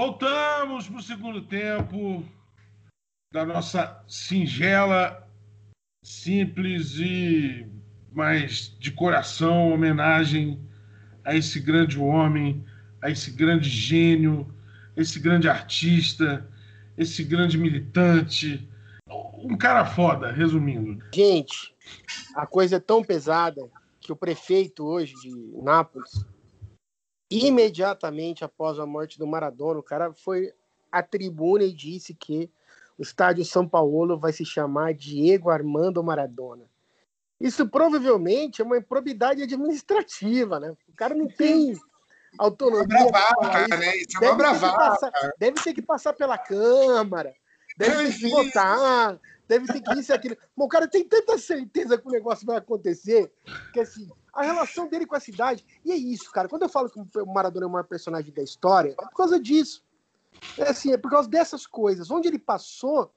Voltamos 0.00 0.88
para 0.88 0.96
o 0.96 1.02
segundo 1.02 1.42
tempo 1.42 2.24
da 3.30 3.44
nossa 3.44 4.02
singela, 4.08 5.28
simples 6.02 6.94
e 6.96 7.68
mas 8.10 8.74
de 8.80 8.92
coração 8.92 9.70
homenagem 9.70 10.58
a 11.22 11.36
esse 11.36 11.60
grande 11.60 11.98
homem, 11.98 12.64
a 13.02 13.10
esse 13.10 13.30
grande 13.30 13.68
gênio, 13.68 14.50
esse 14.96 15.20
grande 15.20 15.50
artista, 15.50 16.48
esse 16.96 17.22
grande 17.22 17.58
militante, 17.58 18.66
um 19.34 19.54
cara 19.54 19.84
foda, 19.84 20.32
resumindo. 20.32 21.04
Gente, 21.14 21.76
a 22.34 22.46
coisa 22.46 22.76
é 22.76 22.80
tão 22.80 23.04
pesada 23.04 23.68
que 24.00 24.10
o 24.10 24.16
prefeito 24.16 24.82
hoje 24.82 25.12
de 25.20 25.30
Nápoles 25.62 26.24
imediatamente 27.30 28.44
após 28.44 28.78
a 28.78 28.86
morte 28.86 29.18
do 29.18 29.26
Maradona, 29.26 29.78
o 29.78 29.84
cara 29.84 30.12
foi 30.12 30.52
à 30.90 31.02
tribuna 31.02 31.64
e 31.64 31.72
disse 31.72 32.12
que 32.12 32.50
o 32.98 33.02
estádio 33.02 33.44
São 33.44 33.66
Paulo 33.68 34.18
vai 34.18 34.32
se 34.32 34.44
chamar 34.44 34.92
Diego 34.92 35.48
Armando 35.48 36.02
Maradona. 36.02 36.64
Isso 37.40 37.66
provavelmente 37.68 38.60
é 38.60 38.64
uma 38.64 38.76
improbidade 38.76 39.42
administrativa, 39.42 40.60
né? 40.60 40.74
O 40.86 40.94
cara 40.94 41.14
não 41.14 41.26
tem 41.26 41.74
autonomia. 42.38 42.98
É 42.98 43.10
bravata, 43.10 43.76
né? 43.78 43.96
Isso 43.96 44.22
é 44.22 44.28
uma 44.28 44.34
bravata. 44.34 45.10
Deve 45.38 45.62
ter 45.62 45.72
que 45.72 45.80
passar 45.80 46.12
pela 46.12 46.36
Câmara, 46.36 47.34
deve 47.80 48.12
ter 48.12 48.18
que 48.18 48.28
votar, 48.28 49.20
deve 49.48 49.66
ter 49.66 49.80
que 49.80 50.00
isso 50.00 50.12
e 50.12 50.14
aquilo. 50.14 50.36
Mas 50.54 50.66
o 50.66 50.68
cara 50.68 50.86
tem 50.86 51.02
tanta 51.04 51.38
certeza 51.38 51.96
que 51.96 52.06
o 52.06 52.10
negócio 52.10 52.46
vai 52.46 52.56
acontecer 52.56 53.32
que 53.72 53.80
assim, 53.80 54.08
a 54.32 54.42
relação 54.42 54.86
dele 54.88 55.06
com 55.06 55.16
a 55.16 55.20
cidade. 55.20 55.64
E 55.84 55.90
é 55.90 55.96
isso, 55.96 56.30
cara. 56.30 56.48
Quando 56.48 56.62
eu 56.62 56.68
falo 56.68 56.90
que 56.90 57.00
o 57.18 57.26
Maradona 57.26 57.64
é 57.64 57.68
o 57.68 57.70
maior 57.70 57.84
personagem 57.84 58.32
da 58.32 58.42
história, 58.42 58.90
é 58.90 58.94
por 58.94 59.16
causa 59.16 59.40
disso. 59.40 59.82
É 60.58 60.68
assim, 60.68 60.92
é 60.92 60.98
por 60.98 61.10
causa 61.10 61.28
dessas 61.28 61.66
coisas. 61.66 62.10
Onde 62.10 62.28
ele 62.28 62.38
passou, 62.38 63.12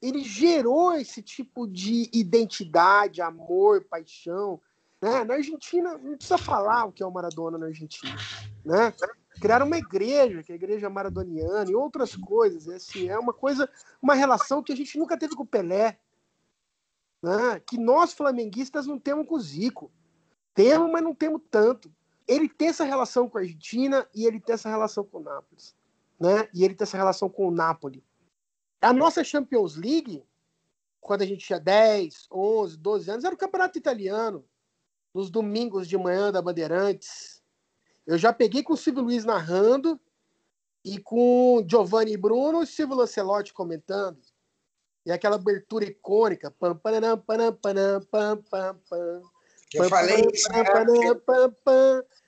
ele 0.00 0.22
gerou 0.22 0.94
esse 0.94 1.22
tipo 1.22 1.66
de 1.66 2.08
identidade, 2.12 3.20
amor, 3.20 3.84
paixão. 3.84 4.60
Né? 5.00 5.24
Na 5.24 5.34
Argentina, 5.34 5.96
não 5.96 6.16
precisa 6.16 6.38
falar 6.38 6.84
o 6.84 6.92
que 6.92 7.02
é 7.02 7.06
o 7.06 7.10
Maradona 7.10 7.58
na 7.58 7.66
Argentina. 7.66 8.16
Né? 8.64 8.92
Criaram 9.40 9.66
uma 9.66 9.78
igreja, 9.78 10.42
que 10.42 10.52
é 10.52 10.54
a 10.54 10.56
igreja 10.56 10.90
maradoniana, 10.90 11.70
e 11.70 11.74
outras 11.74 12.14
coisas. 12.14 12.68
É, 12.68 12.76
assim, 12.76 13.08
é 13.08 13.18
uma 13.18 13.32
coisa, 13.32 13.68
uma 14.00 14.14
relação 14.14 14.62
que 14.62 14.72
a 14.72 14.76
gente 14.76 14.98
nunca 14.98 15.18
teve 15.18 15.34
com 15.34 15.42
o 15.42 15.46
Pelé 15.46 15.98
né, 17.22 17.60
que 17.60 17.78
nós 17.78 18.12
flamenguistas 18.12 18.86
não 18.86 18.98
temos 18.98 19.26
com 19.26 19.34
o 19.34 19.40
Zico. 19.40 19.90
Temos, 20.54 20.90
mas 20.90 21.02
não 21.02 21.14
temos 21.14 21.42
tanto. 21.50 21.92
Ele 22.26 22.48
tem 22.48 22.68
essa 22.68 22.84
relação 22.84 23.28
com 23.28 23.38
a 23.38 23.40
Argentina 23.40 24.06
e 24.14 24.26
ele 24.26 24.40
tem 24.40 24.54
essa 24.54 24.68
relação 24.68 25.04
com 25.04 25.18
o 25.18 25.22
Nápoles. 25.22 25.74
Né? 26.18 26.48
E 26.54 26.64
ele 26.64 26.74
tem 26.74 26.84
essa 26.84 26.96
relação 26.96 27.28
com 27.28 27.48
o 27.48 27.50
Napoli. 27.50 28.04
A 28.80 28.92
nossa 28.92 29.22
Champions 29.22 29.76
League, 29.76 30.24
quando 31.00 31.22
a 31.22 31.26
gente 31.26 31.44
tinha 31.44 31.60
10, 31.60 32.28
11, 32.30 32.76
12 32.76 33.10
anos, 33.10 33.24
era 33.24 33.34
o 33.34 33.38
campeonato 33.38 33.78
italiano. 33.78 34.44
Nos 35.14 35.30
domingos 35.30 35.88
de 35.88 35.98
manhã 35.98 36.30
da 36.30 36.40
Bandeirantes. 36.40 37.39
Eu 38.10 38.18
já 38.18 38.32
peguei 38.32 38.64
com 38.64 38.72
o 38.72 38.76
Silvio 38.76 39.04
Luiz 39.04 39.24
narrando 39.24 39.98
e 40.84 40.98
com 40.98 41.64
Giovanni 41.64 42.16
Bruno 42.16 42.60
e 42.60 42.66
Silvio 42.66 42.96
Lancelotti 42.96 43.52
comentando. 43.52 44.18
E 45.06 45.12
aquela 45.12 45.36
abertura 45.36 45.84
icônica. 45.84 46.50
Pam, 46.50 46.74
pam, 46.76 47.16
pam, 47.24 48.02
pam, 48.10 48.80
pam. 48.90 49.22
Eu 49.72 49.88
falei 49.88 50.26
isso. 50.32 50.50
Né? 50.50 50.64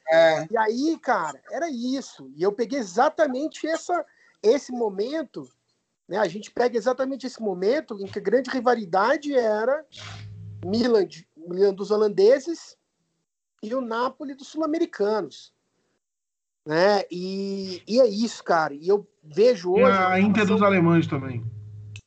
É. 0.09 0.47
E 0.53 0.57
aí, 0.57 0.99
cara, 1.01 1.43
era 1.51 1.69
isso. 1.69 2.31
E 2.37 2.45
eu 2.45 2.53
peguei 2.53 2.79
exatamente 2.79 3.67
essa, 3.67 4.07
esse 4.41 4.71
momento. 4.71 5.49
Né? 6.07 6.17
A 6.17 6.29
gente 6.29 6.53
pega 6.53 6.79
exatamente 6.79 7.27
esse 7.27 7.43
momento 7.43 8.01
em 8.01 8.07
que 8.07 8.21
a 8.21 8.23
grande 8.23 8.51
rivalidade 8.51 9.35
era 9.35 9.85
Milan, 10.65 11.09
Milan 11.37 11.75
dos 11.75 11.91
holandeses 11.91 12.79
e 13.61 13.75
o 13.75 13.81
Napoli 13.81 14.33
dos 14.37 14.47
sul-americanos. 14.47 15.53
Né? 16.67 17.03
E, 17.11 17.83
e 17.87 18.01
é 18.01 18.07
isso, 18.07 18.43
cara. 18.45 18.75
E 18.75 18.89
eu 18.89 19.07
vejo 19.23 19.73
hoje. 19.73 19.83
E 19.83 20.05
a 20.05 20.21
Inter 20.21 20.47
dos 20.47 20.63
alemães 20.63 21.07
também. 21.07 21.45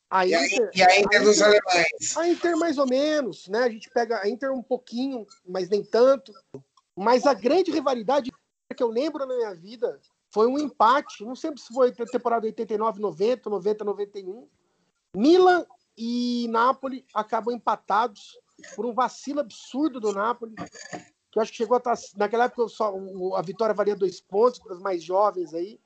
A 0.09 0.25
Inter, 0.25 0.71
e 0.73 0.81
a 0.81 0.99
Inter 0.99 1.23
dos 1.23 1.41
alemães. 1.41 2.17
A 2.17 2.27
Inter 2.27 2.57
mais 2.57 2.77
ou 2.77 2.87
menos, 2.87 3.47
né? 3.49 3.63
A 3.63 3.69
gente 3.69 3.89
pega 3.89 4.21
a 4.21 4.29
Inter 4.29 4.51
um 4.53 4.63
pouquinho, 4.63 5.25
mas 5.47 5.67
nem 5.69 5.83
tanto. 5.83 6.31
Mas 6.97 7.25
a 7.25 7.33
grande 7.33 7.71
rivalidade 7.71 8.31
que 8.75 8.83
eu 8.83 8.87
lembro 8.87 9.25
na 9.25 9.35
minha 9.35 9.53
vida 9.53 9.99
foi 10.31 10.47
um 10.47 10.57
empate. 10.57 11.25
Não 11.25 11.35
sei 11.35 11.51
se 11.57 11.73
foi 11.73 11.91
temporada 11.91 12.45
89, 12.45 12.99
90, 12.99 13.49
90, 13.49 13.83
91. 13.83 14.47
Milan 15.15 15.65
e 15.97 16.47
Napoli 16.49 17.05
acabam 17.13 17.53
empatados 17.53 18.37
por 18.75 18.85
um 18.85 18.93
vacilo 18.93 19.39
absurdo 19.41 19.99
do 19.99 20.13
Napoli. 20.13 20.55
Que 21.35 21.39
eu 21.39 21.43
acho 21.43 21.51
que 21.51 21.57
chegou 21.57 21.75
a 21.75 21.79
estar. 21.79 21.95
Naquela 22.15 22.45
época 22.45 22.65
só, 22.69 22.95
a 23.35 23.41
vitória 23.41 23.75
valia 23.75 23.93
dois 23.93 24.21
pontos 24.21 24.57
para 24.59 24.73
os 24.73 24.79
mais 24.79 25.03
jovens 25.03 25.53
aí 25.53 25.77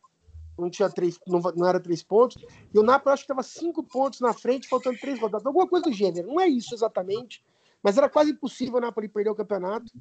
não 0.60 0.70
tinha 0.70 0.90
três, 0.90 1.18
não, 1.26 1.40
não 1.56 1.68
era 1.68 1.80
três 1.80 2.04
pontos, 2.04 2.44
e 2.74 2.78
o 2.78 2.84
Napoli 2.84 3.14
acho 3.14 3.24
que 3.24 3.32
estava 3.32 3.44
cinco 3.44 3.84
pontos 3.84 4.20
na 4.20 4.34
frente, 4.34 4.68
faltando 4.68 5.00
três 5.00 5.20
rodadas, 5.20 5.46
alguma 5.46 5.68
coisa 5.68 5.86
do 5.86 5.94
gênero. 5.94 6.28
Não 6.28 6.40
é 6.40 6.48
isso 6.48 6.76
exatamente, 6.76 7.44
mas 7.82 7.98
era 7.98 8.10
quase 8.10 8.32
impossível 8.32 8.78
o 8.78 8.82
Napoli 8.82 9.08
perder 9.08 9.30
o 9.30 9.36
campeonato. 9.36 9.92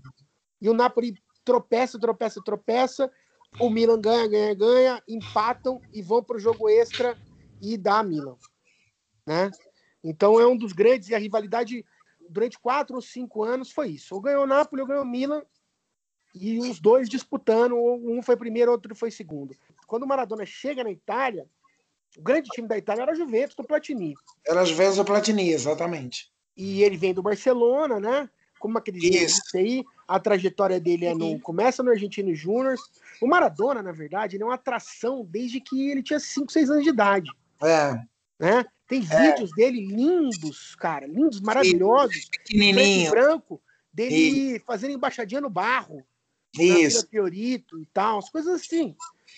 E 0.61 0.69
o 0.69 0.75
Napoli 0.75 1.15
tropeça, 1.45 1.99
tropeça, 1.99 2.43
tropeça. 2.45 3.11
O 3.61 3.71
Milan 3.71 4.01
ganha, 4.01 4.27
ganha, 4.29 4.55
ganha, 4.55 5.03
empatam 5.09 5.81
e 5.93 6.03
vão 6.03 6.23
para 6.23 6.37
o 6.37 6.41
jogo 6.41 6.69
extra 6.69 7.17
e 7.63 7.79
dá 7.79 8.01
a 8.01 8.03
Milan. 8.03 8.37
Né? 9.25 9.51
Então 10.03 10.41
é 10.41 10.47
um 10.47 10.57
dos 10.57 10.73
grandes, 10.73 11.09
e 11.09 11.15
a 11.15 11.19
rivalidade 11.19 11.85
durante 12.28 12.59
quatro 12.59 12.97
ou 12.97 13.03
cinco 13.03 13.43
anos 13.43 13.71
foi 13.71 13.89
isso. 13.89 14.15
Ou 14.15 14.21
ganhou 14.21 14.44
o 14.44 14.47
Napoli, 14.47 14.83
ou 14.83 14.89
ganhou 14.89 15.03
o 15.03 15.06
Milan, 15.06 15.43
e 16.34 16.59
os 16.59 16.81
dois 16.81 17.09
disputando, 17.09 17.75
um 17.77 18.22
foi 18.22 18.37
primeiro, 18.37 18.71
outro 18.71 18.94
foi 18.94 19.11
segundo. 19.11 19.56
Quando 19.87 20.05
o 20.05 20.06
Maradona 20.06 20.44
chega 20.44 20.84
na 20.84 20.91
Itália, 20.91 21.47
o 22.17 22.22
grande 22.22 22.49
time 22.50 22.69
da 22.69 22.78
Itália 22.78 23.03
era 23.03 23.12
a 23.12 23.15
Juventus 23.15 23.55
do 23.55 23.65
Platini. 23.65 24.15
Era 24.47 24.61
a 24.61 24.65
Juventus 24.65 24.97
do 24.97 25.05
Platini, 25.05 25.50
exatamente. 25.50 26.31
E 26.56 26.83
ele 26.83 26.97
vem 26.97 27.15
do 27.15 27.22
Barcelona, 27.22 27.99
né? 28.00 28.28
Como 28.59 28.77
aquele 28.77 28.99
Isso. 28.99 29.41
aí, 29.56 29.84
a 30.06 30.19
trajetória 30.19 30.81
dele 30.81 31.06
é 31.06 31.15
no, 31.15 31.38
começa 31.41 31.83
no 31.83 31.91
Argentino 31.91 32.34
Júnior. 32.34 32.77
O 33.21 33.27
Maradona, 33.27 33.83
na 33.83 33.93
verdade, 33.93 34.37
ele 34.37 34.43
é 34.43 34.47
uma 34.47 34.55
atração 34.55 35.25
desde 35.25 35.61
que 35.61 35.91
ele 35.91 36.03
tinha 36.03 36.19
5, 36.19 36.50
6 36.50 36.71
anos 36.71 36.83
de 36.83 36.91
idade. 36.91 37.31
É. 37.62 38.00
Né? 38.38 38.65
Tem 38.88 39.06
é. 39.09 39.31
vídeos 39.31 39.50
dele 39.54 39.87
lindos, 39.87 40.75
cara, 40.75 41.06
lindos, 41.06 41.41
maravilhosos. 41.41 42.25
Pequenininho. 42.31 43.10
branco, 43.10 43.60
dele 43.93 44.56
e... 44.56 44.59
fazendo 44.60 44.93
embaixadinha 44.93 45.43
no 45.43 45.50
barro. 45.50 46.03
Isso. 46.59 47.06
Fiorito 47.08 47.79
e 47.79 47.87
tal, 47.87 48.19
as 48.19 48.31
coisas 48.31 48.62
assim, 48.62 48.96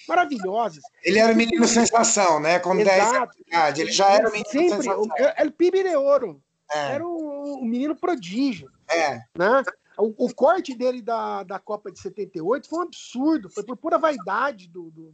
maravilhosas. 0.09 0.83
Ele 1.03 1.19
era 1.19 1.35
menino 1.35 1.67
sensação, 1.67 2.39
né? 2.39 2.61
Com 2.61 2.79
Exato. 2.79 3.35
10 3.35 3.47
idade. 3.49 3.81
Ele 3.81 3.93
já 3.93 4.11
era 4.11 4.29
o 4.29 4.33
menino 4.33 4.49
Sempre, 4.49 4.69
sensação. 4.69 5.09
Era 5.19 5.49
o 5.49 5.53
PIB 5.53 5.83
de 5.83 5.97
ouro. 5.97 6.41
É. 6.71 6.95
Era 6.95 7.07
o, 7.07 7.61
o, 7.61 7.65
menino 7.65 7.97
prodígio. 7.97 8.71
É. 8.89 9.19
Né? 9.37 9.65
O, 9.99 10.27
o, 10.27 10.35
corte 10.35 10.77
dele 10.77 11.03
da, 11.03 11.43
da 11.43 11.59
Copa 11.59 11.91
de 11.91 11.99
78 12.01 12.69
foi 12.69 12.79
um 12.79 12.83
absurdo. 12.83 13.51
Foi 13.51 13.65
por 13.65 13.77
pura 13.77 13.99
vaidade 13.99 14.69
do. 14.69 14.91
Do, 14.91 15.13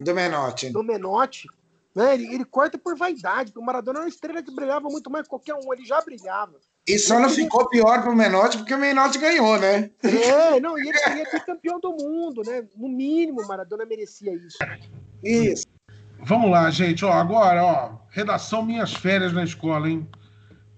do 0.00 0.14
Menotti. 0.14 0.70
Do 0.70 0.82
Menotti. 0.82 1.46
Né? 1.94 2.14
Ele, 2.14 2.34
ele 2.34 2.44
corta 2.44 2.78
por 2.78 2.96
vaidade. 2.96 3.52
O 3.56 3.62
Maradona 3.62 3.98
era 3.98 4.06
uma 4.06 4.10
estrela 4.10 4.42
que 4.42 4.54
brilhava 4.54 4.88
muito 4.88 5.10
mais 5.10 5.24
que 5.24 5.30
qualquer 5.30 5.54
um. 5.54 5.72
Ele 5.72 5.84
já 5.84 6.00
brilhava. 6.00 6.54
E 6.86 6.98
só 6.98 7.20
não 7.20 7.28
ficou 7.28 7.68
pior 7.68 8.02
pro 8.02 8.16
Menotti 8.16 8.58
porque 8.58 8.74
o 8.74 8.78
Menotti 8.78 9.18
ganhou, 9.18 9.58
né? 9.58 9.90
É, 10.02 10.58
não, 10.60 10.78
e 10.78 10.88
ele 10.88 10.98
queria 10.98 11.30
ser 11.30 11.44
campeão 11.44 11.78
do 11.78 11.92
mundo, 11.92 12.42
né? 12.44 12.64
No 12.76 12.88
mínimo, 12.88 13.46
Maradona 13.46 13.84
merecia 13.84 14.34
isso. 14.34 14.58
Isso. 15.22 15.66
Vamos 16.22 16.50
lá, 16.50 16.70
gente. 16.70 17.04
Ó, 17.04 17.12
agora, 17.12 17.62
ó, 17.62 17.92
redação 18.10 18.64
Minhas 18.64 18.94
Férias 18.94 19.32
na 19.32 19.44
Escola, 19.44 19.88
hein? 19.88 20.08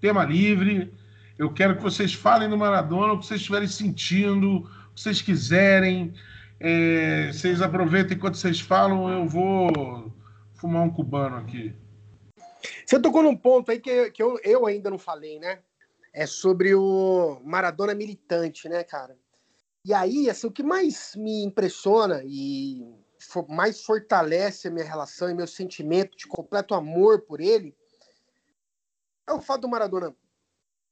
Tema 0.01 0.23
livre. 0.23 0.93
Eu 1.37 1.43
Eu 1.43 1.53
quero 1.53 1.75
que 1.75 1.83
vocês 1.83 2.13
falem 2.13 2.49
do 2.49 2.57
Maradona, 2.57 3.11
o 3.11 3.19
que 3.19 3.25
vocês 3.25 3.41
estiverem 3.41 3.67
sentindo, 3.67 4.59
o 4.59 4.63
que 4.93 5.01
vocês 5.01 5.21
quiserem. 5.21 6.13
É, 6.57 7.31
vocês 7.33 7.61
aproveitem 7.61 8.15
enquanto 8.15 8.37
vocês 8.37 8.61
falam, 8.61 9.09
eu 9.09 9.27
vou 9.27 10.12
fumar 10.63 10.83
um 10.83 10.89
cubano 10.89 11.35
aqui. 11.35 11.75
Você 12.85 12.97
tocou 12.97 13.21
num 13.21 13.35
ponto 13.35 13.69
aí 13.69 13.81
que, 13.81 14.11
que 14.11 14.23
eu, 14.23 14.39
eu 14.45 14.65
ainda 14.65 14.89
não 14.89 14.97
falei, 14.97 15.37
né? 15.37 15.61
É 16.13 16.25
sobre 16.25 16.73
o 16.73 17.41
Maradona 17.43 17.93
militante, 17.93 18.69
né, 18.69 18.81
cara? 18.81 19.17
E 19.85 19.93
aí, 19.93 20.29
assim, 20.29 20.47
o 20.47 20.51
que 20.51 20.63
mais 20.63 21.15
me 21.17 21.43
impressiona 21.43 22.21
e 22.25 22.81
mais 23.49 23.83
fortalece 23.83 24.69
a 24.69 24.71
minha 24.71 24.85
relação 24.85 25.29
e 25.29 25.33
meu 25.33 25.47
sentimento 25.47 26.15
de 26.15 26.27
completo 26.27 26.73
amor 26.73 27.21
por 27.21 27.41
ele 27.41 27.75
é 29.27 29.33
o 29.33 29.41
fato 29.41 29.61
do 29.61 29.69
Maradona, 29.69 30.15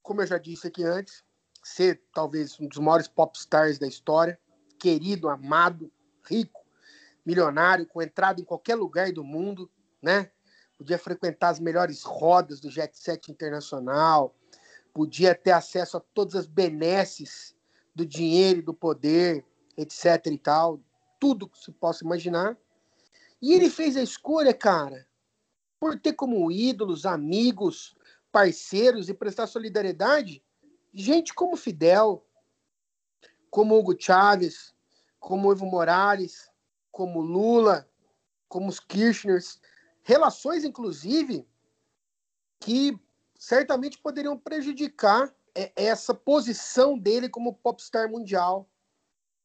como 0.01 0.21
eu 0.21 0.27
já 0.27 0.37
disse 0.37 0.67
aqui 0.67 0.83
antes, 0.83 1.23
ser 1.63 2.01
talvez 2.13 2.59
um 2.59 2.67
dos 2.67 2.79
maiores 2.79 3.07
pop 3.07 3.37
stars 3.37 3.79
da 3.79 3.87
história, 3.87 4.37
querido, 4.79 5.29
amado, 5.29 5.91
rico, 6.25 6.60
milionário, 7.25 7.87
com 7.87 8.01
entrada 8.01 8.41
em 8.41 8.45
qualquer 8.45 8.75
lugar 8.75 9.11
do 9.11 9.23
mundo, 9.23 9.69
né? 10.01 10.31
Podia 10.77 10.97
frequentar 10.97 11.49
as 11.49 11.59
melhores 11.59 12.01
rodas 12.01 12.59
do 12.59 12.69
jet 12.69 12.97
set 12.97 13.31
internacional, 13.31 14.35
podia 14.93 15.35
ter 15.35 15.51
acesso 15.51 15.97
a 15.97 15.99
todas 15.99 16.35
as 16.35 16.47
benesses 16.47 17.55
do 17.93 18.05
dinheiro 18.05 18.59
e 18.59 18.63
do 18.63 18.73
poder, 18.73 19.45
etc 19.77 20.25
e 20.27 20.37
tal, 20.37 20.79
tudo 21.19 21.47
que 21.47 21.59
se 21.59 21.71
possa 21.71 22.03
imaginar. 22.03 22.57
E 23.41 23.53
ele 23.53 23.69
fez 23.69 23.95
a 23.95 24.01
escolha, 24.01 24.53
cara, 24.53 25.07
por 25.79 25.99
ter 25.99 26.13
como 26.13 26.51
ídolos, 26.51 27.05
amigos, 27.05 27.95
parceiros 28.31 29.09
e 29.09 29.13
prestar 29.13 29.47
solidariedade 29.47 30.43
gente 30.93 31.33
como 31.33 31.55
Fidel, 31.55 32.25
como 33.49 33.77
Hugo 33.77 33.95
Chávez, 33.97 34.73
como 35.19 35.51
Evo 35.51 35.65
Morales, 35.65 36.50
como 36.91 37.21
Lula, 37.21 37.87
como 38.47 38.67
os 38.67 38.79
Kirchners, 38.79 39.59
relações, 40.03 40.63
inclusive, 40.63 41.47
que 42.59 42.99
certamente 43.37 43.97
poderiam 43.97 44.37
prejudicar 44.37 45.33
é, 45.55 45.71
essa 45.75 46.13
posição 46.13 46.97
dele 46.97 47.29
como 47.29 47.55
popstar 47.55 48.09
mundial. 48.09 48.69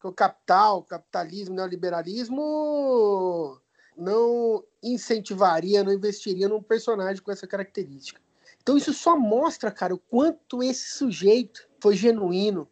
o 0.02 0.12
capital, 0.12 0.78
o 0.78 0.84
capitalismo, 0.84 1.54
o 1.54 1.56
neoliberalismo 1.56 3.60
não 3.96 4.62
incentivaria, 4.82 5.82
não 5.82 5.92
investiria 5.92 6.48
num 6.48 6.62
personagem 6.62 7.22
com 7.22 7.32
essa 7.32 7.46
característica. 7.46 8.20
Então 8.62 8.76
isso 8.76 8.92
só 8.92 9.18
mostra, 9.18 9.70
cara, 9.70 9.94
o 9.94 9.98
quanto 9.98 10.62
esse 10.62 10.90
sujeito 10.90 11.68
foi 11.80 11.96
genuíno, 11.96 12.68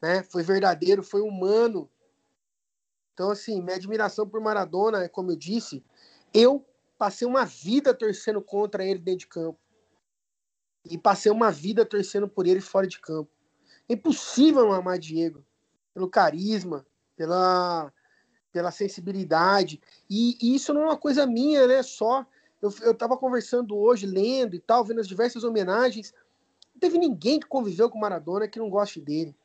né? 0.00 0.22
Foi 0.22 0.42
verdadeiro, 0.42 1.02
foi 1.02 1.20
humano. 1.20 1.90
Então 3.14 3.30
assim, 3.30 3.62
minha 3.62 3.76
admiração 3.76 4.28
por 4.28 4.40
Maradona, 4.40 5.08
como 5.08 5.30
eu 5.30 5.36
disse, 5.36 5.82
eu 6.34 6.64
passei 6.98 7.26
uma 7.26 7.44
vida 7.44 7.94
torcendo 7.94 8.42
contra 8.42 8.84
ele 8.84 8.98
dentro 8.98 9.20
de 9.20 9.28
campo. 9.28 9.58
E 10.84 10.98
passei 10.98 11.32
uma 11.32 11.50
vida 11.50 11.86
torcendo 11.86 12.28
por 12.28 12.46
ele 12.46 12.60
fora 12.60 12.86
de 12.86 13.00
campo. 13.00 13.30
É 13.88 13.94
impossível 13.94 14.64
não 14.64 14.72
amar 14.72 14.98
Diego 14.98 15.44
pelo 15.94 16.10
carisma, 16.10 16.84
pela, 17.16 17.92
pela 18.52 18.70
sensibilidade. 18.70 19.80
E, 20.10 20.36
e, 20.42 20.54
isso 20.54 20.74
não 20.74 20.82
é 20.82 20.84
uma 20.86 20.96
coisa 20.96 21.26
minha, 21.26 21.66
né? 21.66 21.82
Só. 21.82 22.26
Eu, 22.60 22.74
eu 22.82 22.94
tava 22.94 23.16
conversando 23.16 23.76
hoje, 23.76 24.06
lendo 24.06 24.56
e 24.56 24.60
tal, 24.60 24.84
vendo 24.84 25.00
as 25.00 25.08
diversas 25.08 25.44
homenagens. 25.44 26.12
Não 26.74 26.80
teve 26.80 26.98
ninguém 26.98 27.38
que 27.38 27.46
conviveu 27.46 27.88
com 27.88 27.98
Maradona 27.98 28.48
que 28.48 28.58
não 28.58 28.68
goste 28.68 29.00
dele. 29.00 29.36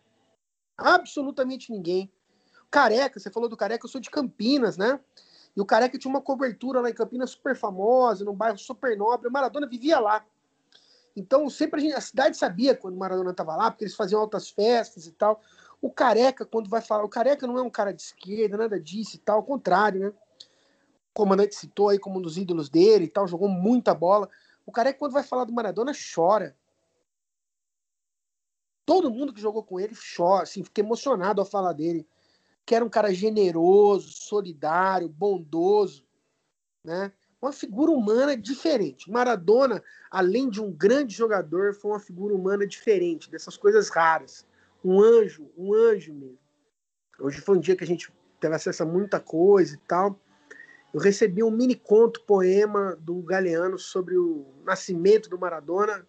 Absolutamente 0.76 1.72
ninguém. 1.72 2.12
Careca, 2.70 3.20
você 3.20 3.32
falou 3.32 3.50
do 3.50 3.58
Careca, 3.58 3.86
eu 3.86 3.90
sou 3.90 4.00
de 4.00 4.10
Campinas, 4.10 4.78
né? 4.78 5.00
E 5.56 5.62
o 5.62 5.66
Careca 5.66 5.98
tinha 5.98 6.10
uma 6.10 6.22
cobertura 6.22 6.80
lá 6.80 6.90
em 6.90 6.94
Campinas 6.94 7.32
super 7.32 7.56
famosa, 7.56 8.24
num 8.24 8.36
bairro 8.36 8.58
super 8.58 8.96
nobre. 8.98 9.28
O 9.28 9.32
Maradona 9.32 9.68
vivia 9.68 10.00
lá. 10.00 10.24
Então, 11.16 11.50
sempre 11.50 11.80
a, 11.80 11.84
gente, 11.84 11.96
a 11.96 12.02
cidade 12.02 12.38
sabia 12.38 12.76
quando 12.76 12.96
o 12.96 12.98
Maradona 12.98 13.32
estava 13.32 13.56
lá, 13.56 13.72
porque 13.72 13.84
eles 13.84 13.96
faziam 13.96 14.22
altas 14.22 14.50
festas 14.50 15.08
e 15.08 15.12
tal. 15.12 15.42
O 15.82 15.90
Careca, 15.90 16.46
quando 16.46 16.70
vai 16.70 16.82
falar, 16.82 17.04
o 17.04 17.10
Careca 17.10 17.48
não 17.48 17.58
é 17.58 17.62
um 17.62 17.70
cara 17.70 17.92
de 17.92 18.02
esquerda, 18.02 18.58
nada 18.58 18.80
disso 18.80 19.16
e 19.16 19.20
tal, 19.20 19.38
ao 19.38 19.44
contrário, 19.44 20.00
né? 20.00 20.08
O 20.08 21.14
comandante 21.14 21.56
citou 21.56 21.90
aí 21.90 21.98
como 21.98 22.20
um 22.20 22.22
dos 22.22 22.38
ídolos 22.38 22.70
dele 22.70 23.06
e 23.06 23.10
tal, 23.10 23.28
jogou 23.28 23.50
muita 23.50 23.94
bola. 23.94 24.30
O 24.66 24.72
Careca, 24.72 25.00
quando 25.00 25.14
vai 25.14 25.24
falar 25.24 25.46
do 25.46 25.54
Maradona, 25.54 25.92
chora. 26.14 26.56
Todo 28.86 29.12
mundo 29.12 29.34
que 29.34 29.42
jogou 29.42 29.64
com 29.64 29.80
ele 29.80 29.96
chora, 30.16 30.44
assim, 30.44 30.64
fica 30.64 30.82
emocionado 30.82 31.42
ao 31.42 31.46
falar 31.46 31.74
dele 31.74 32.08
que 32.70 32.76
era 32.76 32.86
um 32.86 32.90
cara 32.90 33.12
generoso, 33.12 34.12
solidário, 34.12 35.10
bondoso, 35.10 36.06
né? 36.86 37.12
Uma 37.42 37.52
figura 37.52 37.90
humana 37.90 38.38
diferente. 38.38 39.10
Maradona, 39.10 39.84
além 40.12 40.48
de 40.48 40.62
um 40.62 40.72
grande 40.72 41.16
jogador, 41.16 41.74
foi 41.74 41.90
uma 41.90 42.00
figura 42.00 42.32
humana 42.32 42.68
diferente, 42.68 43.32
dessas 43.32 43.58
coisas 43.58 43.90
raras. 43.90 44.46
Um 44.86 45.02
anjo, 45.02 45.50
um 45.58 45.74
anjo 45.74 46.14
mesmo. 46.14 46.38
Hoje 47.20 47.42
foi 47.42 47.58
um 47.58 47.60
dia 47.60 47.76
que 47.76 47.84
a 47.84 47.88
gente 47.88 48.14
teve 48.40 48.54
acesso 48.54 48.84
a 48.84 48.86
muita 48.86 49.20
coisa 49.20 49.74
e 49.74 49.80
tal. 49.88 50.20
Eu 50.94 51.00
recebi 51.00 51.42
um 51.42 51.50
mini 51.50 51.74
conto, 51.74 52.22
poema 52.22 52.96
do 53.02 53.16
Galeano 53.24 53.80
sobre 53.80 54.16
o 54.16 54.46
nascimento 54.64 55.28
do 55.28 55.40
Maradona, 55.40 56.08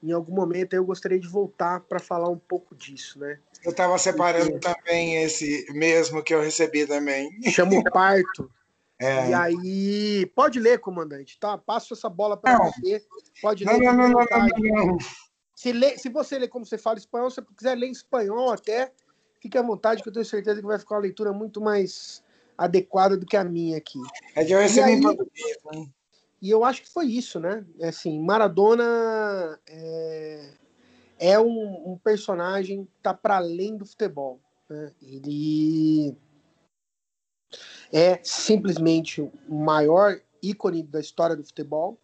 em 0.00 0.12
algum 0.12 0.32
momento 0.32 0.74
eu 0.74 0.84
gostaria 0.84 1.18
de 1.18 1.26
voltar 1.26 1.80
para 1.80 1.98
falar 1.98 2.28
um 2.28 2.38
pouco 2.38 2.72
disso, 2.72 3.18
né? 3.18 3.40
Eu 3.64 3.70
estava 3.70 3.96
separando 3.98 4.58
também 4.58 5.22
esse 5.22 5.66
mesmo 5.72 6.22
que 6.22 6.34
eu 6.34 6.40
recebi 6.40 6.86
também. 6.86 7.30
Chama 7.50 7.78
o 7.78 7.84
parto. 7.90 8.50
É. 8.98 9.30
E 9.30 9.34
aí, 9.34 10.26
pode 10.34 10.60
ler, 10.60 10.78
comandante, 10.78 11.38
tá? 11.38 11.58
Passo 11.58 11.94
essa 11.94 12.08
bola 12.08 12.36
para 12.36 12.58
você. 12.58 13.04
Pode 13.40 13.64
ler. 13.64 13.78
Não, 13.78 13.92
não, 13.94 14.08
não, 14.08 14.24
não, 14.24 14.86
não, 14.86 14.98
Se, 15.56 15.72
lê, 15.72 15.98
se 15.98 16.08
você 16.08 16.38
ler 16.38 16.48
como 16.48 16.64
você 16.64 16.78
fala 16.78 16.98
espanhol, 16.98 17.28
se 17.28 17.36
você 17.36 17.46
quiser 17.56 17.74
ler 17.76 17.88
em 17.88 17.92
espanhol 17.92 18.52
até, 18.52 18.92
fique 19.40 19.58
à 19.58 19.62
vontade, 19.62 20.02
que 20.02 20.08
eu 20.08 20.12
tenho 20.12 20.24
certeza 20.24 20.60
que 20.60 20.66
vai 20.66 20.78
ficar 20.78 20.94
uma 20.94 21.02
leitura 21.02 21.32
muito 21.32 21.60
mais 21.60 22.22
adequada 22.56 23.16
do 23.16 23.26
que 23.26 23.36
a 23.36 23.42
minha 23.42 23.76
aqui. 23.76 23.98
É 24.36 24.44
que 24.44 24.52
eu 24.52 24.60
recebi 24.60 24.92
em 24.92 25.00
português, 25.00 25.56
né? 25.72 25.86
E 26.40 26.50
eu 26.50 26.64
acho 26.64 26.82
que 26.82 26.88
foi 26.88 27.06
isso, 27.06 27.38
né? 27.38 27.64
É 27.80 27.88
assim, 27.88 28.20
Maradona 28.20 29.60
é, 29.68 30.54
é 31.22 31.38
um, 31.38 31.92
um, 31.92 31.96
personagem 31.96 32.84
que 32.84 33.00
tá 33.00 33.14
para 33.14 33.36
além 33.36 33.76
do 33.76 33.86
futebol. 33.86 34.40
Né? 34.68 34.92
Ele 35.00 36.16
é 37.92 38.18
simplesmente 38.24 39.22
o 39.22 39.32
maior 39.48 40.20
ícone 40.42 40.82
da 40.82 40.98
história 40.98 41.36
do 41.36 41.44
futebol, 41.44 41.96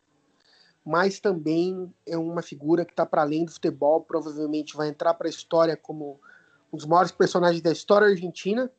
mas 0.84 1.18
também 1.18 1.92
é 2.06 2.16
uma 2.16 2.42
figura 2.42 2.84
que 2.84 2.92
está 2.92 3.04
para 3.04 3.22
além 3.22 3.44
do 3.44 3.50
futebol, 3.50 4.02
provavelmente 4.02 4.76
vai 4.76 4.88
entrar 4.88 5.14
para 5.14 5.26
a 5.26 5.30
história 5.30 5.76
como 5.76 6.20
um 6.72 6.76
dos 6.76 6.86
maiores 6.86 7.10
personagens 7.10 7.60
da 7.60 7.72
história 7.72 8.06
argentina 8.06 8.70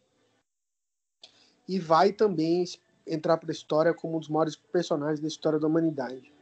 e 1.67 1.77
vai 1.77 2.13
também 2.13 2.63
entrar 3.05 3.36
para 3.36 3.51
a 3.51 3.51
história 3.51 3.93
como 3.93 4.15
um 4.15 4.19
dos 4.22 4.29
maiores 4.29 4.55
personagens 4.55 5.19
da 5.19 5.27
história 5.27 5.60
da 5.60 5.67
humanidade. 5.67 6.34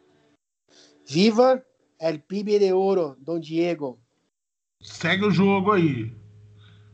Viva 1.04 1.66
El 2.00 2.22
Pibe 2.22 2.60
de 2.60 2.72
Ouro, 2.74 3.16
Dom 3.20 3.40
Diego. 3.40 4.00
Segue 4.82 5.26
o 5.26 5.32
jogo 5.32 5.72
aí. 5.72 6.14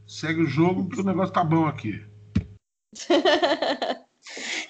Segue 0.07 0.43
o 0.43 0.47
jogo 0.47 0.87
que 0.89 1.01
o 1.01 1.03
negócio 1.03 1.33
tá 1.33 1.43
bom 1.43 1.65
aqui. 1.65 2.01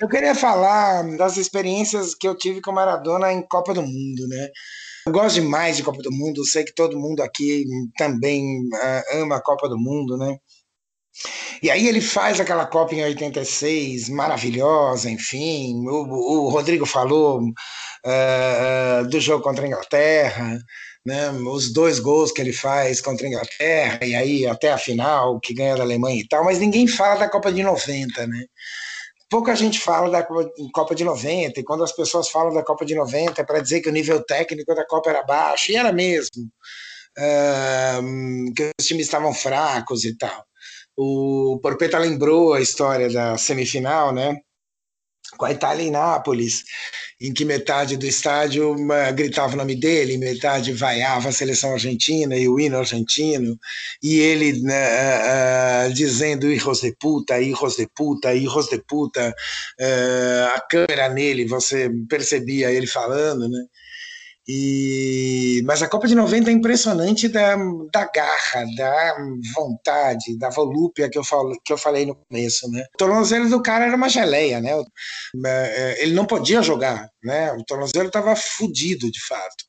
Eu 0.01 0.09
queria 0.09 0.33
falar 0.33 1.03
das 1.15 1.37
experiências 1.37 2.15
que 2.15 2.27
eu 2.27 2.35
tive 2.35 2.59
com 2.59 2.71
Maradona 2.71 3.31
em 3.31 3.41
Copa 3.41 3.73
do 3.73 3.81
Mundo, 3.81 4.27
né? 4.27 4.49
Eu 5.05 5.13
gosto 5.13 5.35
demais 5.35 5.77
de 5.77 5.83
Copa 5.83 6.01
do 6.01 6.11
Mundo, 6.11 6.43
sei 6.43 6.63
que 6.63 6.73
todo 6.73 6.99
mundo 6.99 7.21
aqui 7.21 7.63
também 7.97 8.43
uh, 8.67 9.21
ama 9.21 9.37
a 9.37 9.41
Copa 9.41 9.69
do 9.69 9.77
Mundo, 9.77 10.17
né? 10.17 10.39
E 11.61 11.69
aí 11.69 11.87
ele 11.87 12.01
faz 12.01 12.39
aquela 12.39 12.65
Copa 12.65 12.95
em 12.95 13.03
86, 13.03 14.09
maravilhosa, 14.09 15.09
enfim. 15.09 15.87
O, 15.87 16.45
o 16.45 16.49
Rodrigo 16.49 16.85
falou 16.85 17.41
uh, 17.41 19.07
do 19.07 19.19
jogo 19.19 19.43
contra 19.43 19.63
a 19.63 19.67
Inglaterra, 19.67 20.59
né? 21.05 21.29
os 21.31 21.71
dois 21.71 21.99
gols 21.99 22.31
que 22.31 22.41
ele 22.41 22.53
faz 22.53 23.01
contra 23.01 23.25
a 23.25 23.29
Inglaterra, 23.29 23.99
e 24.03 24.15
aí 24.15 24.47
até 24.47 24.71
a 24.71 24.77
final, 24.77 25.39
que 25.39 25.53
ganha 25.53 25.75
da 25.75 25.83
Alemanha 25.83 26.21
e 26.21 26.27
tal, 26.27 26.43
mas 26.43 26.59
ninguém 26.59 26.87
fala 26.87 27.19
da 27.19 27.29
Copa 27.29 27.51
de 27.51 27.63
90, 27.63 28.27
né? 28.27 28.45
Pouca 29.29 29.55
gente 29.55 29.79
fala 29.79 30.09
da 30.11 30.23
Copa 30.71 30.93
de 30.93 31.03
90, 31.03 31.59
e 31.59 31.63
quando 31.63 31.83
as 31.83 31.91
pessoas 31.91 32.29
falam 32.29 32.53
da 32.53 32.63
Copa 32.63 32.85
de 32.85 32.93
90 32.95 33.41
é 33.41 33.43
para 33.43 33.61
dizer 33.61 33.81
que 33.81 33.89
o 33.89 33.93
nível 33.93 34.23
técnico 34.23 34.75
da 34.75 34.85
Copa 34.85 35.09
era 35.09 35.23
baixo, 35.23 35.71
e 35.71 35.75
era 35.75 35.91
mesmo. 35.91 36.49
Uh, 37.17 38.53
que 38.55 38.71
os 38.79 38.85
times 38.85 39.05
estavam 39.05 39.33
fracos 39.33 40.03
e 40.03 40.17
tal. 40.17 40.45
O 40.95 41.59
Porpeta 41.61 41.97
lembrou 41.97 42.53
a 42.53 42.61
história 42.61 43.09
da 43.09 43.37
semifinal, 43.37 44.13
né? 44.13 44.39
com 45.37 45.45
a 45.45 45.51
Itália 45.51 45.83
em 45.83 45.91
Nápoles, 45.91 46.63
em 47.19 47.33
que 47.33 47.45
metade 47.45 47.97
do 47.97 48.05
estádio 48.05 48.75
gritava 49.15 49.53
o 49.53 49.57
nome 49.57 49.75
dele, 49.75 50.17
metade 50.17 50.73
vaiava 50.73 51.29
a 51.29 51.31
seleção 51.31 51.73
argentina 51.73 52.35
e 52.35 52.47
o 52.47 52.59
hino 52.59 52.77
argentino, 52.77 53.57
e 54.01 54.19
ele 54.19 54.61
né, 54.61 55.87
uh, 55.87 55.93
dizendo 55.93 56.51
hijos 56.51 56.81
de 56.81 56.95
puta, 56.99 57.39
hijos 57.39 57.75
de 57.75 57.87
puta, 57.95 58.33
hijos 58.33 58.67
de 58.67 58.79
puta, 58.79 59.29
uh, 59.29 60.55
a 60.55 60.61
câmera 60.61 61.09
nele, 61.09 61.45
você 61.45 61.89
percebia 62.09 62.71
ele 62.71 62.87
falando, 62.87 63.47
né? 63.49 63.65
E, 64.47 65.61
mas 65.65 65.81
a 65.81 65.87
Copa 65.87 66.05
de 66.05 66.15
90 66.15 66.49
é 66.49 66.53
impressionante 66.53 67.29
da, 67.29 67.55
da 67.91 68.05
garra, 68.13 68.65
da 68.75 69.15
vontade, 69.55 70.37
da 70.37 70.49
volúpia 70.49 71.09
que 71.09 71.17
eu, 71.17 71.23
falo, 71.23 71.57
que 71.63 71.71
eu 71.71 71.77
falei 71.77 72.05
no 72.05 72.15
começo. 72.15 72.69
Né? 72.69 72.83
O 72.93 72.97
tornozelo 72.97 73.49
do 73.49 73.61
cara 73.61 73.85
era 73.85 73.95
uma 73.95 74.09
geleia, 74.09 74.59
né? 74.59 74.71
É, 75.45 76.03
ele 76.03 76.13
não 76.13 76.25
podia 76.25 76.61
jogar, 76.61 77.09
né? 77.23 77.53
o 77.53 77.63
tornozelo 77.63 78.07
estava 78.07 78.35
fudido 78.35 79.09
de 79.09 79.25
fato. 79.25 79.63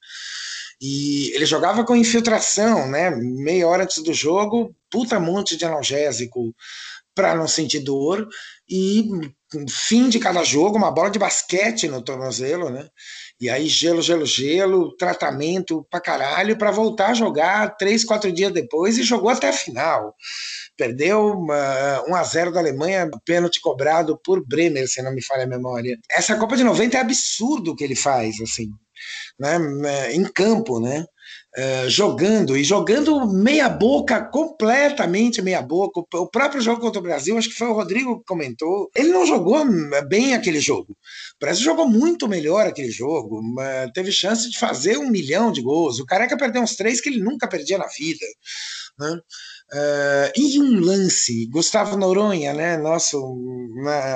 E 0.81 1.33
ele 1.35 1.47
jogava 1.47 1.85
com 1.85 1.95
infiltração, 1.95 2.91
né? 2.91 3.11
Meia 3.11 3.69
hora 3.69 3.85
antes 3.85 4.03
do 4.03 4.13
jogo, 4.13 4.75
puta 4.91 5.21
monte 5.21 5.57
de 5.57 5.65
analgésico 5.65 6.53
para 7.15 7.35
não 7.35 7.47
sentir 7.47 7.79
dor 7.79 8.29
e 8.69 9.09
fim 9.71 10.09
de 10.09 10.19
cada 10.19 10.43
jogo, 10.43 10.77
uma 10.77 10.91
bola 10.91 11.11
de 11.11 11.19
basquete 11.19 11.87
no 11.87 12.03
tornozelo, 12.03 12.71
né? 12.71 12.89
E 13.41 13.51
aí, 13.51 13.67
gelo, 13.67 14.01
gelo, 14.01 14.25
gelo, 14.25 14.97
tratamento 14.97 15.85
pra 15.91 16.01
caralho, 16.01 16.57
para 16.57 16.71
voltar 16.71 17.09
a 17.11 17.15
jogar 17.15 17.77
três, 17.77 18.05
quatro 18.05 18.31
dias 18.33 18.53
depois 18.53 18.97
e 18.97 19.03
jogou 19.03 19.29
até 19.29 19.49
a 19.49 19.53
final. 19.53 20.15
Perdeu 20.77 21.33
uma, 21.33 22.05
1 22.09 22.15
a 22.15 22.23
0 22.23 22.53
da 22.53 22.61
Alemanha, 22.61 23.11
pênalti 23.25 23.61
cobrado 23.61 24.19
por 24.25 24.45
Bremer, 24.47 24.89
se 24.89 25.03
não 25.03 25.13
me 25.13 25.23
falha 25.23 25.45
a 25.45 25.49
memória. 25.49 25.99
Essa 26.11 26.37
Copa 26.37 26.57
de 26.57 26.65
90 26.65 26.97
é 26.97 27.01
absurdo 27.01 27.73
o 27.73 27.77
que 27.77 27.85
ele 27.85 27.97
faz, 27.97 28.41
assim, 28.41 28.71
né? 29.39 29.59
em 30.13 30.25
campo, 30.25 30.81
né? 30.81 31.05
Uh, 31.57 31.89
jogando 31.89 32.57
e 32.57 32.65
jogando 32.65 33.33
meia 33.33 33.69
boca, 33.69 34.21
completamente 34.25 35.41
meia 35.41 35.63
boca. 35.63 36.01
O 36.15 36.27
próprio 36.27 36.61
jogo 36.61 36.81
contra 36.81 36.99
o 36.99 37.03
Brasil, 37.03 37.39
acho 37.39 37.49
que 37.49 37.55
foi 37.55 37.69
o 37.69 37.75
Rodrigo 37.75 38.19
que 38.19 38.27
comentou, 38.27 38.91
ele 38.93 39.13
não 39.13 39.25
jogou 39.25 39.65
bem 40.09 40.35
aquele 40.35 40.59
jogo. 40.59 40.93
O 41.37 41.39
Brasil 41.41 41.63
jogou 41.63 41.89
muito 41.89 42.27
melhor 42.27 42.67
aquele 42.67 42.91
jogo, 42.91 43.41
teve 43.95 44.11
chance 44.11 44.51
de 44.51 44.59
fazer 44.59 44.99
um 44.99 45.09
milhão 45.09 45.53
de 45.53 45.63
gols. 45.63 46.01
O 46.01 46.07
Careca 46.07 46.37
perdeu 46.37 46.61
uns 46.61 46.75
três 46.75 47.01
que 47.01 47.09
ele 47.09 47.23
nunca 47.23 47.47
perdia 47.47 47.79
na 47.79 47.87
vida. 47.87 48.27
Né? 48.99 49.21
Uh, 49.73 50.31
e 50.37 50.61
um 50.61 50.79
lance, 50.79 51.47
Gustavo 51.47 51.97
Noronha, 51.97 52.53
né, 52.53 52.77
nosso 52.77 53.19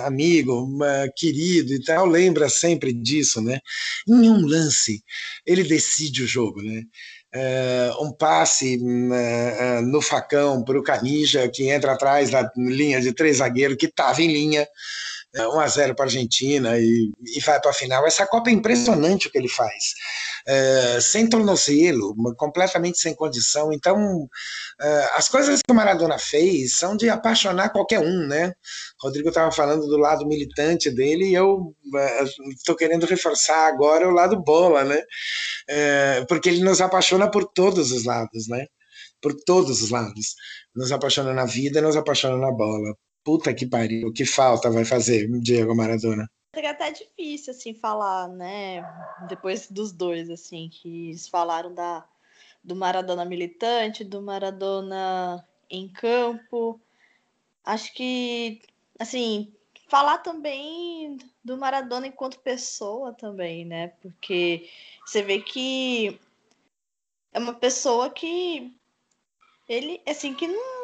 amigo, 0.04 0.68
querido 1.16 1.72
e 1.72 1.82
tal, 1.82 2.06
lembra 2.06 2.48
sempre 2.48 2.92
disso, 2.92 3.40
né? 3.40 3.58
Em 4.06 4.28
um 4.28 4.46
lance, 4.46 5.02
ele 5.44 5.64
decide 5.64 6.22
o 6.22 6.26
jogo, 6.26 6.62
né? 6.62 6.82
Uh, 7.34 8.06
um 8.06 8.10
passe 8.10 8.78
uh, 8.78 9.82
no 9.82 10.00
facão 10.00 10.64
para 10.64 10.78
o 10.78 10.82
Canija, 10.82 11.46
que 11.48 11.68
entra 11.68 11.92
atrás 11.92 12.30
da 12.30 12.50
linha 12.56 13.00
de 13.02 13.12
três 13.12 13.36
zagueiros, 13.36 13.76
que 13.76 13.84
estava 13.84 14.22
em 14.22 14.32
linha, 14.32 14.66
1 15.36 15.60
a 15.60 15.68
0 15.68 15.94
para 15.94 16.06
a 16.06 16.08
Argentina 16.08 16.78
e, 16.78 17.10
e 17.36 17.40
vai 17.40 17.60
para 17.60 17.70
a 17.70 17.74
final. 17.74 18.06
Essa 18.06 18.26
Copa 18.26 18.48
é 18.48 18.52
impressionante 18.52 19.28
o 19.28 19.30
que 19.30 19.36
ele 19.36 19.48
faz. 19.48 19.94
É, 20.46 20.98
sem 21.00 21.28
tornozelo, 21.28 22.14
completamente 22.36 22.98
sem 22.98 23.14
condição. 23.14 23.72
Então, 23.72 24.28
é, 24.80 25.10
as 25.14 25.28
coisas 25.28 25.60
que 25.60 25.72
o 25.72 25.74
Maradona 25.74 26.18
fez 26.18 26.76
são 26.76 26.96
de 26.96 27.10
apaixonar 27.10 27.70
qualquer 27.70 28.00
um, 28.00 28.26
né? 28.26 28.52
Rodrigo 29.00 29.28
estava 29.28 29.52
falando 29.52 29.86
do 29.86 29.98
lado 29.98 30.26
militante 30.26 30.90
dele 30.90 31.26
e 31.26 31.34
eu 31.34 31.74
estou 32.50 32.74
é, 32.74 32.78
querendo 32.78 33.06
reforçar 33.06 33.68
agora 33.68 34.08
o 34.08 34.12
lado 34.12 34.42
bola, 34.42 34.84
né? 34.84 35.02
É, 35.68 36.24
porque 36.26 36.48
ele 36.48 36.64
nos 36.64 36.80
apaixona 36.80 37.30
por 37.30 37.44
todos 37.44 37.92
os 37.92 38.04
lados, 38.04 38.48
né? 38.48 38.66
Por 39.20 39.34
todos 39.34 39.82
os 39.82 39.90
lados. 39.90 40.34
Nos 40.74 40.90
apaixona 40.90 41.34
na 41.34 41.44
vida, 41.44 41.82
nos 41.82 41.96
apaixona 41.96 42.36
na 42.38 42.52
bola. 42.52 42.94
Puta 43.24 43.52
que 43.52 43.66
pariu, 43.66 44.12
que 44.12 44.24
falta 44.24 44.70
vai 44.70 44.84
fazer 44.84 45.28
Diego 45.40 45.74
Maradona? 45.74 46.30
É 46.54 46.68
até 46.68 46.90
difícil, 46.90 47.52
assim, 47.52 47.74
falar, 47.74 48.28
né? 48.28 48.82
Depois 49.28 49.70
dos 49.70 49.92
dois, 49.92 50.28
assim, 50.28 50.68
que 50.68 51.10
eles 51.10 51.28
falaram 51.28 51.72
da, 51.72 52.04
do 52.64 52.74
Maradona 52.74 53.24
militante, 53.24 54.02
do 54.02 54.20
Maradona 54.20 55.46
em 55.70 55.88
campo. 55.88 56.80
Acho 57.64 57.92
que, 57.94 58.60
assim, 58.98 59.52
falar 59.88 60.18
também 60.18 61.18
do 61.44 61.56
Maradona 61.56 62.06
enquanto 62.06 62.40
pessoa 62.40 63.12
também, 63.12 63.64
né? 63.64 63.88
Porque 64.02 64.68
você 65.04 65.22
vê 65.22 65.40
que 65.40 66.18
é 67.32 67.38
uma 67.38 67.54
pessoa 67.54 68.10
que 68.10 68.74
ele, 69.68 70.00
assim, 70.06 70.34
que 70.34 70.46
não 70.46 70.77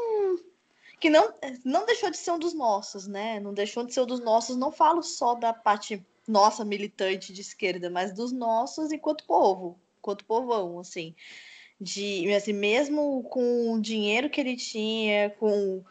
que 1.05 1.11
não, 1.11 1.35
não 1.67 1.85
deixou 1.85 2.11
de 2.11 2.17
ser 2.17 2.31
um 2.31 2.39
dos 2.39 2.55
nossos, 2.55 3.07
né? 3.07 3.39
Não 3.39 3.53
deixou 3.53 3.85
de 3.85 3.93
ser 3.93 4.01
um 4.01 4.07
dos 4.07 4.21
nossos. 4.21 4.57
Não 4.57 4.73
falo 4.73 5.03
só 5.03 5.35
da 5.35 5.53
parte 5.53 6.03
nossa 6.27 6.65
militante 6.65 7.31
de 7.31 7.43
esquerda, 7.43 7.91
mas 7.91 8.15
dos 8.15 8.33
nossos 8.33 8.91
enquanto 8.91 9.27
povo, 9.27 9.79
enquanto 9.99 10.25
povão, 10.25 10.79
assim. 10.79 11.15
De, 11.79 12.33
assim, 12.33 12.55
mesmo 12.55 13.23
com 13.25 13.75
o 13.75 13.81
dinheiro 13.83 14.31
que 14.31 14.41
ele 14.41 14.57
tinha, 14.57 15.29
com 15.29 15.85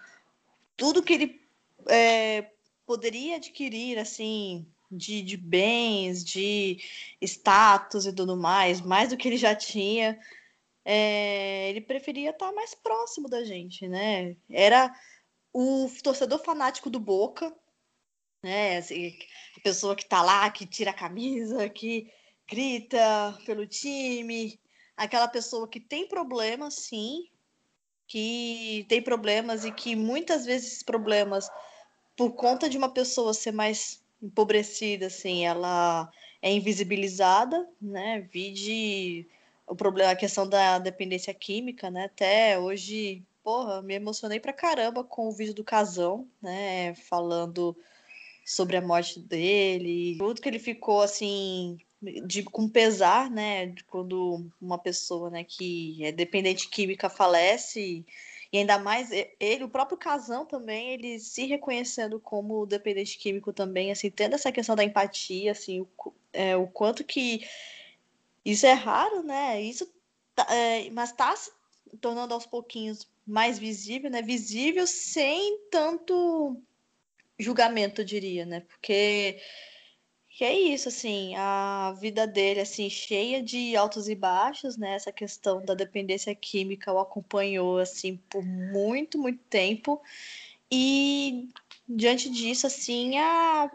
tudo 0.75 1.03
que 1.03 1.13
ele 1.13 1.41
é, 1.87 2.49
poderia 2.83 3.35
adquirir, 3.35 3.99
assim, 3.99 4.65
de, 4.91 5.21
de 5.21 5.37
bens, 5.37 6.23
de 6.23 6.79
status 7.21 8.07
e 8.07 8.13
tudo 8.13 8.35
mais, 8.35 8.81
mais 8.81 9.09
do 9.09 9.17
que 9.17 9.27
ele 9.27 9.37
já 9.37 9.53
tinha, 9.53 10.19
é, 10.85 11.69
ele 11.69 11.81
preferia 11.81 12.31
estar 12.31 12.51
mais 12.51 12.75
próximo 12.75 13.29
da 13.29 13.43
gente, 13.43 13.87
né? 13.87 14.35
Era 14.49 14.93
o 15.53 15.89
torcedor 16.03 16.39
fanático 16.43 16.89
do 16.89 16.99
Boca, 16.99 17.55
né? 18.43 18.77
Assim, 18.77 19.17
a 19.57 19.61
pessoa 19.61 19.95
que 19.95 20.05
tá 20.05 20.21
lá, 20.21 20.49
que 20.49 20.65
tira 20.65 20.91
a 20.91 20.95
camisa, 20.95 21.69
que 21.69 22.11
grita 22.47 23.37
pelo 23.45 23.65
time, 23.65 24.59
aquela 24.97 25.27
pessoa 25.27 25.67
que 25.67 25.79
tem 25.79 26.07
problemas, 26.07 26.75
sim, 26.75 27.29
que 28.07 28.85
tem 28.89 29.01
problemas 29.01 29.63
e 29.63 29.71
que 29.71 29.95
muitas 29.95 30.45
vezes 30.45 30.67
esses 30.67 30.83
problemas, 30.83 31.49
por 32.15 32.31
conta 32.33 32.69
de 32.69 32.77
uma 32.77 32.89
pessoa 32.89 33.33
ser 33.33 33.51
mais 33.51 34.03
empobrecida, 34.21 35.07
assim, 35.07 35.45
ela 35.45 36.11
é 36.41 36.51
invisibilizada, 36.51 37.67
né? 37.81 38.21
Vide 38.31 39.27
o 39.67 39.75
problema, 39.75 40.11
a 40.11 40.15
questão 40.15 40.47
da 40.47 40.79
dependência 40.79 41.33
química, 41.33 41.89
né? 41.89 42.05
Até 42.05 42.59
hoje, 42.59 43.23
porra, 43.43 43.81
me 43.81 43.93
emocionei 43.93 44.39
pra 44.39 44.53
caramba 44.53 45.03
com 45.03 45.27
o 45.27 45.31
vídeo 45.31 45.53
do 45.53 45.63
Casão, 45.63 46.27
né? 46.41 46.93
Falando 46.95 47.75
sobre 48.45 48.75
a 48.75 48.81
morte 48.81 49.19
dele, 49.19 50.17
tudo 50.17 50.41
que 50.41 50.49
ele 50.49 50.59
ficou 50.59 51.01
assim 51.01 51.77
de, 52.25 52.43
com 52.43 52.67
pesar, 52.67 53.31
né, 53.31 53.73
quando 53.87 54.45
uma 54.61 54.77
pessoa, 54.77 55.29
né, 55.29 55.43
que 55.43 56.03
é 56.03 56.11
dependente 56.11 56.67
química 56.67 57.09
falece 57.09 58.05
e 58.51 58.57
ainda 58.57 58.77
mais 58.77 59.09
ele, 59.39 59.63
o 59.63 59.69
próprio 59.69 59.97
Casão 59.97 60.45
também, 60.45 60.91
ele 60.91 61.17
se 61.17 61.45
reconhecendo 61.45 62.19
como 62.19 62.67
dependente 62.67 63.17
químico 63.17 63.51
também, 63.51 63.91
assim, 63.91 64.11
tendo 64.11 64.35
essa 64.35 64.51
questão 64.51 64.75
da 64.75 64.83
empatia, 64.83 65.51
assim, 65.51 65.81
o, 65.81 66.13
é, 66.31 66.55
o 66.55 66.67
quanto 66.67 67.03
que 67.03 67.47
isso 68.45 68.65
é 68.65 68.73
raro, 68.73 69.23
né? 69.23 69.61
Isso 69.61 69.91
tá, 70.35 70.45
é, 70.49 70.89
mas 70.91 71.11
está 71.11 71.35
se 71.35 71.51
tornando 72.01 72.33
aos 72.33 72.45
pouquinhos 72.45 73.07
mais 73.25 73.57
visível, 73.57 74.09
né? 74.09 74.21
Visível 74.21 74.85
sem 74.87 75.59
tanto 75.69 76.61
julgamento, 77.39 78.01
eu 78.01 78.05
diria, 78.05 78.45
né? 78.45 78.61
Porque 78.61 79.39
que 80.35 80.43
é 80.43 80.59
isso, 80.59 80.89
assim, 80.89 81.35
a 81.35 81.95
vida 81.99 82.25
dele, 82.25 82.61
assim, 82.61 82.89
cheia 82.89 83.41
de 83.41 83.75
altos 83.75 84.09
e 84.09 84.15
baixos, 84.15 84.75
né? 84.77 84.95
Essa 84.95 85.11
questão 85.11 85.63
da 85.63 85.75
dependência 85.75 86.33
química 86.33 86.91
o 86.91 86.97
acompanhou, 86.97 87.77
assim, 87.77 88.17
por 88.29 88.43
muito, 88.43 89.19
muito 89.19 89.39
tempo. 89.43 90.01
E 90.71 91.49
diante 91.87 92.29
disso, 92.29 92.67
assim, 92.67 93.17
a 93.17 93.69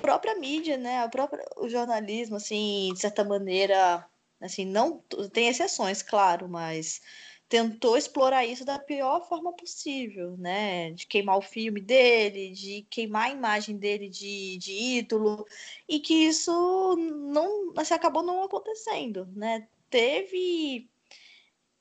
própria 0.00 0.34
mídia, 0.34 0.76
né, 0.76 1.02
a 1.02 1.08
própria, 1.08 1.44
o 1.56 1.68
jornalismo, 1.68 2.36
assim, 2.36 2.90
de 2.92 3.00
certa 3.00 3.24
maneira, 3.24 4.06
assim, 4.40 4.64
não 4.64 5.02
tem 5.32 5.48
exceções, 5.48 6.02
claro, 6.02 6.48
mas 6.48 7.00
tentou 7.48 7.96
explorar 7.96 8.44
isso 8.44 8.64
da 8.64 8.78
pior 8.78 9.26
forma 9.26 9.52
possível, 9.54 10.36
né, 10.36 10.90
de 10.90 11.06
queimar 11.06 11.38
o 11.38 11.42
filme 11.42 11.80
dele, 11.80 12.52
de 12.52 12.86
queimar 12.90 13.28
a 13.28 13.32
imagem 13.32 13.76
dele 13.76 14.08
de, 14.08 14.58
de 14.58 14.72
ídolo, 14.72 15.46
e 15.88 15.98
que 16.00 16.14
isso 16.14 16.96
não, 16.96 17.72
assim, 17.76 17.94
acabou 17.94 18.22
não 18.22 18.42
acontecendo, 18.44 19.26
né, 19.34 19.66
teve 19.88 20.88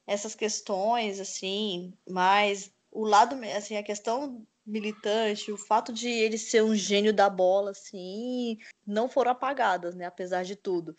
essas 0.06 0.34
questões, 0.34 1.20
assim, 1.20 1.94
mas 2.10 2.72
o 2.90 3.04
lado, 3.04 3.36
assim, 3.56 3.76
a 3.76 3.84
questão 3.84 4.48
militante, 4.68 5.52
o 5.52 5.58
fato 5.58 5.94
de 5.94 6.10
ele 6.10 6.38
ser 6.38 6.64
um 6.64 6.76
gênio 6.76 7.14
da 7.14 7.30
bola, 7.30 7.72
assim, 7.72 8.58
não 8.86 9.10
foram 9.10 9.32
apagadas, 9.32 9.96
né? 9.96 10.06
Apesar 10.06 10.44
de 10.44 10.56
tudo. 10.56 10.96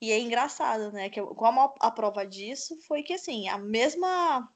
E 0.00 0.10
é 0.10 0.18
engraçado, 0.18 0.90
né? 0.92 1.10
Que 1.10 1.20
como 1.22 1.74
a 1.80 1.90
prova 1.90 2.26
disso 2.26 2.78
foi 2.86 3.02
que 3.02 3.12
assim, 3.12 3.48
a 3.48 3.58
mesma 3.58 4.50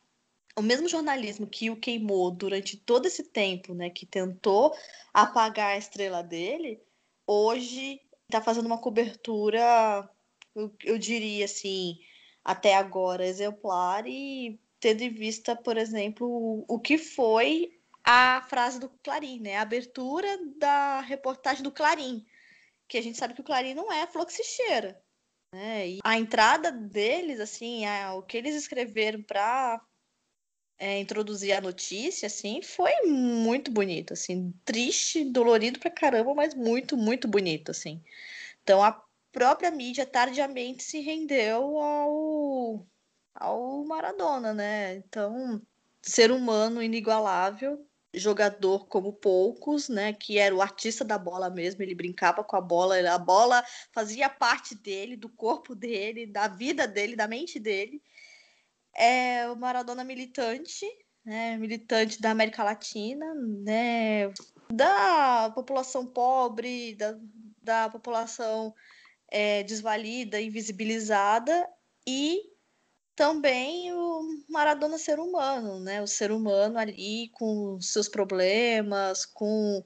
o 0.56 0.62
mesmo 0.62 0.88
jornalismo 0.88 1.46
que 1.46 1.70
o 1.70 1.76
queimou 1.76 2.30
durante 2.30 2.76
todo 2.76 3.06
esse 3.06 3.24
tempo, 3.24 3.74
né, 3.74 3.90
que 3.90 4.06
tentou 4.06 4.72
apagar 5.12 5.72
a 5.72 5.78
estrela 5.78 6.22
dele, 6.22 6.80
hoje 7.26 8.00
está 8.24 8.40
fazendo 8.40 8.66
uma 8.66 8.78
cobertura, 8.78 10.08
eu, 10.54 10.72
eu, 10.84 10.98
diria 10.98 11.44
assim, 11.44 11.98
até 12.44 12.76
agora 12.76 13.26
exemplar 13.26 14.06
e 14.06 14.58
tendo 14.78 15.02
em 15.02 15.10
vista, 15.10 15.56
por 15.56 15.76
exemplo, 15.76 16.26
o, 16.28 16.64
o 16.68 16.78
que 16.78 16.98
foi 16.98 17.73
a 18.04 18.42
frase 18.48 18.78
do 18.78 18.88
Clarim, 19.02 19.40
né, 19.40 19.56
a 19.56 19.62
abertura 19.62 20.28
da 20.56 21.00
reportagem 21.00 21.62
do 21.62 21.72
Clarim, 21.72 22.24
que 22.86 22.98
a 22.98 23.02
gente 23.02 23.16
sabe 23.16 23.34
que 23.34 23.40
o 23.40 23.44
Clarim 23.44 23.74
não 23.74 23.90
é 23.90 24.06
fluxicheira, 24.06 25.00
né? 25.52 25.88
E 25.88 25.98
a 26.04 26.18
entrada 26.18 26.70
deles, 26.70 27.40
assim, 27.40 27.86
a, 27.86 28.14
o 28.14 28.22
que 28.22 28.36
eles 28.36 28.54
escreveram 28.54 29.22
para 29.22 29.80
é, 30.78 31.00
introduzir 31.00 31.52
a 31.52 31.60
notícia, 31.60 32.26
assim, 32.26 32.60
foi 32.60 32.92
muito 33.06 33.70
bonito, 33.70 34.12
assim, 34.12 34.52
triste, 34.64 35.24
dolorido 35.24 35.78
pra 35.78 35.90
caramba, 35.90 36.34
mas 36.34 36.54
muito, 36.54 36.96
muito 36.96 37.26
bonito, 37.26 37.70
assim. 37.70 38.02
Então 38.62 38.82
a 38.82 39.02
própria 39.32 39.70
mídia 39.70 40.04
tardiamente 40.06 40.82
se 40.82 41.00
rendeu 41.00 41.78
ao, 41.78 42.86
ao 43.34 43.84
Maradona, 43.84 44.52
né? 44.52 44.96
Então, 44.96 45.62
ser 46.02 46.30
humano 46.30 46.82
inigualável, 46.82 47.84
jogador 48.18 48.86
como 48.86 49.12
poucos, 49.12 49.88
né? 49.88 50.12
Que 50.12 50.38
era 50.38 50.54
o 50.54 50.62
artista 50.62 51.04
da 51.04 51.18
bola 51.18 51.50
mesmo, 51.50 51.82
ele 51.82 51.94
brincava 51.94 52.42
com 52.44 52.56
a 52.56 52.60
bola, 52.60 52.96
a 53.12 53.18
bola 53.18 53.64
fazia 53.92 54.28
parte 54.28 54.74
dele, 54.74 55.16
do 55.16 55.28
corpo 55.28 55.74
dele, 55.74 56.26
da 56.26 56.48
vida 56.48 56.86
dele, 56.86 57.16
da 57.16 57.28
mente 57.28 57.58
dele 57.58 58.02
é 58.96 59.48
o 59.50 59.56
Maradona 59.56 60.04
militante, 60.04 60.86
né, 61.24 61.56
militante 61.56 62.20
da 62.20 62.30
América 62.30 62.62
Latina, 62.62 63.34
né, 63.34 64.28
da 64.72 65.50
população 65.54 66.06
pobre, 66.06 66.94
da, 66.94 67.18
da 67.62 67.88
população 67.88 68.74
é, 69.30 69.62
desvalida, 69.62 70.40
invisibilizada 70.40 71.68
e 72.06 72.40
também 73.16 73.92
o 73.92 74.44
Maradona 74.48 74.98
ser 74.98 75.18
humano, 75.18 75.80
né, 75.80 76.02
o 76.02 76.06
ser 76.06 76.32
humano 76.32 76.78
ali 76.78 77.28
com 77.34 77.80
seus 77.80 78.08
problemas, 78.08 79.24
com 79.24 79.84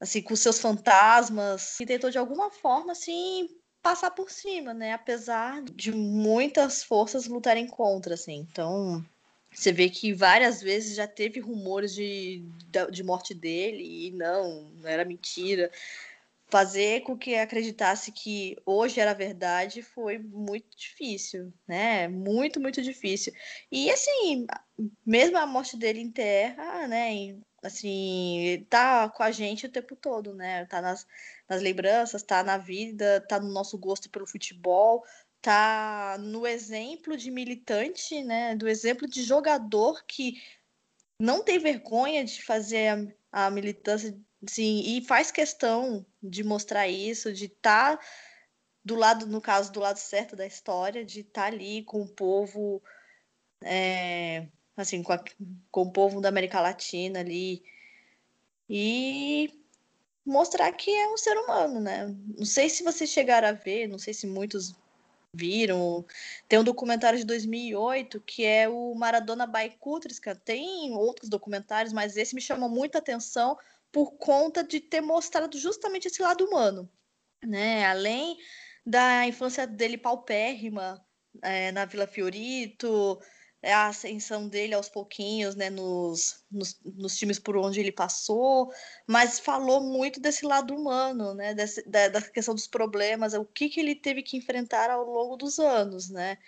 assim, 0.00 0.22
com 0.22 0.36
seus 0.36 0.58
fantasmas, 0.58 1.80
e 1.80 1.86
tentou 1.86 2.10
de 2.10 2.18
alguma 2.18 2.50
forma 2.50 2.92
assim 2.92 3.48
passar 3.82 4.10
por 4.10 4.30
cima, 4.30 4.74
né? 4.74 4.92
Apesar 4.92 5.62
de 5.62 5.92
muitas 5.92 6.82
forças 6.82 7.28
lutarem 7.28 7.68
contra, 7.68 8.14
assim. 8.14 8.46
Então, 8.50 9.04
você 9.52 9.72
vê 9.72 9.88
que 9.88 10.12
várias 10.12 10.60
vezes 10.60 10.96
já 10.96 11.06
teve 11.06 11.38
rumores 11.38 11.94
de, 11.94 12.44
de 12.90 13.02
morte 13.04 13.32
dele 13.32 14.08
e 14.08 14.10
não, 14.10 14.62
não 14.80 14.88
era 14.88 15.04
mentira. 15.04 15.70
Fazer 16.48 17.00
com 17.02 17.18
que 17.18 17.34
acreditasse 17.34 18.12
que 18.12 18.56
hoje 18.64 19.00
era 19.00 19.12
verdade 19.12 19.82
foi 19.82 20.18
muito 20.18 20.76
difícil, 20.76 21.52
né? 21.66 22.06
Muito, 22.06 22.60
muito 22.60 22.80
difícil. 22.80 23.32
E 23.70 23.90
assim, 23.90 24.46
mesmo 25.04 25.36
a 25.38 25.46
morte 25.46 25.76
dele 25.76 26.00
em 26.00 26.10
terra, 26.10 26.86
né? 26.86 27.36
Assim, 27.62 28.64
tá 28.70 29.08
com 29.08 29.24
a 29.24 29.32
gente 29.32 29.66
o 29.66 29.72
tempo 29.72 29.96
todo, 29.96 30.32
né? 30.34 30.66
Tá 30.66 30.80
nas, 30.80 31.04
nas 31.48 31.60
lembranças, 31.60 32.22
tá 32.22 32.44
na 32.44 32.58
vida, 32.58 33.24
tá 33.28 33.40
no 33.40 33.52
nosso 33.52 33.76
gosto 33.76 34.08
pelo 34.08 34.26
futebol, 34.26 35.04
tá 35.46 36.16
no 36.18 36.44
exemplo 36.44 37.16
de 37.16 37.30
militante, 37.30 38.20
né, 38.24 38.56
do 38.56 38.66
exemplo 38.66 39.06
de 39.06 39.22
jogador 39.22 40.04
que 40.04 40.42
não 41.20 41.44
tem 41.44 41.56
vergonha 41.56 42.24
de 42.24 42.42
fazer 42.42 42.88
a, 43.32 43.46
a 43.46 43.50
militância, 43.50 44.18
sim, 44.44 44.82
e 44.84 45.04
faz 45.04 45.30
questão 45.30 46.04
de 46.28 46.44
mostrar 46.44 46.88
isso, 46.88 47.32
de 47.32 47.46
estar 47.46 47.96
tá 47.96 48.04
do 48.84 48.94
lado, 48.94 49.26
no 49.26 49.40
caso, 49.40 49.72
do 49.72 49.80
lado 49.80 49.98
certo 49.98 50.36
da 50.36 50.46
história, 50.46 51.04
de 51.04 51.20
estar 51.20 51.42
tá 51.42 51.46
ali 51.48 51.82
com 51.82 52.02
o 52.02 52.08
povo, 52.08 52.82
é, 53.62 54.46
assim, 54.76 55.02
com, 55.02 55.12
a, 55.12 55.24
com 55.70 55.82
o 55.82 55.90
povo 55.90 56.20
da 56.20 56.28
América 56.28 56.60
Latina 56.60 57.20
ali. 57.20 57.64
E 58.70 59.50
mostrar 60.24 60.72
que 60.72 60.90
é 60.90 61.08
um 61.08 61.16
ser 61.16 61.36
humano, 61.36 61.80
né? 61.80 62.14
Não 62.36 62.44
sei 62.44 62.68
se 62.68 62.82
vocês 62.82 63.10
chegaram 63.10 63.48
a 63.48 63.52
ver, 63.52 63.88
não 63.88 63.98
sei 63.98 64.14
se 64.14 64.26
muitos 64.26 64.74
viram. 65.32 66.04
Tem 66.48 66.58
um 66.58 66.64
documentário 66.64 67.18
de 67.18 67.24
2008 67.24 68.20
que 68.20 68.44
é 68.44 68.68
o 68.68 68.94
Maradona 68.94 69.46
by 69.46 69.70
Kutryska. 69.78 70.34
Tem 70.34 70.92
outros 70.94 71.28
documentários, 71.28 71.92
mas 71.92 72.16
esse 72.16 72.34
me 72.34 72.40
chamou 72.40 72.68
muita 72.68 72.98
atenção 72.98 73.56
por 73.92 74.12
conta 74.18 74.62
de 74.62 74.80
ter 74.80 75.00
mostrado 75.00 75.58
justamente 75.58 76.08
esse 76.08 76.22
lado 76.22 76.44
humano, 76.44 76.90
né? 77.42 77.86
Além 77.86 78.36
da 78.84 79.26
infância 79.26 79.66
dele 79.66 79.98
paupérrima 79.98 81.04
é, 81.42 81.72
na 81.72 81.84
Vila 81.84 82.06
Fiorito, 82.06 83.20
é 83.62 83.72
a 83.72 83.88
ascensão 83.88 84.48
dele 84.48 84.74
aos 84.74 84.88
pouquinhos, 84.88 85.56
né, 85.56 85.70
nos, 85.70 86.44
nos, 86.50 86.78
nos, 86.84 87.16
times 87.16 87.38
por 87.38 87.56
onde 87.56 87.80
ele 87.80 87.90
passou, 87.90 88.72
mas 89.06 89.40
falou 89.40 89.80
muito 89.80 90.20
desse 90.20 90.46
lado 90.46 90.72
humano, 90.74 91.34
né, 91.34 91.52
desse, 91.52 91.82
da, 91.88 92.08
da, 92.08 92.22
questão 92.22 92.54
dos 92.54 92.68
problemas, 92.68 93.34
o 93.34 93.44
que, 93.44 93.68
que 93.68 93.80
ele 93.80 93.96
teve 93.96 94.22
que 94.22 94.36
enfrentar 94.36 94.88
ao 94.88 95.04
longo 95.04 95.36
dos 95.36 95.58
anos, 95.58 96.08
né, 96.08 96.38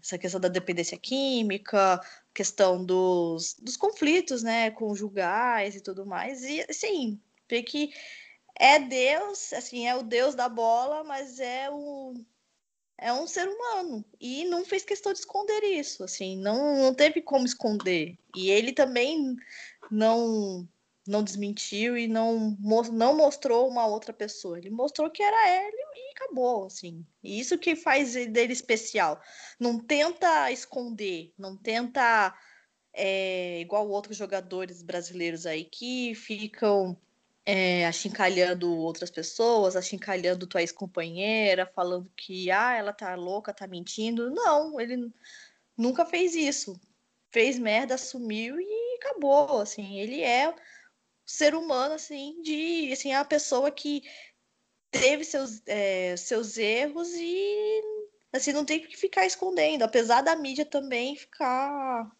essa 0.00 0.18
questão 0.18 0.40
da 0.40 0.48
dependência 0.48 0.96
química, 0.96 2.00
questão 2.32 2.84
dos, 2.84 3.54
dos 3.60 3.76
conflitos, 3.76 4.42
né, 4.42 4.70
conjugais 4.70 5.74
e 5.74 5.80
tudo 5.80 6.06
mais, 6.06 6.42
e 6.44 6.64
assim, 6.68 7.20
ver 7.48 7.62
que 7.62 7.92
é 8.58 8.78
Deus, 8.78 9.52
assim, 9.52 9.86
é 9.86 9.96
o 9.96 10.02
Deus 10.02 10.34
da 10.34 10.48
bola, 10.48 11.04
mas 11.04 11.40
é 11.40 11.70
o 11.70 12.14
é 12.98 13.12
um 13.12 13.26
ser 13.26 13.48
humano 13.48 14.04
e 14.20 14.44
não 14.44 14.64
fez 14.64 14.84
questão 14.84 15.12
de 15.12 15.18
esconder 15.18 15.64
isso, 15.64 16.04
assim, 16.04 16.36
não, 16.36 16.76
não 16.76 16.94
teve 16.94 17.20
como 17.20 17.44
esconder. 17.44 18.16
E 18.36 18.48
ele 18.48 18.72
também 18.72 19.36
não 19.90 20.68
não 21.06 21.22
desmentiu 21.22 21.96
e 21.96 22.06
não, 22.06 22.56
não 22.92 23.16
mostrou 23.16 23.68
uma 23.68 23.86
outra 23.86 24.12
pessoa. 24.12 24.58
Ele 24.58 24.70
mostrou 24.70 25.10
que 25.10 25.22
era 25.22 25.66
ele 25.66 25.76
e 25.96 26.10
acabou, 26.12 26.66
assim. 26.66 27.04
E 27.22 27.40
isso 27.40 27.58
que 27.58 27.74
faz 27.74 28.12
dele 28.12 28.52
especial. 28.52 29.20
Não 29.58 29.78
tenta 29.78 30.50
esconder, 30.52 31.32
não 31.36 31.56
tenta 31.56 32.34
é, 32.92 33.60
igual 33.60 33.88
outros 33.88 34.16
jogadores 34.16 34.82
brasileiros 34.82 35.46
aí 35.46 35.64
que 35.64 36.14
ficam 36.14 36.96
é, 37.44 37.86
achincalhando 37.86 38.72
outras 38.72 39.10
pessoas, 39.10 39.74
achincalhando 39.74 40.46
tua 40.46 40.60
ex-companheira, 40.60 41.66
falando 41.66 42.10
que 42.16 42.50
ah, 42.50 42.74
ela 42.76 42.92
tá 42.92 43.14
louca, 43.16 43.52
tá 43.52 43.66
mentindo. 43.66 44.30
Não, 44.30 44.80
ele 44.80 45.10
nunca 45.76 46.04
fez 46.06 46.34
isso. 46.34 46.80
Fez 47.32 47.58
merda, 47.58 47.94
assumiu 47.94 48.60
e 48.60 48.96
acabou, 49.00 49.60
assim. 49.60 49.98
Ele 49.98 50.22
é 50.22 50.54
ser 51.24 51.54
humano, 51.54 51.94
assim, 51.94 52.40
de, 52.42 52.90
assim, 52.92 53.12
a 53.12 53.24
pessoa 53.24 53.70
que 53.70 54.02
teve 54.90 55.24
seus, 55.24 55.62
é, 55.66 56.16
seus 56.16 56.56
erros 56.58 57.08
e, 57.14 57.82
assim, 58.32 58.52
não 58.52 58.64
tem 58.64 58.80
que 58.80 58.96
ficar 58.96 59.24
escondendo. 59.26 59.82
Apesar 59.82 60.22
da 60.22 60.36
mídia 60.36 60.64
também 60.64 61.16
ficar 61.16 62.10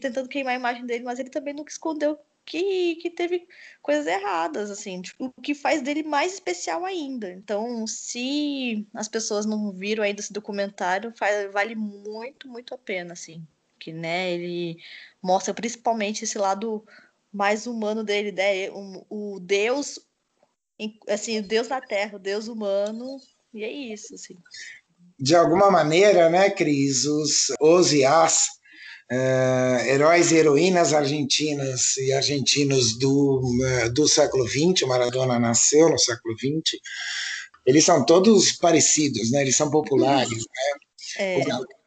tentando 0.00 0.28
queimar 0.28 0.54
a 0.54 0.58
imagem 0.58 0.86
dele, 0.86 1.04
mas 1.04 1.18
ele 1.18 1.30
também 1.30 1.54
nunca 1.54 1.70
escondeu 1.70 2.18
que, 2.48 2.96
que 2.96 3.10
teve 3.10 3.46
coisas 3.82 4.06
erradas, 4.06 4.70
assim, 4.70 5.02
tipo, 5.02 5.26
o 5.36 5.42
que 5.42 5.54
faz 5.54 5.82
dele 5.82 6.02
mais 6.02 6.32
especial 6.32 6.84
ainda. 6.84 7.30
Então, 7.30 7.86
se 7.86 8.86
as 8.94 9.06
pessoas 9.06 9.44
não 9.44 9.70
viram 9.70 10.02
ainda 10.02 10.20
esse 10.20 10.32
documentário, 10.32 11.12
faz, 11.14 11.52
vale 11.52 11.74
muito, 11.74 12.48
muito 12.48 12.74
a 12.74 12.78
pena, 12.78 13.12
assim, 13.12 13.46
que, 13.78 13.92
né, 13.92 14.32
ele 14.32 14.82
mostra 15.22 15.52
principalmente 15.52 16.24
esse 16.24 16.38
lado 16.38 16.86
mais 17.38 17.68
humano 17.68 18.02
dele, 18.02 18.32
né, 18.32 18.68
o, 18.70 19.36
o 19.36 19.38
Deus, 19.38 20.00
assim, 21.08 21.38
o 21.38 21.42
Deus 21.42 21.68
na 21.68 21.80
Terra, 21.80 22.16
o 22.16 22.18
Deus 22.18 22.48
humano, 22.48 23.16
e 23.54 23.62
é 23.62 23.70
isso, 23.70 24.16
assim. 24.16 24.34
De 25.16 25.36
alguma 25.36 25.70
maneira, 25.70 26.28
né, 26.28 26.50
Cris, 26.50 27.04
os, 27.04 27.52
os 27.60 27.92
e 27.92 28.04
as 28.04 28.58
Uh, 29.10 29.80
heróis 29.86 30.30
e 30.30 30.36
heroínas 30.36 30.92
argentinas 30.92 31.96
e 31.96 32.12
argentinos 32.12 32.98
do, 32.98 33.40
uh, 33.40 33.90
do 33.94 34.06
século 34.06 34.46
XX, 34.46 34.82
o 34.82 34.86
Maradona 34.86 35.38
nasceu 35.38 35.88
no 35.88 35.98
século 35.98 36.36
XX, 36.36 36.78
eles 37.64 37.86
são 37.86 38.04
todos 38.04 38.52
parecidos, 38.52 39.30
né? 39.30 39.40
eles 39.40 39.56
são 39.56 39.70
populares. 39.70 40.36
Né? 40.36 41.24
É. 41.24 41.38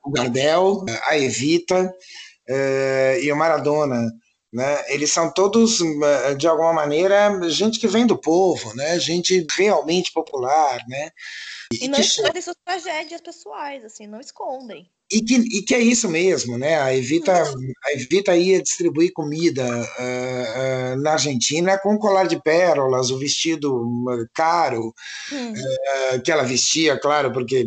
O, 0.03 0.09
Gardel, 0.09 0.83
a 1.03 1.15
Evita 1.15 1.93
uh, 2.49 3.19
e 3.21 3.31
o 3.31 3.35
Maradona. 3.35 4.11
Né? 4.51 4.83
Eles 4.93 5.11
são 5.11 5.31
todos, 5.31 5.79
eh, 5.81 6.35
de 6.35 6.47
alguma 6.47 6.73
maneira, 6.73 7.39
gente 7.49 7.79
que 7.79 7.87
vem 7.87 8.05
do 8.05 8.17
povo, 8.17 8.75
né? 8.75 8.99
Gente 8.99 9.45
realmente 9.57 10.11
popular, 10.11 10.83
né? 10.87 11.11
E, 11.73 11.85
e 11.85 11.87
não 11.87 11.99
escondem 11.99 12.41
suas 12.41 12.57
tragédias 12.65 13.21
pessoais, 13.21 13.85
assim, 13.85 14.07
não 14.07 14.19
escondem. 14.19 14.91
E 15.11 15.21
que, 15.21 15.35
e 15.35 15.61
que 15.61 15.75
é 15.75 15.79
isso 15.79 16.07
mesmo, 16.07 16.57
né? 16.57 16.79
A 16.81 16.95
Evita, 16.95 17.33
a 17.83 17.93
Evita 17.93 18.35
ia 18.35 18.61
distribuir 18.61 19.11
comida 19.11 19.65
uh, 19.65 20.93
uh, 20.93 21.01
na 21.01 21.11
Argentina 21.11 21.77
com 21.77 21.97
colar 21.97 22.27
de 22.27 22.41
pérolas, 22.41 23.11
o 23.11 23.19
vestido 23.19 23.83
caro 24.33 24.93
hum. 25.33 25.53
uh, 25.53 26.21
que 26.21 26.31
ela 26.31 26.43
vestia, 26.43 26.97
claro, 26.97 27.33
porque 27.33 27.65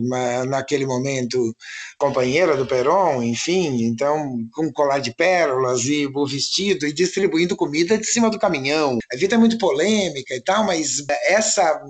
naquele 0.49 0.87
momento 0.87 1.55
companheira 1.99 2.57
do 2.57 2.65
Perón, 2.65 3.23
enfim, 3.23 3.85
então 3.85 4.39
com 4.53 4.73
colar 4.73 5.01
de 5.01 5.15
pérolas 5.15 5.85
e 5.85 6.07
o 6.07 6.27
vestido 6.27 6.87
e 6.87 6.95
distribuindo 6.95 7.55
comida 7.55 7.99
de 7.99 8.07
cima 8.07 8.31
do 8.31 8.39
caminhão. 8.39 8.99
A 9.13 9.17
Evita 9.17 9.35
é 9.35 9.39
muito 9.39 9.59
polêmica 9.59 10.35
e 10.35 10.41
tal, 10.41 10.65
mas 10.65 11.05
essa 11.27 11.83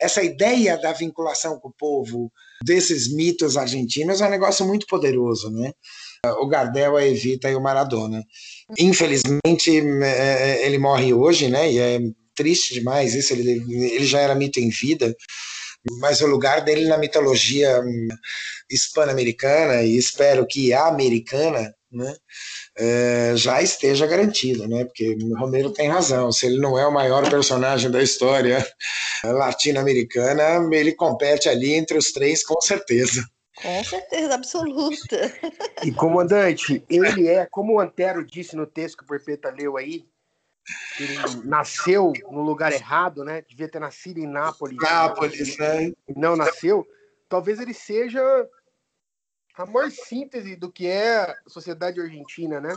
essa 0.00 0.22
ideia 0.22 0.78
da 0.78 0.92
vinculação 0.92 1.58
com 1.60 1.68
o 1.68 1.74
povo 1.78 2.32
desses 2.64 3.12
mitos 3.12 3.56
argentinos 3.56 4.20
é 4.20 4.26
um 4.26 4.30
negócio 4.30 4.66
muito 4.66 4.86
poderoso, 4.86 5.50
né? 5.50 5.72
O 6.40 6.46
Gardel, 6.46 6.96
a 6.96 7.04
Evita 7.04 7.50
e 7.50 7.54
o 7.54 7.60
Maradona. 7.60 8.22
Infelizmente, 8.78 9.80
é, 10.02 10.62
é, 10.62 10.66
ele 10.66 10.78
morre 10.78 11.12
hoje, 11.12 11.48
né? 11.48 11.70
E 11.70 11.78
é 11.78 11.98
triste 12.34 12.74
demais 12.74 13.14
isso. 13.14 13.32
Ele, 13.32 13.62
ele 13.94 14.06
já 14.06 14.20
era 14.20 14.34
mito 14.34 14.60
em 14.60 14.68
vida, 14.68 15.14
mas 15.98 16.20
o 16.20 16.26
lugar 16.26 16.64
dele 16.64 16.86
na 16.86 16.96
mitologia 16.96 17.80
hum, 17.80 18.08
hispano-americana 18.70 19.82
e 19.82 19.96
espero 19.96 20.46
que 20.46 20.72
americana, 20.72 21.74
né? 21.92 22.14
É, 22.76 23.32
já 23.36 23.62
esteja 23.62 24.06
garantido, 24.06 24.66
né? 24.66 24.84
Porque 24.84 25.16
o 25.20 25.38
Romero 25.38 25.70
tem 25.70 25.88
razão. 25.88 26.32
Se 26.32 26.46
ele 26.46 26.58
não 26.58 26.78
é 26.78 26.86
o 26.86 26.92
maior 26.92 27.28
personagem 27.28 27.90
da 27.90 28.02
história 28.02 28.66
latino-americana, 29.24 30.68
ele 30.72 30.92
compete 30.92 31.48
ali 31.48 31.74
entre 31.74 31.96
os 31.98 32.12
três, 32.12 32.44
com 32.44 32.60
certeza. 32.60 33.24
Com 33.56 33.84
certeza, 33.84 34.34
absoluta. 34.34 35.32
E, 35.84 35.92
comandante, 35.92 36.82
ele 36.88 37.28
é, 37.28 37.46
como 37.46 37.74
o 37.74 37.80
Antero 37.80 38.24
disse 38.24 38.56
no 38.56 38.66
texto 38.66 38.98
que 38.98 39.04
o 39.04 39.06
Perpeta 39.06 39.50
leu 39.50 39.76
aí, 39.76 40.04
ele 40.98 41.16
nasceu 41.44 42.12
no 42.30 42.42
lugar 42.42 42.72
errado, 42.72 43.24
né? 43.24 43.42
Devia 43.48 43.68
ter 43.68 43.80
nascido 43.80 44.18
em 44.18 44.26
Nápoles. 44.26 44.76
Nápoles, 44.80 45.58
né? 45.58 45.92
Não 46.16 46.36
nasceu. 46.36 46.86
Talvez 47.28 47.60
ele 47.60 47.74
seja 47.74 48.22
a 49.54 49.66
maior 49.66 49.90
síntese 49.90 50.56
do 50.56 50.70
que 50.70 50.86
é 50.86 51.16
a 51.18 51.36
sociedade 51.46 52.00
argentina, 52.00 52.60
né? 52.60 52.76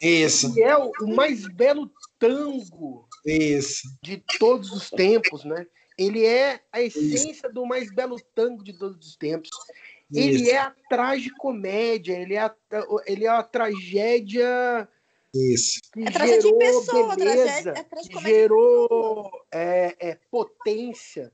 Isso. 0.00 0.52
Que 0.52 0.62
é 0.62 0.76
o, 0.76 0.90
o 1.00 1.14
mais 1.14 1.46
belo 1.46 1.90
tango 2.18 3.08
Isso. 3.24 3.88
de 4.02 4.22
todos 4.38 4.70
os 4.72 4.90
tempos, 4.90 5.44
né? 5.44 5.66
Ele 5.96 6.24
é 6.26 6.60
a 6.72 6.82
essência 6.82 7.46
Isso. 7.46 7.54
do 7.54 7.64
mais 7.64 7.92
belo 7.94 8.20
tango 8.34 8.64
de 8.64 8.72
todos 8.72 9.06
os 9.06 9.16
tempos. 9.16 9.50
Ele 10.12 10.42
Isso. 10.42 10.50
é 10.50 10.58
a 10.58 10.74
tragicomédia, 10.88 12.14
ele 12.18 12.34
é 12.34 12.40
a, 12.40 12.54
ele 13.06 13.24
é 13.24 13.28
a 13.28 13.42
tragédia 13.42 14.88
Isso. 15.32 15.80
que 15.92 16.00
é 16.00 16.12
gerou 16.12 16.58
pessoa, 16.58 17.16
beleza, 17.16 17.74
é 17.76 17.84
que 17.84 18.20
gerou 18.20 19.30
é, 19.50 19.96
é, 19.98 20.18
potência, 20.30 21.32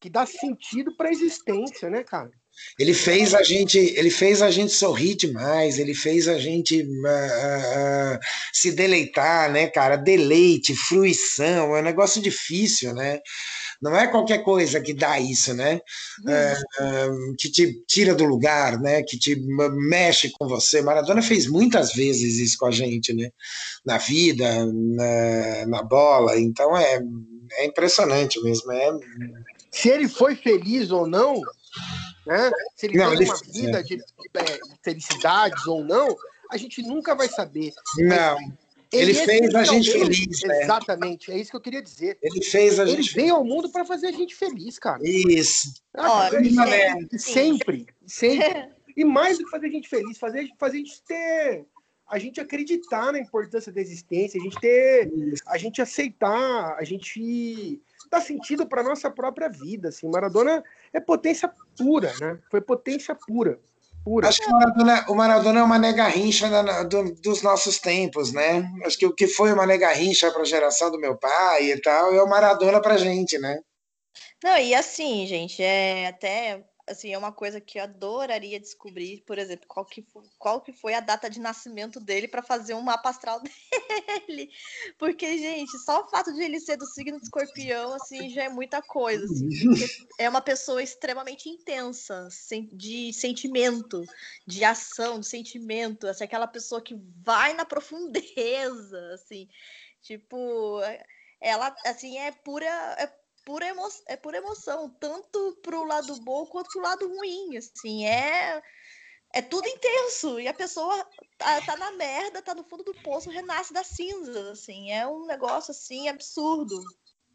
que 0.00 0.08
dá 0.08 0.24
sentido 0.24 0.96
para 0.96 1.08
a 1.08 1.12
existência, 1.12 1.90
né, 1.90 2.02
cara? 2.02 2.30
Ele 2.78 2.94
fez 2.94 3.34
a 3.34 3.42
gente, 3.42 3.78
ele 3.78 4.10
fez 4.10 4.40
a 4.40 4.50
gente 4.50 4.72
sorrir 4.72 5.14
demais, 5.16 5.78
ele 5.78 5.94
fez 5.94 6.28
a 6.28 6.38
gente 6.38 6.82
uh, 6.82 6.86
uh, 6.86 8.18
se 8.52 8.72
deleitar, 8.72 9.50
né, 9.50 9.66
cara? 9.66 9.96
Deleite, 9.96 10.76
fruição, 10.76 11.76
é 11.76 11.80
um 11.80 11.84
negócio 11.84 12.22
difícil, 12.22 12.94
né? 12.94 13.20
Não 13.80 13.96
é 13.96 14.08
qualquer 14.08 14.42
coisa 14.42 14.80
que 14.80 14.92
dá 14.92 15.20
isso, 15.20 15.54
né? 15.54 15.80
Uh, 16.20 17.36
que 17.38 17.48
te 17.50 17.82
tira 17.86 18.14
do 18.14 18.24
lugar, 18.24 18.78
né? 18.80 19.02
Que 19.02 19.16
te 19.16 19.36
mexe 19.88 20.30
com 20.30 20.48
você. 20.48 20.82
Maradona 20.82 21.22
fez 21.22 21.46
muitas 21.46 21.92
vezes 21.92 22.38
isso 22.38 22.58
com 22.58 22.66
a 22.66 22.72
gente, 22.72 23.12
né? 23.14 23.30
Na 23.84 23.98
vida, 23.98 24.66
na, 24.66 25.66
na 25.66 25.82
bola. 25.82 26.38
Então 26.38 26.76
é, 26.76 27.00
é 27.52 27.66
impressionante 27.66 28.40
mesmo. 28.42 28.72
É... 28.72 28.90
Se 29.70 29.88
ele 29.88 30.08
foi 30.08 30.34
feliz 30.34 30.90
ou 30.90 31.06
não, 31.06 31.40
né? 32.28 32.50
Se 32.76 32.86
ele 32.86 32.98
não, 32.98 33.16
tem 33.16 33.26
uma 33.26 33.36
vida 33.36 33.82
de, 33.82 33.96
de, 33.96 34.04
de, 34.04 34.60
felicidades 34.82 35.66
ou 35.66 35.82
não, 35.82 36.14
a 36.50 36.56
gente 36.58 36.82
nunca 36.82 37.14
vai 37.14 37.26
saber. 37.26 37.72
Não. 37.96 38.38
Ele, 38.92 39.10
ele 39.10 39.14
fez 39.14 39.54
a 39.54 39.64
gente 39.64 39.90
feliz. 39.90 40.42
Né? 40.44 40.62
Exatamente, 40.62 41.32
é 41.32 41.38
isso 41.38 41.50
que 41.50 41.56
eu 41.56 41.60
queria 41.60 41.82
dizer. 41.82 42.18
Ele 42.22 42.42
fez 42.42 42.78
a 42.78 42.82
ele 42.82 43.02
gente. 43.02 43.16
Ele 43.16 43.22
veio 43.22 43.36
ao 43.36 43.44
mundo 43.44 43.70
para 43.70 43.84
fazer 43.84 44.08
a 44.08 44.12
gente 44.12 44.34
feliz, 44.34 44.78
cara. 44.78 45.00
Isso. 45.02 45.72
Ah, 45.94 46.30
cara, 46.30 46.76
é, 46.76 46.94
sempre, 47.18 47.86
sempre. 48.06 48.70
E 48.96 49.04
mais 49.04 49.38
do 49.38 49.44
que 49.44 49.50
fazer 49.50 49.66
a 49.66 49.70
gente 49.70 49.88
feliz, 49.88 50.18
fazer, 50.18 50.48
fazer 50.58 50.76
a 50.76 50.80
gente 50.80 51.02
ter. 51.02 51.66
A 52.10 52.18
gente 52.18 52.40
acreditar 52.40 53.12
na 53.12 53.18
importância 53.18 53.70
da 53.70 53.80
existência, 53.80 54.40
a 54.40 54.42
gente 54.42 54.58
ter. 54.58 55.10
A 55.46 55.58
gente 55.58 55.82
aceitar, 55.82 56.76
a 56.78 56.84
gente 56.84 57.80
dar 58.10 58.20
sentido 58.20 58.66
para 58.66 58.82
nossa 58.82 59.10
própria 59.10 59.48
vida. 59.48 59.88
Assim. 59.88 60.08
Maradona 60.08 60.62
é 60.92 61.00
potência 61.00 61.50
pura, 61.76 62.12
né? 62.20 62.38
Foi 62.50 62.60
potência 62.60 63.14
pura. 63.14 63.58
pura. 64.04 64.28
Acho 64.28 64.40
que 64.40 64.48
o 64.48 64.52
Maradona, 64.52 65.04
o 65.08 65.14
Maradona 65.14 65.60
é 65.60 65.62
uma 65.62 65.78
nega 65.78 66.06
rincha 66.06 66.48
da, 66.48 66.82
do, 66.82 67.14
dos 67.14 67.42
nossos 67.42 67.78
tempos, 67.78 68.32
né? 68.32 68.70
Acho 68.84 68.98
que 68.98 69.06
o 69.06 69.14
que 69.14 69.26
foi 69.26 69.52
uma 69.52 69.66
nega 69.66 69.92
rincha 69.92 70.30
para 70.30 70.42
a 70.42 70.46
geração 70.46 70.90
do 70.90 70.98
meu 70.98 71.16
pai 71.16 71.72
e 71.72 71.80
tal, 71.80 72.14
é 72.14 72.22
o 72.22 72.28
Maradona 72.28 72.80
para 72.80 72.96
gente, 72.96 73.38
né? 73.38 73.58
Não, 74.42 74.56
e 74.56 74.74
assim, 74.74 75.26
gente, 75.26 75.62
é 75.62 76.08
até 76.08 76.64
assim, 76.88 77.12
é 77.12 77.18
uma 77.18 77.32
coisa 77.32 77.60
que 77.60 77.78
eu 77.78 77.82
adoraria 77.82 78.58
descobrir, 78.58 79.22
por 79.26 79.38
exemplo, 79.38 79.66
qual 79.66 79.84
que 79.84 80.02
foi, 80.02 80.24
qual 80.38 80.60
que 80.60 80.72
foi 80.72 80.94
a 80.94 81.00
data 81.00 81.28
de 81.28 81.40
nascimento 81.40 82.00
dele 82.00 82.26
para 82.26 82.42
fazer 82.42 82.74
um 82.74 82.80
mapa 82.80 83.10
astral 83.10 83.40
dele. 84.26 84.50
Porque, 84.98 85.38
gente, 85.38 85.78
só 85.78 86.02
o 86.02 86.08
fato 86.08 86.32
de 86.32 86.42
ele 86.42 86.58
ser 86.60 86.76
do 86.76 86.86
signo 86.86 87.18
de 87.18 87.24
escorpião, 87.24 87.94
assim, 87.94 88.30
já 88.30 88.44
é 88.44 88.48
muita 88.48 88.82
coisa. 88.82 89.24
Assim, 89.24 89.48
é 90.18 90.28
uma 90.28 90.40
pessoa 90.40 90.82
extremamente 90.82 91.48
intensa, 91.48 92.28
de 92.72 93.12
sentimento, 93.12 94.02
de 94.46 94.64
ação, 94.64 95.20
de 95.20 95.26
sentimento. 95.26 96.06
Assim, 96.06 96.24
aquela 96.24 96.46
pessoa 96.46 96.82
que 96.82 96.98
vai 97.22 97.54
na 97.54 97.64
profundeza, 97.64 99.12
assim. 99.14 99.48
Tipo, 100.02 100.80
ela, 101.40 101.74
assim, 101.84 102.18
é 102.18 102.32
pura. 102.32 102.66
É 102.98 103.12
pura, 103.48 103.66
emo 103.66 103.88
é 104.06 104.14
pura 104.14 104.36
emoção, 104.36 104.90
tanto 105.00 105.58
pro 105.62 105.86
lado 105.86 106.14
bom 106.20 106.44
quanto 106.44 106.68
pro 106.70 106.82
lado 106.82 107.08
ruim, 107.08 107.56
assim, 107.56 108.04
é 108.04 108.62
é 109.34 109.40
tudo 109.40 109.66
intenso, 109.66 110.38
e 110.38 110.46
a 110.46 110.54
pessoa 110.54 111.06
tá, 111.38 111.60
tá, 111.62 111.76
na 111.76 111.92
merda, 111.92 112.42
tá 112.42 112.54
no 112.54 112.64
fundo 112.64 112.84
do 112.84 112.94
poço, 113.02 113.30
renasce 113.30 113.72
das 113.72 113.86
cinzas, 113.88 114.36
assim, 114.48 114.90
é 114.90 115.06
um 115.06 115.26
negócio, 115.26 115.70
assim, 115.70 116.08
absurdo. 116.08 116.78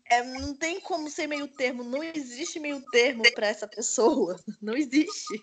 É, 0.10 0.24
não 0.24 0.56
tem 0.56 0.80
como 0.82 1.10
ser 1.10 1.28
meio 1.28 1.48
termo, 1.48 1.84
não 1.84 2.04
existe 2.04 2.60
meio 2.60 2.82
termo 2.92 3.24
para 3.34 3.48
essa 3.48 3.68
pessoa, 3.68 4.40
não 4.62 4.76
existe. 4.76 5.40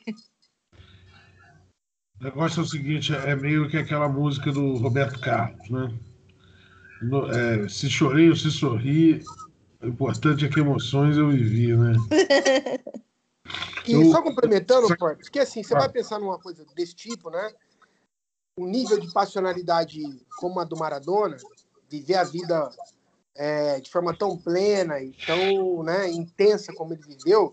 O 2.21 2.25
negócio 2.25 2.61
é 2.61 2.63
o 2.63 2.67
seguinte, 2.67 3.13
é 3.15 3.35
meio 3.35 3.69
que 3.69 3.77
aquela 3.77 4.09
música 4.09 4.53
do 4.53 4.77
Roberto 4.77 5.21
Carlos, 5.21 5.69
né? 5.71 5.99
No, 7.03 7.31
é, 7.31 7.69
se 7.69 7.89
chorei 7.89 8.29
ou 8.29 8.37
se 8.37 8.51
sorri, 8.51 9.23
o 9.83 9.87
importante 9.87 10.45
é 10.45 10.49
que 10.49 10.61
emoções 10.61 11.16
eu 11.16 11.31
vivi, 11.31 11.77
né? 11.77 11.93
E 13.87 13.93
eu... 13.93 14.11
só 14.11 14.23
complementando, 14.23 14.87
só... 14.87 14.95
porque 14.97 15.40
assim, 15.40 15.62
você 15.62 15.75
ah. 15.75 15.79
vai 15.79 15.88
pensar 15.88 16.19
numa 16.19 16.38
coisa 16.38 16.64
desse 16.77 16.95
tipo, 16.95 17.31
né? 17.31 17.53
Um 18.57 18.66
nível 18.66 19.01
de 19.01 19.12
passionalidade 19.12 20.01
como 20.38 20.61
a 20.61 20.64
do 20.64 20.77
Maradona, 20.77 21.37
viver 21.88 22.16
a 22.16 22.25
vida 22.25 22.71
é, 23.35 23.81
de 23.81 23.90
forma 23.90 24.16
tão 24.16 24.37
plena 24.37 25.01
e 25.01 25.12
tão 25.27 25.83
né, 25.83 26.11
intensa 26.11 26.73
como 26.75 26.93
ele 26.93 27.03
viveu, 27.03 27.51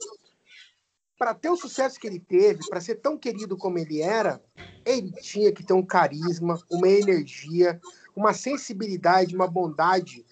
para 1.17 1.33
ter 1.33 1.49
o 1.49 1.57
sucesso 1.57 1.99
que 1.99 2.05
ele 2.05 2.19
teve, 2.19 2.67
para 2.67 2.81
ser 2.81 2.95
tão 2.95 3.17
querido 3.17 3.57
como 3.57 3.79
ele 3.79 4.01
era, 4.01 4.43
ele 4.85 5.11
tinha 5.13 5.51
que 5.51 5.63
ter 5.63 5.73
um 5.73 5.85
carisma, 5.85 6.61
uma 6.69 6.89
energia, 6.89 7.79
uma 8.15 8.33
sensibilidade, 8.33 9.35
uma 9.35 9.47
bondade 9.47 10.25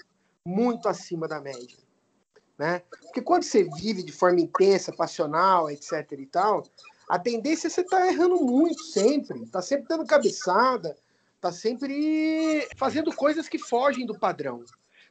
muito 0.45 0.87
acima 0.87 1.27
da 1.27 1.41
média 1.41 1.84
né? 2.57 2.81
Porque 3.01 3.21
quando 3.21 3.43
você 3.43 3.63
vive 3.63 4.03
de 4.03 4.11
forma 4.11 4.39
intensa, 4.39 4.93
passional, 4.93 5.69
etc 5.69 6.11
e 6.17 6.25
tal, 6.25 6.63
a 7.09 7.19
tendência 7.19 7.67
é 7.67 7.69
você 7.69 7.81
estar 7.81 7.97
tá 7.97 8.07
errando 8.07 8.37
muito 8.37 8.81
sempre, 8.83 9.45
tá 9.47 9.61
sempre 9.61 9.87
dando 9.87 10.05
cabeçada, 10.05 10.95
tá 11.39 11.51
sempre 11.51 12.67
fazendo 12.77 13.13
coisas 13.13 13.47
que 13.47 13.59
fogem 13.59 14.05
do 14.05 14.17
padrão. 14.17 14.63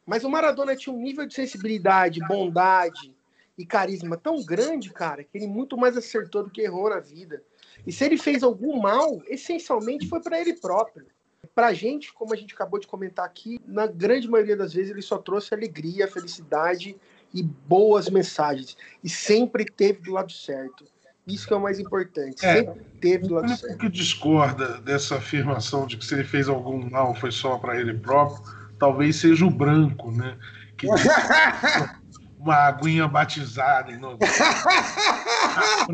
Mas 0.04 0.24
o 0.24 0.28
Maradona 0.28 0.76
tinha 0.76 0.94
um 0.94 1.00
nível 1.00 1.26
de 1.26 1.34
sensibilidade, 1.34 2.20
bondade 2.26 3.14
e 3.56 3.64
carisma 3.64 4.16
tão 4.16 4.44
grande, 4.44 4.92
cara, 4.92 5.22
que 5.22 5.38
ele 5.38 5.46
muito 5.46 5.76
mais 5.76 5.96
acertou 5.96 6.42
do 6.42 6.50
que 6.50 6.62
errou 6.62 6.90
na 6.90 6.98
vida. 6.98 7.42
E 7.86 7.92
se 7.92 8.04
ele 8.04 8.18
fez 8.18 8.42
algum 8.42 8.80
mal, 8.80 9.22
essencialmente 9.28 10.08
foi 10.08 10.20
para 10.20 10.40
ele 10.40 10.54
próprio. 10.54 11.06
pra 11.54 11.72
gente, 11.72 12.12
como 12.12 12.32
a 12.32 12.36
gente 12.36 12.52
acabou 12.52 12.80
de 12.80 12.86
comentar 12.86 13.24
aqui, 13.24 13.60
na 13.64 13.86
grande 13.86 14.28
maioria 14.28 14.56
das 14.56 14.72
vezes 14.72 14.90
ele 14.90 15.02
só 15.02 15.18
trouxe 15.18 15.54
alegria, 15.54 16.08
felicidade 16.08 16.96
e 17.34 17.42
boas 17.42 18.08
mensagens. 18.08 18.76
E 19.02 19.08
sempre 19.08 19.64
teve 19.64 20.00
do 20.02 20.12
lado 20.12 20.32
certo. 20.32 20.84
Isso 21.26 21.46
que 21.46 21.52
é 21.52 21.56
o 21.56 21.60
mais 21.60 21.80
importante. 21.80 22.44
É. 22.44 22.56
Sempre 22.56 22.82
teve 23.00 23.26
do 23.26 23.32
O 23.32 23.34
lado 23.36 23.46
único 23.46 23.60
certo. 23.60 23.78
que 23.78 23.88
discorda 23.88 24.78
dessa 24.82 25.16
afirmação 25.16 25.86
de 25.86 25.96
que 25.96 26.04
se 26.04 26.14
ele 26.14 26.24
fez 26.24 26.48
algum 26.48 26.88
mal 26.88 27.14
foi 27.14 27.32
só 27.32 27.58
para 27.58 27.80
ele 27.80 27.94
próprio, 27.94 28.42
talvez 28.78 29.16
seja 29.16 29.44
o 29.44 29.50
branco, 29.50 30.12
né? 30.12 30.38
Que 30.76 30.86
uma 32.38 32.56
aguinha 32.56 33.08
batizada 33.08 33.90
em. 33.90 33.98
Ah, 34.04 35.86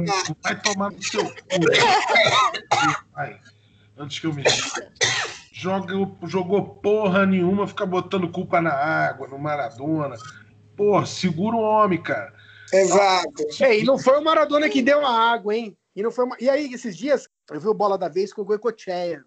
vai 0.43 0.61
tomar 0.61 0.91
no 0.91 1.03
seu 1.03 1.25
cu. 1.25 1.35
Vai, 3.15 3.39
antes 3.97 4.19
que 4.19 4.27
eu 4.27 4.35
me 4.35 4.43
Joga, 5.53 5.95
jogou 6.27 6.65
porra 6.77 7.27
nenhuma, 7.27 7.69
fica 7.69 7.85
botando 7.85 8.29
culpa 8.31 8.63
na 8.63 8.73
água, 8.73 9.29
no 9.29 9.39
Maradona. 9.39 10.17
Pô, 10.81 11.05
segura 11.05 11.55
o 11.57 11.61
homem, 11.61 12.03
cara. 12.03 12.33
Exato. 12.73 13.45
É, 13.61 13.81
e 13.81 13.85
não 13.85 13.99
foi 13.99 14.19
o 14.19 14.25
Maradona 14.25 14.67
que 14.67 14.81
deu 14.81 15.05
a 15.05 15.11
água, 15.31 15.55
hein? 15.55 15.77
E, 15.95 16.03
não 16.03 16.11
foi 16.11 16.25
uma- 16.25 16.39
e 16.41 16.49
aí, 16.49 16.73
esses 16.73 16.97
dias, 16.97 17.29
eu 17.51 17.61
vi 17.61 17.69
o 17.69 17.75
Bola 17.75 17.99
da 17.99 18.09
Vez 18.09 18.33
com 18.33 18.41
o 18.41 18.45
Goicoechea. 18.47 19.23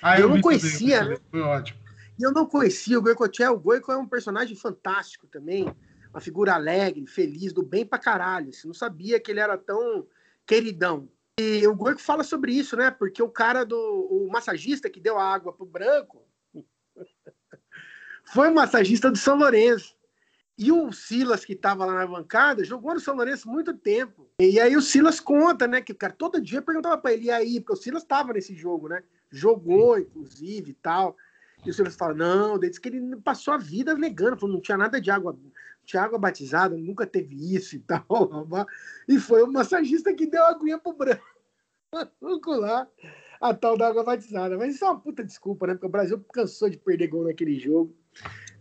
Ah, 0.00 0.18
Eu 0.18 0.28
não 0.28 0.36
vi 0.36 0.40
também, 0.40 0.58
conhecia, 0.58 1.00
também, 1.00 1.18
Foi 1.30 1.40
ótimo. 1.42 1.80
E 2.18 2.22
eu 2.22 2.32
não 2.32 2.46
conhecia 2.46 2.98
o 2.98 3.02
Goicoechea. 3.02 3.52
O 3.52 3.58
Goico 3.58 3.92
é 3.92 3.96
um 3.98 4.08
personagem 4.08 4.56
fantástico 4.56 5.26
também. 5.26 5.70
Uma 6.14 6.20
figura 6.22 6.54
alegre, 6.54 7.06
feliz, 7.06 7.52
do 7.52 7.62
bem 7.62 7.84
pra 7.84 7.98
caralho. 7.98 8.50
Você 8.50 8.66
não 8.66 8.72
sabia 8.72 9.20
que 9.20 9.30
ele 9.30 9.40
era 9.40 9.58
tão 9.58 10.06
queridão. 10.46 11.10
E 11.38 11.66
o 11.66 11.74
Goico 11.74 12.00
fala 12.00 12.24
sobre 12.24 12.52
isso, 12.52 12.74
né? 12.74 12.90
Porque 12.90 13.22
o 13.22 13.28
cara 13.28 13.64
do 13.64 13.76
o 13.76 14.30
massagista 14.32 14.88
que 14.88 14.98
deu 14.98 15.18
a 15.18 15.24
água 15.30 15.52
pro 15.52 15.66
branco 15.66 16.26
foi 18.32 18.48
o 18.48 18.54
massagista 18.54 19.10
do 19.10 19.18
São 19.18 19.36
Lourenço. 19.36 19.94
E 20.58 20.72
o 20.72 20.90
Silas, 20.90 21.44
que 21.44 21.52
estava 21.52 21.84
lá 21.84 21.94
na 21.94 22.06
bancada, 22.06 22.64
jogou 22.64 22.94
no 22.94 23.00
São 23.00 23.14
Lourenço 23.14 23.48
muito 23.48 23.74
tempo. 23.74 24.26
E 24.40 24.58
aí 24.58 24.74
o 24.74 24.80
Silas 24.80 25.20
conta, 25.20 25.66
né? 25.66 25.82
Que 25.82 25.92
o 25.92 25.96
cara 25.96 26.14
todo 26.14 26.40
dia 26.40 26.62
perguntava 26.62 26.96
pra 26.96 27.12
ele, 27.12 27.26
e 27.26 27.30
aí? 27.30 27.60
Porque 27.60 27.74
o 27.74 27.82
Silas 27.82 28.02
estava 28.02 28.32
nesse 28.32 28.54
jogo, 28.54 28.88
né? 28.88 29.02
Jogou, 29.30 29.98
inclusive, 29.98 30.70
e 30.70 30.74
tal. 30.74 31.14
E 31.64 31.68
o 31.68 31.74
Silas 31.74 31.94
fala, 31.94 32.14
não, 32.14 32.58
desde 32.58 32.80
que 32.80 32.88
ele 32.88 33.16
passou 33.16 33.52
a 33.52 33.58
vida 33.58 33.94
negando, 33.94 34.38
falou, 34.38 34.54
não 34.54 34.62
tinha 34.62 34.78
nada 34.78 34.98
de 34.98 35.10
água, 35.10 35.38
tinha 35.84 36.02
água 36.02 36.18
batizada, 36.18 36.76
nunca 36.76 37.06
teve 37.06 37.54
isso 37.54 37.76
e 37.76 37.80
tal. 37.86 38.06
E 39.06 39.18
foi 39.18 39.42
o 39.42 39.52
massagista 39.52 40.14
que 40.14 40.26
deu 40.26 40.42
a 40.42 40.50
aguinha 40.50 40.78
pro 40.78 40.94
branco 40.94 41.20
lá, 42.56 42.88
a 43.40 43.52
tal 43.52 43.76
da 43.76 43.88
água 43.88 44.04
batizada. 44.04 44.56
Mas 44.56 44.76
isso 44.76 44.84
é 44.86 44.88
uma 44.88 45.00
puta 45.00 45.22
desculpa, 45.22 45.66
né? 45.66 45.74
Porque 45.74 45.86
o 45.86 45.90
Brasil 45.90 46.24
cansou 46.32 46.70
de 46.70 46.78
perder 46.78 47.08
gol 47.08 47.24
naquele 47.24 47.58
jogo. 47.58 47.94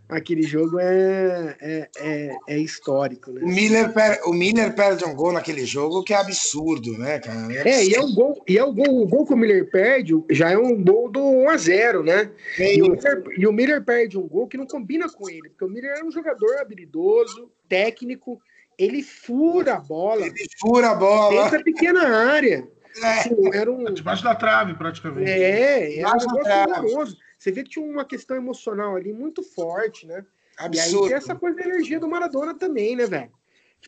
Aquele 0.08 0.44
jogo 0.44 0.80
é, 0.80 1.56
é, 1.60 1.90
é, 1.98 2.36
é 2.48 2.58
histórico, 2.60 3.32
O 3.32 3.34
né? 3.34 3.42
Miller, 3.42 3.92
per- 3.92 4.22
o 4.26 4.34
Miller 4.34 4.76
perde 4.76 5.04
um 5.04 5.16
gol 5.16 5.34
naquele 5.34 5.66
jogo 5.66 6.04
que 6.04 6.14
é 6.14 6.18
absurdo, 6.18 6.96
né, 6.98 7.18
cara? 7.20 7.52
É, 7.68 7.84
e 7.84 7.96
é 7.96 8.00
um 8.02 8.14
gol, 8.14 8.44
e 8.48 8.56
é 8.58 8.64
o 8.64 8.72
gol, 8.72 9.02
o 9.02 9.08
gol 9.08 9.26
que 9.26 9.34
o 9.34 9.38
Miller 9.38 9.70
perde, 9.70 10.14
já 10.30 10.52
é 10.52 10.58
um 10.58 10.84
gol 10.84 11.10
do 11.10 11.20
1x0, 11.20 12.04
né? 12.04 12.30
E 12.60 12.82
o, 12.84 12.90
Miller, 12.92 13.24
e 13.38 13.48
o 13.48 13.52
Miller 13.52 13.84
perde 13.84 14.18
um 14.18 14.28
gol 14.28 14.48
que 14.48 14.58
não 14.58 14.68
combina 14.68 15.10
com 15.10 15.28
ele, 15.30 15.50
porque 15.50 15.66
o 15.66 15.70
Miller 15.70 15.92
era 15.96 16.06
um 16.06 16.12
jogador 16.12 16.60
habilidoso, 16.60 17.50
técnico, 17.68 18.40
ele 18.78 19.02
fura 19.02 19.76
a 19.76 19.80
bola 19.80 20.28
Ele 20.28 20.36
fura 20.60 20.90
a 20.92 20.96
bola. 20.96 21.44
dentro 21.44 21.58
da 21.58 21.64
pequena 21.64 22.08
área. 22.30 22.68
É, 23.04 23.08
Assim, 23.20 23.36
era 23.54 23.72
um, 23.72 23.86
Debaixo 23.94 24.24
da 24.24 24.36
trave, 24.36 24.74
praticamente. 24.76 25.30
é, 25.30 26.00
era 26.00 26.10
um 26.10 26.12
Mas 26.12 26.26
negócio 26.28 26.52
atrás. 26.54 26.84
horroroso. 26.84 27.18
Você 27.38 27.52
vê 27.52 27.64
que 27.64 27.70
tinha 27.72 27.86
uma 27.86 28.06
questão 28.06 28.36
emocional 28.38 28.96
ali 28.96 29.12
muito 29.14 29.44
forte, 29.44 30.06
né? 30.08 30.26
E 30.58 30.62
aí 30.64 30.66
absurdo. 30.80 31.08
tem 31.08 31.18
essa 31.18 31.36
coisa 31.36 31.58
da 31.58 31.64
energia 31.66 32.00
do 32.00 32.08
Maradona 32.08 32.54
também, 32.54 32.96
né, 32.96 33.06
velho? 33.06 33.32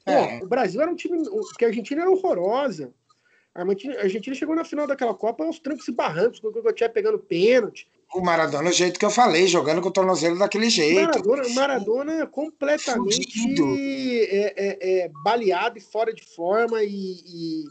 Pô, 0.06 0.12
É. 0.12 0.40
o 0.44 0.48
Brasil 0.48 0.82
era 0.82 0.92
um 0.92 0.96
time. 0.96 1.18
Porque 1.24 1.66
a 1.66 1.70
Argentina 1.70 2.02
era 2.02 2.12
horrorosa. 2.12 2.94
A 3.56 3.62
Argentina, 3.62 3.96
a 3.96 4.02
Argentina 4.04 4.36
chegou 4.36 4.56
na 4.56 4.64
final 4.64 4.86
daquela 4.86 5.14
Copa 5.16 5.44
aos 5.44 5.60
trancos 5.60 5.88
e 5.88 5.92
barrancos, 5.92 6.40
com 6.40 6.48
o 6.50 6.52
Gogotia 6.52 6.88
pegando 6.90 7.18
pênalti. 7.18 7.90
O 8.14 8.22
Maradona, 8.22 8.70
o 8.70 8.74
jeito 8.74 9.00
que 9.00 9.04
eu 9.06 9.10
falei, 9.10 9.48
jogando 9.48 9.82
com 9.82 9.90
o 9.90 9.92
tornozelo 9.92 10.38
daquele 10.38 10.70
jeito. 10.70 11.02
Maradona, 11.02 11.50
Maradona 11.50 12.28
completamente 12.28 13.42
Fudido. 13.42 13.66
é, 13.76 14.54
é, 14.56 15.00
é, 15.06 15.12
baleado 15.24 15.78
e 15.78 15.82
fora 15.82 16.14
de 16.14 16.24
forma 16.24 16.84
e, 16.84 16.88
e- 17.26 17.64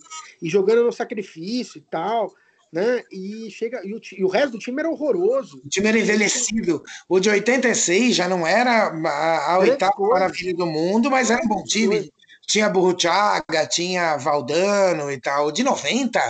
e 0.42 0.48
jogando 0.48 0.84
no 0.84 0.92
sacrifício 0.92 1.78
e 1.78 1.82
tal, 1.82 2.34
né? 2.76 3.02
E 3.10 3.50
chega 3.50 3.80
e 3.86 3.94
o, 3.94 4.00
e 4.18 4.22
o 4.22 4.28
resto 4.28 4.52
do 4.52 4.58
time 4.58 4.80
era 4.80 4.90
horroroso. 4.90 5.62
O 5.64 5.68
time 5.70 5.88
era 5.88 5.98
envelhecido. 5.98 6.82
O 7.08 7.18
de 7.18 7.30
86 7.30 8.14
já 8.14 8.28
não 8.28 8.46
era 8.46 8.88
a, 8.88 9.54
a 9.54 9.58
oitava 9.60 9.94
maravilha 9.98 10.54
do 10.54 10.66
mundo, 10.66 11.10
mas 11.10 11.30
era 11.30 11.42
um 11.42 11.48
bom 11.48 11.62
time. 11.64 12.12
Tinha 12.46 12.68
Burruchaga, 12.68 13.66
tinha 13.66 14.18
Valdano 14.18 15.10
e 15.10 15.18
tal. 15.18 15.46
O 15.46 15.52
de 15.52 15.64
90 15.64 16.20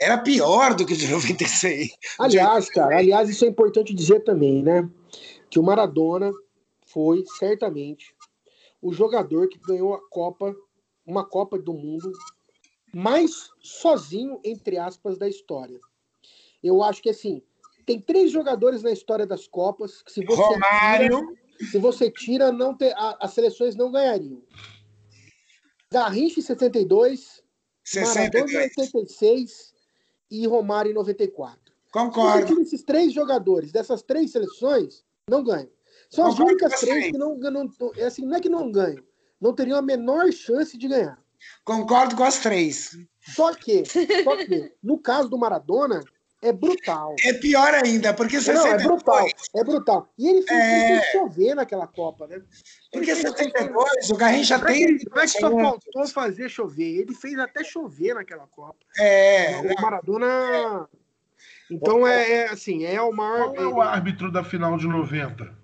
era 0.00 0.16
pior 0.16 0.74
do 0.74 0.86
que 0.86 0.94
o 0.94 0.96
de 0.96 1.06
96. 1.06 1.90
Aliás, 2.18 2.70
cara, 2.70 2.96
aliás, 2.96 3.28
isso 3.28 3.44
é 3.44 3.48
importante 3.48 3.94
dizer 3.94 4.24
também, 4.24 4.62
né? 4.62 4.88
Que 5.50 5.58
o 5.58 5.62
Maradona 5.62 6.32
foi 6.86 7.22
certamente 7.38 8.14
o 8.80 8.90
jogador 8.90 9.48
que 9.48 9.58
ganhou 9.58 9.92
a 9.92 10.00
Copa, 10.08 10.56
uma 11.06 11.28
Copa 11.28 11.58
do 11.58 11.74
Mundo 11.74 12.10
mais 12.92 13.50
sozinho, 13.60 14.40
entre 14.42 14.78
aspas, 14.78 15.18
da 15.18 15.28
história. 15.28 15.78
Eu 16.62 16.82
acho 16.82 17.02
que 17.02 17.10
assim, 17.10 17.42
tem 17.86 18.00
três 18.00 18.30
jogadores 18.30 18.82
na 18.82 18.90
história 18.92 19.26
das 19.26 19.46
Copas 19.46 20.02
que 20.02 20.12
se 20.12 20.24
você 20.24 20.42
Romário. 20.42 21.18
tira, 21.58 21.70
se 21.70 21.78
você 21.78 22.10
tira, 22.10 22.52
não 22.52 22.76
ter, 22.76 22.92
a- 22.96 23.16
as 23.20 23.32
seleções 23.32 23.74
não 23.76 23.90
ganhariam. 23.90 24.42
Garrincha 25.92 26.38
em 26.38 26.42
72, 26.42 27.42
Maradona 27.96 28.44
em 28.44 28.68
62. 28.68 28.74
86 28.76 29.74
e 30.30 30.46
Romário 30.46 30.90
em 30.90 30.94
94. 30.94 31.58
Se 31.58 31.72
você 31.72 31.90
Concordo. 31.92 32.46
tira 32.46 32.62
esses 32.62 32.82
três 32.84 33.12
jogadores 33.12 33.72
dessas 33.72 34.02
três 34.02 34.30
seleções, 34.30 35.04
não 35.28 35.42
ganham. 35.42 35.68
São 36.08 36.26
as 36.26 36.34
Concordo 36.34 36.52
únicas 36.52 36.72
com 36.74 36.78
você. 36.78 36.86
três 36.86 37.06
que 37.10 37.18
não, 37.18 37.36
não, 37.36 37.50
não- 37.50 37.92
é 37.96 38.04
assim, 38.04 38.24
não 38.24 38.36
é 38.36 38.40
que 38.40 38.48
não 38.48 38.70
ganham, 38.70 39.02
não 39.40 39.52
teriam 39.54 39.78
a 39.78 39.82
menor 39.82 40.30
chance 40.32 40.76
de 40.78 40.86
ganhar. 40.86 41.20
Concordo 41.64 42.14
com 42.14 42.22
as 42.22 42.38
três. 42.38 42.96
Só 43.34 43.52
que, 43.54 43.82
só 43.84 44.36
que 44.36 44.72
no 44.82 44.98
caso 44.98 45.28
do 45.28 45.38
Maradona, 45.38 46.04
é 46.42 46.52
brutal. 46.52 47.14
É 47.24 47.32
pior 47.34 47.74
ainda, 47.74 48.14
porque 48.14 48.36
Não, 48.36 48.40
é 48.40 48.44
62. 48.44 48.82
brutal, 48.84 49.26
é 49.56 49.64
brutal. 49.64 50.08
E 50.18 50.28
ele 50.28 50.42
fez, 50.42 50.60
É. 50.60 50.90
ele 50.92 51.00
fez 51.00 51.12
chover 51.12 51.54
naquela 51.54 51.86
Copa, 51.86 52.26
né? 52.26 52.42
Porque 52.92 53.10
Ele 53.10 53.20
fez- 53.22 53.34
72, 53.36 54.10
o 54.10 54.16
Garrincha 54.16 54.56
Não 54.58 54.64
é, 54.64 54.72
que, 54.72 54.72
tem. 54.78 54.82
ele- 54.82 55.04
não 55.10 55.18
é 55.22 55.24
que 55.26 55.28
só 55.28 55.50
faltou 55.50 56.06
fazer 56.08 56.48
chover, 56.48 57.00
ele 57.00 57.14
fez 57.14 57.38
até 57.38 57.62
chover 57.62 58.14
naquela 58.14 58.46
Copa. 58.46 58.78
É, 58.98 59.56
O 59.60 59.82
Maradona. 59.82 60.88
Então 61.70 62.06
é, 62.06 62.30
é, 62.32 62.48
assim, 62.50 62.84
é 62.84 63.00
o 63.00 63.12
maior. 63.12 63.54
Qual 63.54 63.56
é 63.56 63.66
o 63.66 63.80
árbitro 63.80 64.30
da 64.32 64.42
final 64.42 64.76
de 64.76 64.86
90? 64.88 65.58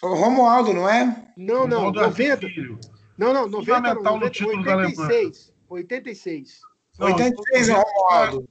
o 0.00 0.14
Romualdo, 0.14 0.72
não 0.72 0.88
é? 0.88 1.04
Não, 1.36 1.66
não, 1.66 1.78
Ronaldo 1.78 2.00
90. 2.02 2.46
Filho. 2.48 2.78
Não, 3.18 3.32
não, 3.32 3.48
90 3.48 3.50
não, 3.50 3.64
Fundamental 3.64 4.14
no 4.14 4.20
90, 4.20 4.30
título 4.30 4.64
da 4.64 4.76
86. 4.76 5.52
86. 5.68 6.60
Não, 7.00 7.06
86 7.08 7.68
é 7.68 7.72
o 7.76 7.82
Romualdo. 7.82 8.48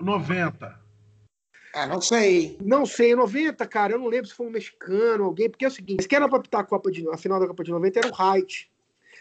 90. 0.00 0.80
Ah, 1.74 1.86
não 1.86 2.00
sei. 2.00 2.56
Não 2.62 2.86
sei, 2.86 3.14
90, 3.14 3.66
cara, 3.66 3.92
eu 3.92 3.98
não 3.98 4.06
lembro 4.06 4.28
se 4.28 4.34
foi 4.34 4.46
um 4.46 4.50
mexicano, 4.50 5.24
alguém, 5.24 5.50
porque 5.50 5.64
é 5.64 5.68
o 5.68 5.70
seguinte, 5.70 5.98
eles 5.98 6.06
querem 6.06 6.26
pra 6.28 6.38
apitar 6.38 6.62
a, 6.62 6.64
Copa 6.64 6.90
de, 6.90 7.06
a 7.10 7.18
final 7.18 7.38
da 7.38 7.46
Copa 7.46 7.62
de 7.62 7.70
90 7.70 7.98
era 7.98 8.08
o 8.10 8.14
Height. 8.34 8.70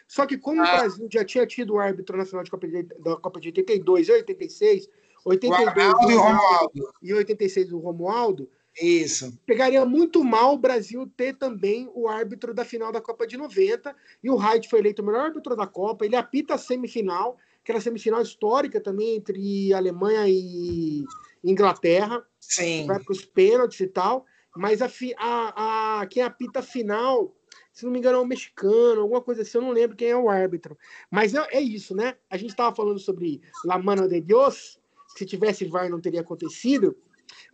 Só 0.08 0.26
que 0.26 0.38
como 0.38 0.62
o 0.62 0.66
Ah. 0.66 0.78
Brasil 0.78 1.08
já 1.12 1.26
tinha 1.26 1.46
tido 1.46 1.74
o 1.74 1.80
árbitro 1.80 2.16
na 2.18 2.26
final 2.26 2.44
de 2.44 2.52
Copa 2.52 2.68
de, 2.68 2.84
da 2.84 3.18
Copa 3.18 3.42
de 3.42 3.50
82 3.50 4.08
e 4.08 4.12
86, 4.12 4.90
82 5.26 5.66
O 5.66 5.70
Arnaldo 5.70 6.12
e 6.12 6.16
o 6.16 6.20
Romualdo. 6.20 6.94
e 7.02 7.14
86 7.14 7.72
o 7.74 7.80
Romualdo, 7.80 8.50
Isso. 8.82 9.38
pegaria 9.46 9.84
muito 9.86 10.24
mal 10.24 10.54
o 10.54 10.58
Brasil 10.58 11.12
ter 11.18 11.36
também 11.36 11.90
o 11.94 12.08
árbitro 12.08 12.54
da 12.54 12.64
final 12.64 12.92
da 12.92 13.02
Copa 13.02 13.26
de 13.28 13.36
90. 13.36 13.94
E 14.24 14.30
o 14.30 14.42
Heidt 14.42 14.70
foi 14.70 14.80
eleito 14.80 15.02
o 15.02 15.06
melhor 15.06 15.26
árbitro 15.26 15.56
da 15.58 15.66
Copa. 15.68 16.06
Ele 16.06 16.16
apita 16.16 16.54
a 16.54 16.58
semifinal, 16.58 17.36
aquela 17.66 17.82
semifinal 17.82 18.22
histórica 18.22 18.80
também 18.80 19.16
entre 19.16 19.74
Alemanha 19.74 20.26
e 20.30 21.04
Inglaterra. 21.44 22.24
Sim. 22.40 22.86
Vai 22.86 23.00
para 23.04 23.12
os 23.12 23.26
pênaltis 23.26 23.80
e 23.80 23.88
tal. 23.88 24.24
Mas 24.56 24.84
a, 24.84 24.90
a, 25.18 26.02
a- 26.02 26.06
quem 26.06 26.22
apita 26.22 26.60
a 26.60 26.64
final, 26.64 27.36
se 27.74 27.84
não 27.84 27.92
me 27.92 27.98
engano, 27.98 28.20
é 28.20 28.22
um 28.22 28.26
mexicano, 28.26 29.02
alguma 29.02 29.20
coisa 29.20 29.42
assim. 29.42 29.58
Eu 29.58 29.64
não 29.64 29.72
lembro 29.72 29.98
quem 29.98 30.10
é 30.10 30.16
o 30.16 30.30
árbitro. 30.30 30.78
Mas 31.10 31.34
é, 31.34 31.46
é 31.52 31.60
isso, 31.60 31.96
né? 31.96 32.16
A 32.30 32.38
gente 32.38 32.52
estava 32.52 32.74
falando 32.76 33.00
sobre 33.00 33.42
La 33.66 33.80
Mano 33.80 34.08
de 34.08 34.22
Dios. 34.22 34.80
Se 35.18 35.26
tivesse 35.26 35.66
VAR, 35.66 35.90
não 35.90 36.00
teria 36.00 36.22
acontecido. 36.22 36.96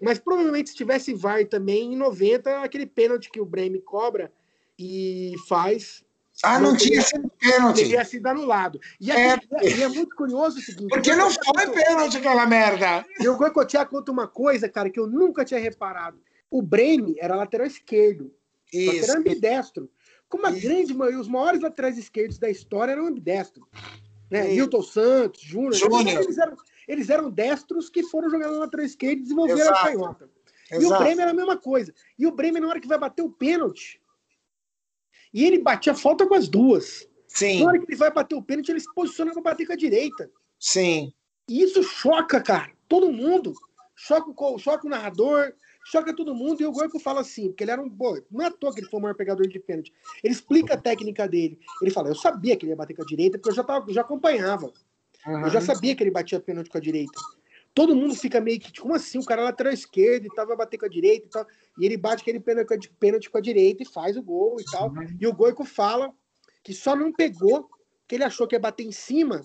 Mas 0.02 0.20
provavelmente 0.20 0.72
se 0.72 0.76
tivesse 0.76 1.14
VAR 1.14 1.48
também, 1.48 1.94
em 1.94 1.96
90, 1.96 2.62
aquele 2.62 2.86
pênalti 2.86 3.32
que 3.32 3.40
o 3.40 3.46
Bremen 3.46 3.82
cobra 3.82 4.32
e 4.78 5.36
faz, 5.48 6.04
Ah, 6.44 6.60
não, 6.60 6.72
não 6.72 6.78
tinha 6.78 7.02
sido 7.02 7.30
pênalti. 7.40 7.84
Teria 7.84 8.04
sido 8.04 8.26
anulado. 8.28 8.80
E, 9.00 9.12
é, 9.12 9.38
e 9.64 9.84
é 9.84 9.88
muito 9.88 10.16
curioso 10.16 10.60
o 10.60 10.62
seguinte. 10.62 10.90
Porque 10.90 11.16
não 11.16 11.30
foi 11.30 11.70
pênalti 11.70 12.18
aquela 12.18 12.46
merda. 12.46 13.06
Eu 13.20 13.38
vou 13.38 13.52
contar 13.52 13.86
conta 13.86 14.12
uma 14.12 14.28
coisa, 14.28 14.68
cara, 14.68 14.90
que 14.90 15.00
eu 15.00 15.08
nunca 15.08 15.46
tinha 15.46 15.60
reparado. 15.60 16.20
O 16.50 16.62
Breme 16.62 17.16
era 17.20 17.36
lateral 17.36 17.68
esquerdo. 17.68 18.34
Isso. 18.74 19.02
Lateral 19.02 19.18
ambidestro. 19.18 19.90
Como 20.28 20.48
a 20.48 20.52
Isso. 20.52 20.62
grande 20.62 20.94
maioria, 20.94 21.20
os 21.20 21.28
maiores 21.28 21.62
laterais 21.62 21.98
esquerdos 21.98 22.38
da 22.40 22.50
história 22.50 22.94
eram 22.94 23.06
ambidestros. 23.06 23.68
Né? 24.30 24.48
Milton 24.48 24.82
Santos, 24.82 25.42
Júnior. 25.42 25.74
Eles 26.08 26.38
eram, 26.38 26.58
eles 26.88 27.10
eram 27.10 27.30
destros 27.30 27.90
que 27.90 28.02
foram 28.04 28.30
jogar 28.30 28.50
na 28.50 28.60
lateral 28.60 28.86
esquerda 28.86 29.20
e 29.20 29.24
desenvolveram 29.24 29.76
a 29.76 29.84
canhota. 29.84 30.30
E 30.72 30.86
o 30.86 30.98
Bremer 30.98 31.20
era 31.20 31.32
a 31.32 31.34
mesma 31.34 31.58
coisa. 31.58 31.94
E 32.18 32.26
o 32.26 32.32
Bremer, 32.32 32.62
na 32.62 32.70
hora 32.70 32.80
que 32.80 32.88
vai 32.88 32.98
bater 32.98 33.22
o 33.22 33.30
pênalti, 33.30 34.01
e 35.34 35.46
ele 35.46 35.60
batia 35.60 35.94
falta 35.94 36.28
com 36.28 36.34
as 36.34 36.48
duas. 36.48 37.08
Sim. 37.28 37.62
Na 37.62 37.68
hora 37.68 37.80
que 37.80 37.86
ele 37.86 37.98
vai 37.98 38.12
bater 38.12 38.36
o 38.36 38.42
pênalti, 38.42 38.70
ele 38.70 38.80
se 38.80 38.94
posiciona 38.94 39.32
para 39.32 39.42
bater 39.42 39.66
com 39.66 39.74
a 39.74 39.78
direita. 39.78 40.30
Sim. 40.60 41.14
E 41.48 41.62
isso 41.64 41.82
choca, 41.84 42.42
cara. 42.42 42.72
Todo 42.88 43.12
mundo. 43.12 43.54
Choca 43.96 44.32
o, 44.36 44.58
choca 44.58 44.88
o 44.88 44.90
narrador, 44.90 45.54
choca 45.86 46.16
todo 46.16 46.34
mundo. 46.34 46.62
E 46.62 46.66
o 46.66 46.72
Goico 46.72 47.00
fala 47.00 47.22
assim, 47.22 47.50
porque 47.50 47.64
ele 47.64 47.72
era 47.72 47.82
um. 47.82 47.90
Pô, 47.90 48.22
não 48.32 48.44
é 48.44 48.48
à 48.48 48.52
toa 48.52 48.74
que 48.74 48.80
ele 48.80 48.90
foi 48.90 49.00
o 49.00 49.04
maior 49.04 49.16
pegador 49.16 49.48
de 49.48 49.60
pênalti. 49.60 49.94
Ele 50.24 50.34
explica 50.34 50.74
a 50.74 50.78
técnica 50.78 51.28
dele. 51.28 51.60
Ele 51.82 51.92
fala: 51.92 52.10
Eu 52.10 52.16
sabia 52.16 52.58
que 52.58 52.66
ele 52.66 52.72
ia 52.72 52.76
bater 52.76 52.96
com 52.96 53.04
a 53.04 53.06
direita, 53.06 53.38
porque 53.38 53.50
eu 53.50 53.56
já, 53.56 53.64
tava, 53.64 53.92
já 53.94 54.02
acompanhava. 54.02 54.72
Uhum. 55.26 55.42
Eu 55.42 55.50
já 55.50 55.62
sabia 55.62 55.96
que 55.96 56.04
ele 56.04 56.12
batia 56.12 56.40
pênalti 56.40 56.70
com 56.70 56.78
a 56.78 56.82
direita 56.82 57.20
todo 57.74 57.96
mundo 57.96 58.16
fica 58.16 58.42
meio 58.42 58.60
que, 58.60 58.80
como 58.80 58.94
assim? 58.94 59.20
O 59.20 59.26
cara 59.26 59.44
lateral 59.44 59.74
esquerdo 59.74 60.26
e 60.26 60.36
tal, 60.36 60.48
vai 60.48 60.58
bater 60.58 60.78
com 60.78 60.86
a 60.86 60.90
direita 60.90 61.26
e 61.26 61.30
tal. 61.30 61.48
E 61.80 61.86
ele 61.86 61.98
bate 61.98 62.22
aquele 62.22 62.40
pênalti 62.40 63.30
com 63.30 63.38
a 63.38 63.42
direita 63.42 63.84
e 63.84 63.86
faz 63.86 64.18
o 64.18 64.24
gol 64.24 64.58
e 64.60 64.66
tal. 64.66 64.92
E 65.20 65.26
o 65.26 65.34
Goico 65.34 65.64
fala 65.64 66.14
que 66.64 66.74
só 66.74 66.96
não 66.96 67.12
pegou, 67.12 67.70
que 68.08 68.16
ele 68.16 68.24
achou 68.24 68.48
que 68.48 68.56
ia 68.56 68.60
bater 68.60 68.84
em 68.84 68.92
cima. 68.92 69.42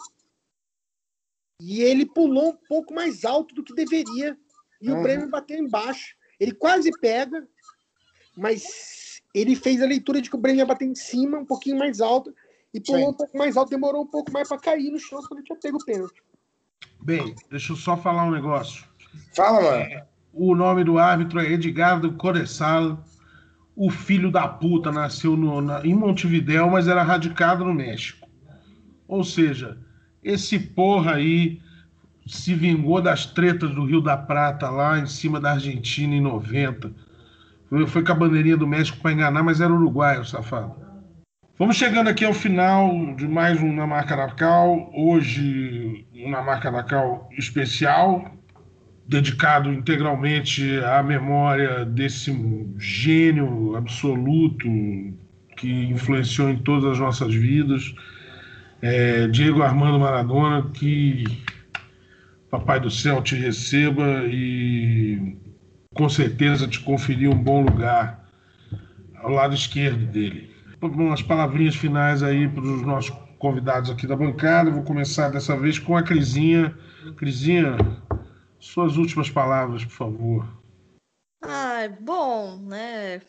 E 1.61 1.83
ele 1.83 2.05
pulou 2.05 2.51
um 2.51 2.57
pouco 2.69 2.93
mais 2.93 3.25
alto 3.25 3.55
do 3.55 3.63
que 3.63 3.75
deveria. 3.75 4.37
E 4.81 4.91
uhum. 4.91 4.99
o 4.99 5.03
Breno 5.03 5.31
bateu 5.31 5.57
embaixo. 5.57 6.17
Ele 6.39 6.53
quase 6.53 6.91
pega, 7.01 7.49
mas 8.37 9.23
ele 9.33 9.57
fez 9.57 9.81
a 9.81 9.87
leitura 9.87 10.21
de 10.21 10.29
que 10.29 10.37
o 10.37 10.39
Breno 10.39 10.59
ia 10.59 10.67
bater 10.67 10.85
em 10.87 10.95
cima, 10.95 11.39
um 11.39 11.47
pouquinho 11.47 11.79
mais 11.79 12.01
alto. 12.01 12.35
E 12.75 12.81
pulou 12.81 13.01
Sim. 13.01 13.09
um 13.09 13.15
pouco 13.15 13.39
mais 13.39 13.57
alto, 13.57 13.71
demorou 13.71 14.03
um 14.03 14.07
pouco 14.07 14.31
mais 14.33 14.49
para 14.49 14.59
cair 14.59 14.91
no 14.91 14.99
chão 14.99 15.21
quando 15.21 15.39
ele 15.39 15.47
tinha 15.47 15.59
pego 15.59 15.79
o 15.79 15.85
pênalti. 15.85 16.23
Bem, 17.07 17.37
deixa 17.49 17.73
eu 17.73 17.77
só 17.77 17.97
falar 17.97 18.25
um 18.25 18.33
negócio. 18.33 18.85
Fala, 19.33 19.63
mano. 19.63 20.03
O 20.33 20.57
nome 20.57 20.83
do 20.83 20.99
árbitro 20.99 21.39
é 21.39 21.53
Edgardo 21.53 22.11
Coressal. 22.15 23.01
O 23.77 23.89
filho 23.89 24.29
da 24.29 24.49
puta 24.49 24.91
nasceu 24.91 25.37
no, 25.37 25.61
na, 25.61 25.87
em 25.87 25.95
Montevidéu, 25.95 26.69
mas 26.69 26.89
era 26.89 27.05
radicado 27.05 27.65
no 27.65 27.73
México. 27.73 28.29
Ou 29.07 29.23
seja, 29.23 29.79
esse 30.21 30.59
porra 30.59 31.13
aí 31.13 31.63
se 32.27 32.55
vingou 32.55 33.01
das 33.01 33.25
tretas 33.25 33.73
do 33.73 33.85
Rio 33.85 34.01
da 34.01 34.17
Prata 34.17 34.69
lá 34.69 34.99
em 34.99 35.07
cima 35.07 35.39
da 35.41 35.53
Argentina 35.53 36.13
em 36.13 36.21
90. 36.21 36.91
Foi, 37.69 37.87
foi 37.87 38.05
com 38.05 38.11
a 38.11 38.17
bandeirinha 38.17 38.57
do 38.57 38.67
México 38.67 38.99
para 38.99 39.13
enganar, 39.13 39.45
mas 39.45 39.61
era 39.61 39.73
uruguaio, 39.73 40.25
safado. 40.25 40.75
Vamos 41.59 41.77
chegando 41.77 42.09
aqui 42.09 42.23
ao 42.23 42.35
final 42.35 43.15
de 43.15 43.27
mais 43.27 43.63
um 43.63 43.73
Na 43.73 43.87
Marca 43.87 44.15
da 44.15 44.29
Cal. 44.29 44.93
Hoje, 44.95 46.05
uma 46.15 46.43
Marca 46.43 46.71
da 46.71 46.83
Cal 46.83 47.31
especial, 47.39 48.31
dedicado 49.09 49.73
integralmente 49.73 50.79
à 50.85 51.03
memória 51.03 51.87
desse 51.87 52.31
gênio 52.77 53.75
absoluto 53.75 54.69
que 55.57 55.87
influenciou 55.87 56.51
em 56.51 56.59
todas 56.59 56.93
as 56.93 56.99
nossas 56.99 57.35
vidas, 57.35 57.95
é, 58.83 59.27
Diego 59.27 59.63
Armando 59.63 59.99
Maradona, 59.99 60.71
que 60.75 61.25
Papai 62.51 62.81
do 62.81 62.91
Céu 62.91 63.23
te 63.23 63.35
receba 63.35 64.27
e 64.27 65.39
com 65.95 66.07
certeza 66.07 66.69
te 66.69 66.81
conferir 66.81 67.31
um 67.31 67.43
bom 67.43 67.63
lugar 67.63 68.29
ao 69.15 69.31
lado 69.31 69.55
esquerdo 69.55 70.05
dele 70.05 70.56
umas 70.95 71.23
palavrinhas 71.23 71.77
finais 71.77 72.23
aí 72.23 72.49
para 72.49 72.63
os 72.63 72.83
nossos 72.83 73.17
convidados 73.39 73.91
aqui 73.91 74.07
da 74.07 74.17
bancada. 74.17 74.71
Vou 74.71 74.83
começar 74.83 75.29
dessa 75.29 75.57
vez 75.57 75.79
com 75.79 75.97
a 75.97 76.03
Crisinha. 76.03 76.77
Crisinha, 77.17 77.77
suas 78.59 78.97
últimas 78.97 79.31
palavras, 79.31 79.85
por 79.85 79.93
favor. 79.93 80.63
Ah, 81.43 81.89
bom, 82.01 82.59
né? 82.59 83.21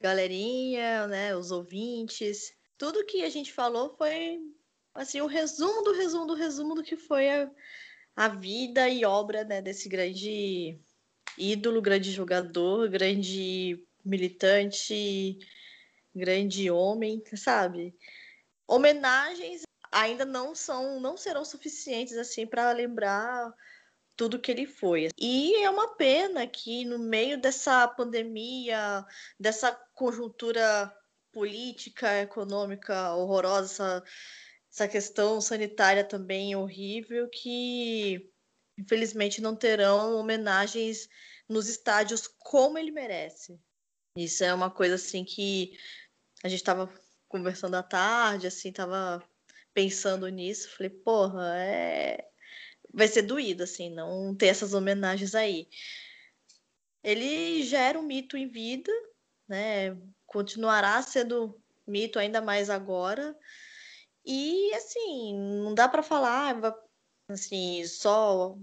Galerinha, 0.00 1.06
né? 1.06 1.36
Os 1.36 1.50
ouvintes. 1.50 2.52
Tudo 2.76 3.04
que 3.04 3.24
a 3.24 3.30
gente 3.30 3.52
falou 3.52 3.94
foi 3.96 4.38
assim 4.94 5.20
o 5.20 5.26
resumo 5.26 5.82
do 5.82 5.92
resumo 5.92 6.26
do 6.26 6.34
resumo 6.34 6.74
do 6.74 6.82
que 6.82 6.96
foi 6.96 7.28
a, 7.28 7.50
a 8.16 8.28
vida 8.28 8.88
e 8.88 9.04
obra 9.04 9.44
né, 9.44 9.60
desse 9.60 9.88
grande 9.88 10.78
ídolo, 11.36 11.82
grande 11.82 12.10
jogador, 12.10 12.88
grande 12.88 13.84
militante 14.04 15.38
grande 16.14 16.70
homem, 16.70 17.22
sabe? 17.34 17.94
Homenagens 18.66 19.62
ainda 19.90 20.24
não 20.24 20.54
são, 20.54 21.00
não 21.00 21.16
serão 21.16 21.44
suficientes 21.44 22.16
assim 22.16 22.46
para 22.46 22.70
lembrar 22.72 23.52
tudo 24.16 24.38
que 24.40 24.50
ele 24.50 24.66
foi. 24.66 25.08
E 25.16 25.54
é 25.62 25.70
uma 25.70 25.94
pena 25.94 26.46
que 26.46 26.84
no 26.84 26.98
meio 26.98 27.40
dessa 27.40 27.86
pandemia, 27.86 29.06
dessa 29.38 29.72
conjuntura 29.94 30.92
política, 31.32 32.22
econômica 32.22 33.14
horrorosa, 33.14 33.66
essa, 33.66 34.04
essa 34.72 34.88
questão 34.88 35.40
sanitária 35.40 36.04
também 36.04 36.56
horrível, 36.56 37.28
que 37.30 38.28
infelizmente 38.76 39.40
não 39.40 39.54
terão 39.54 40.16
homenagens 40.16 41.08
nos 41.48 41.68
estádios 41.68 42.26
como 42.26 42.76
ele 42.76 42.90
merece. 42.90 43.58
Isso 44.24 44.44
é 44.44 44.52
uma 44.52 44.70
coisa 44.70 44.96
assim 44.96 45.24
que 45.24 45.78
a 46.42 46.48
gente 46.48 46.60
estava 46.60 46.92
conversando 47.28 47.76
à 47.76 47.82
tarde, 47.82 48.46
assim, 48.46 48.72
tava 48.72 49.22
pensando 49.74 50.28
nisso, 50.28 50.74
falei, 50.76 50.90
porra, 50.90 51.56
é... 51.56 52.28
vai 52.92 53.06
ser 53.06 53.22
doído, 53.22 53.62
assim, 53.62 53.90
não 53.90 54.34
ter 54.34 54.46
essas 54.46 54.74
homenagens 54.74 55.34
aí. 55.34 55.68
Ele 57.02 57.62
gera 57.62 57.98
um 57.98 58.02
mito 58.02 58.36
em 58.36 58.48
vida, 58.48 58.92
né? 59.46 59.96
Continuará 60.26 61.00
sendo 61.02 61.60
mito 61.86 62.18
ainda 62.18 62.40
mais 62.40 62.68
agora. 62.70 63.36
E 64.24 64.72
assim, 64.74 65.34
não 65.62 65.74
dá 65.74 65.88
para 65.88 66.02
falar 66.02 66.54
assim, 67.28 67.84
só 67.84 68.56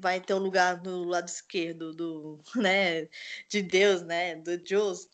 vai 0.00 0.20
ter 0.20 0.34
um 0.34 0.38
lugar 0.38 0.82
no 0.82 1.04
lado 1.04 1.28
esquerdo 1.28 1.92
do, 1.92 2.40
né, 2.54 3.08
de 3.48 3.62
Deus, 3.62 4.02
né, 4.02 4.36
do 4.36 4.56
Deus, 4.58 5.08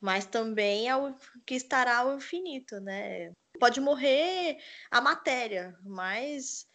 mas 0.00 0.26
também 0.26 0.88
é 0.88 0.96
o 0.96 1.14
que 1.46 1.54
estará 1.54 1.98
ao 1.98 2.16
infinito, 2.16 2.80
né? 2.80 3.30
Pode 3.60 3.80
morrer 3.80 4.58
a 4.90 5.00
matéria, 5.00 5.78
mas 5.84 6.66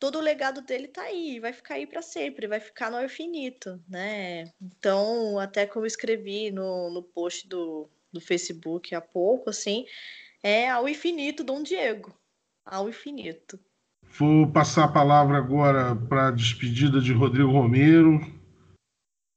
todo 0.00 0.18
o 0.18 0.22
legado 0.22 0.62
dele 0.62 0.88
tá 0.88 1.02
aí, 1.02 1.38
vai 1.38 1.52
ficar 1.52 1.74
aí 1.74 1.86
para 1.86 2.02
sempre, 2.02 2.48
vai 2.48 2.58
ficar 2.58 2.90
no 2.90 3.00
infinito, 3.02 3.80
né? 3.88 4.50
Então, 4.60 5.38
até 5.38 5.66
como 5.66 5.84
eu 5.84 5.86
escrevi 5.86 6.50
no, 6.50 6.90
no 6.90 7.02
post 7.02 7.46
do, 7.46 7.88
do 8.12 8.20
Facebook 8.20 8.94
há 8.94 9.00
pouco, 9.00 9.50
assim, 9.50 9.86
é 10.42 10.68
ao 10.68 10.88
infinito 10.88 11.44
Dom 11.44 11.62
Diego, 11.62 12.12
ao 12.64 12.88
infinito. 12.88 13.60
Vou 14.18 14.50
passar 14.50 14.84
a 14.84 14.88
palavra 14.88 15.36
agora 15.36 15.94
para 15.94 16.28
a 16.28 16.30
despedida 16.30 17.00
de 17.00 17.12
Rodrigo 17.12 17.50
Romero. 17.50 18.20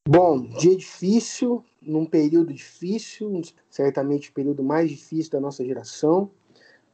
Bom, 0.07 0.41
dia 0.41 0.75
difícil, 0.75 1.63
num 1.81 2.05
período 2.05 2.53
difícil, 2.53 3.41
certamente 3.69 4.29
o 4.29 4.33
período 4.33 4.63
mais 4.63 4.89
difícil 4.89 5.31
da 5.31 5.39
nossa 5.39 5.63
geração. 5.65 6.31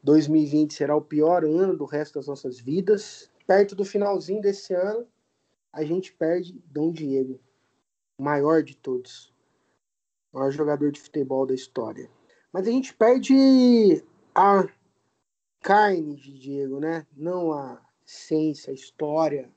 2020 0.04 0.74
será 0.74 0.96
o 0.96 1.02
pior 1.02 1.44
ano 1.44 1.78
do 1.78 1.86
resto 1.86 2.16
das 2.16 2.28
nossas 2.28 2.60
vidas. 2.60 3.32
Perto 3.48 3.76
do 3.76 3.86
finalzinho 3.86 4.42
desse 4.42 4.74
ano, 4.74 5.08
a 5.72 5.84
gente 5.84 6.12
perde 6.14 6.60
Dom 6.66 6.92
Diego, 6.92 7.40
o 8.20 8.24
maior 8.24 8.64
de 8.64 8.76
todos, 8.76 9.34
o 10.34 10.40
maior 10.40 10.52
jogador 10.52 10.92
de 10.92 11.00
futebol 11.00 11.46
da 11.46 11.54
história. 11.54 12.10
Mas 12.52 12.68
a 12.68 12.72
gente 12.72 12.94
perde 12.94 14.04
a 14.34 14.68
carne 15.66 16.16
de 16.16 16.32
Diego, 16.32 16.80
né? 16.80 17.08
Não 17.18 17.52
a 17.52 17.82
essência, 18.06 18.70
a 18.70 18.74
história 18.76 19.50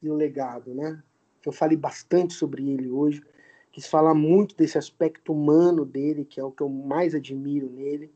e 0.00 0.08
o 0.08 0.14
legado, 0.14 0.74
né? 0.74 1.04
Eu 1.44 1.52
falei 1.52 1.76
bastante 1.76 2.32
sobre 2.32 2.66
ele 2.70 2.88
hoje 2.88 3.22
quis 3.70 3.86
falar 3.86 4.14
muito 4.14 4.56
desse 4.56 4.78
aspecto 4.78 5.34
humano 5.34 5.84
dele, 5.84 6.24
que 6.24 6.40
é 6.40 6.44
o 6.44 6.50
que 6.50 6.62
eu 6.62 6.68
mais 6.68 7.14
admiro 7.14 7.68
nele, 7.70 8.10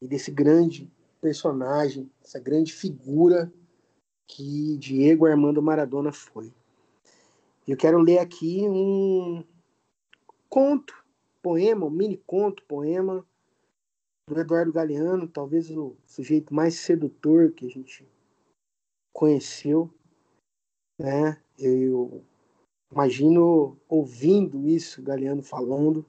e 0.00 0.06
desse 0.06 0.30
grande 0.30 0.88
personagem, 1.20 2.10
essa 2.22 2.38
grande 2.38 2.72
figura 2.72 3.52
que 4.26 4.76
Diego 4.78 5.26
Armando 5.26 5.62
Maradona 5.62 6.12
foi. 6.12 6.52
Eu 7.66 7.76
quero 7.76 7.98
ler 7.98 8.18
aqui 8.18 8.68
um 8.68 9.44
conto, 10.48 10.94
poema, 11.42 11.86
um 11.86 11.90
mini 11.90 12.16
conto, 12.26 12.64
poema, 12.64 13.24
do 14.26 14.40
Eduardo 14.40 14.72
Galeano, 14.72 15.28
talvez 15.28 15.70
o 15.70 15.96
sujeito 16.04 16.54
mais 16.54 16.76
sedutor 16.76 17.52
que 17.52 17.66
a 17.66 17.68
gente 17.68 18.08
conheceu, 19.12 19.92
né? 20.98 21.40
Eu 21.58 22.24
imagino 22.90 23.78
ouvindo 23.88 24.66
isso, 24.66 25.02
Galeano 25.02 25.42
falando, 25.42 26.04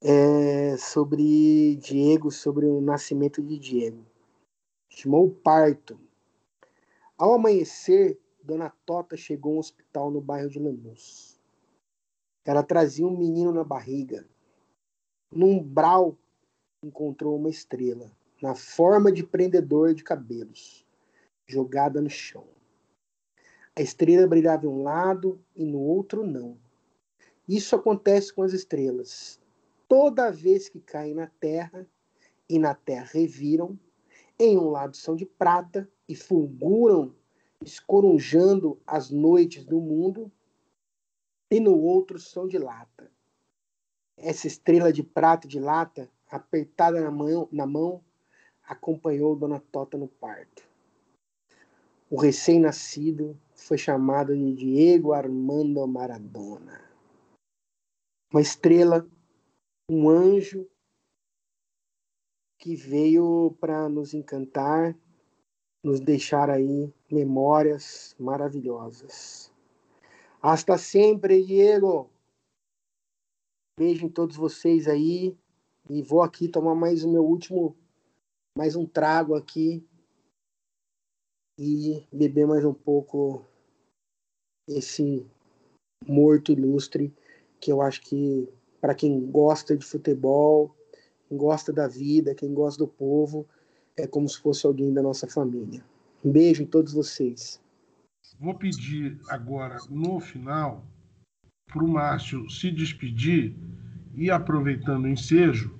é, 0.00 0.76
sobre 0.76 1.76
Diego, 1.76 2.30
sobre 2.30 2.66
o 2.66 2.80
nascimento 2.80 3.42
de 3.42 3.58
Diego. 3.58 4.04
Chamou 4.88 5.26
o 5.26 5.34
parto. 5.34 5.98
Ao 7.18 7.34
amanhecer, 7.34 8.20
Dona 8.42 8.70
Tota 8.84 9.16
chegou 9.16 9.54
ao 9.54 9.58
hospital 9.58 10.10
no 10.10 10.20
bairro 10.20 10.48
de 10.48 10.60
Lanús. 10.60 11.40
Ela 12.44 12.62
trazia 12.62 13.06
um 13.06 13.16
menino 13.16 13.52
na 13.52 13.64
barriga. 13.64 14.24
No 15.32 15.46
umbral, 15.46 16.16
encontrou 16.86 17.36
uma 17.36 17.50
estrela, 17.50 18.10
na 18.40 18.54
forma 18.54 19.10
de 19.10 19.24
prendedor 19.24 19.94
de 19.94 20.04
cabelos, 20.04 20.86
jogada 21.46 22.00
no 22.00 22.10
chão. 22.10 22.46
A 23.74 23.82
estrela 23.82 24.26
brilhava 24.26 24.66
em 24.66 24.68
um 24.68 24.82
lado 24.82 25.40
e 25.54 25.64
no 25.64 25.78
outro 25.78 26.26
não. 26.26 26.56
Isso 27.48 27.76
acontece 27.76 28.32
com 28.32 28.42
as 28.42 28.52
estrelas. 28.52 29.40
Toda 29.88 30.32
vez 30.32 30.68
que 30.68 30.80
caem 30.80 31.14
na 31.14 31.26
terra 31.26 31.86
e 32.48 32.58
na 32.58 32.74
terra 32.74 33.10
reviram, 33.12 33.78
em 34.38 34.56
um 34.56 34.68
lado 34.70 34.96
são 34.96 35.14
de 35.14 35.26
prata 35.26 35.88
e 36.08 36.14
fulguram, 36.14 37.14
escorunjando 37.62 38.80
as 38.86 39.10
noites 39.10 39.64
do 39.64 39.80
mundo, 39.80 40.30
e 41.50 41.60
no 41.60 41.78
outro 41.78 42.18
são 42.18 42.46
de 42.46 42.58
lata. 42.58 43.10
Essa 44.16 44.46
estrela 44.46 44.92
de 44.92 45.02
prata 45.02 45.46
e 45.46 45.50
de 45.50 45.60
lata, 45.60 46.10
apertada 46.30 47.00
na 47.00 47.10
mão, 47.10 47.48
na 47.52 47.66
mão 47.66 48.02
acompanhou 48.62 49.36
Dona 49.36 49.60
Tota 49.60 49.96
no 49.96 50.08
parto. 50.08 50.68
O 52.10 52.20
recém-nascido 52.20 53.38
foi 53.54 53.78
chamado 53.78 54.36
de 54.36 54.54
Diego 54.54 55.12
Armando 55.12 55.86
Maradona. 55.86 56.84
Uma 58.32 58.40
estrela, 58.40 59.08
um 59.90 60.08
anjo 60.08 60.68
que 62.58 62.74
veio 62.74 63.56
para 63.60 63.88
nos 63.88 64.14
encantar, 64.14 64.96
nos 65.82 66.00
deixar 66.00 66.50
aí 66.50 66.92
memórias 67.10 68.16
maravilhosas. 68.18 69.52
Hasta 70.42 70.76
sempre, 70.76 71.44
Diego. 71.44 72.10
Beijo 73.78 74.06
em 74.06 74.08
todos 74.08 74.36
vocês 74.36 74.88
aí 74.88 75.36
e 75.88 76.02
vou 76.02 76.22
aqui 76.22 76.48
tomar 76.48 76.74
mais 76.74 77.04
o 77.04 77.10
meu 77.10 77.24
último, 77.24 77.76
mais 78.56 78.74
um 78.74 78.86
trago 78.86 79.34
aqui 79.34 79.86
e 81.58 82.06
beber 82.12 82.46
mais 82.46 82.64
um 82.64 82.74
pouco 82.74 83.44
esse 84.68 85.24
morto 86.06 86.52
ilustre 86.52 87.14
que 87.60 87.70
eu 87.70 87.80
acho 87.80 88.02
que 88.02 88.48
para 88.80 88.94
quem 88.94 89.30
gosta 89.30 89.76
de 89.76 89.84
futebol, 89.84 90.74
quem 91.28 91.38
gosta 91.38 91.72
da 91.72 91.88
vida, 91.88 92.34
quem 92.34 92.52
gosta 92.52 92.84
do 92.84 92.88
povo, 92.88 93.46
é 93.96 94.06
como 94.06 94.28
se 94.28 94.38
fosse 94.38 94.66
alguém 94.66 94.92
da 94.92 95.02
nossa 95.02 95.26
família. 95.26 95.82
Um 96.24 96.30
beijo 96.30 96.62
em 96.62 96.66
todos 96.66 96.92
vocês. 96.92 97.60
Vou 98.38 98.54
pedir 98.54 99.18
agora, 99.28 99.78
no 99.88 100.20
final, 100.20 100.84
para 101.66 101.84
o 101.84 101.88
Márcio 101.88 102.48
se 102.50 102.70
despedir 102.70 103.56
e, 104.14 104.30
aproveitando 104.30 105.04
o 105.04 105.08
ensejo, 105.08 105.75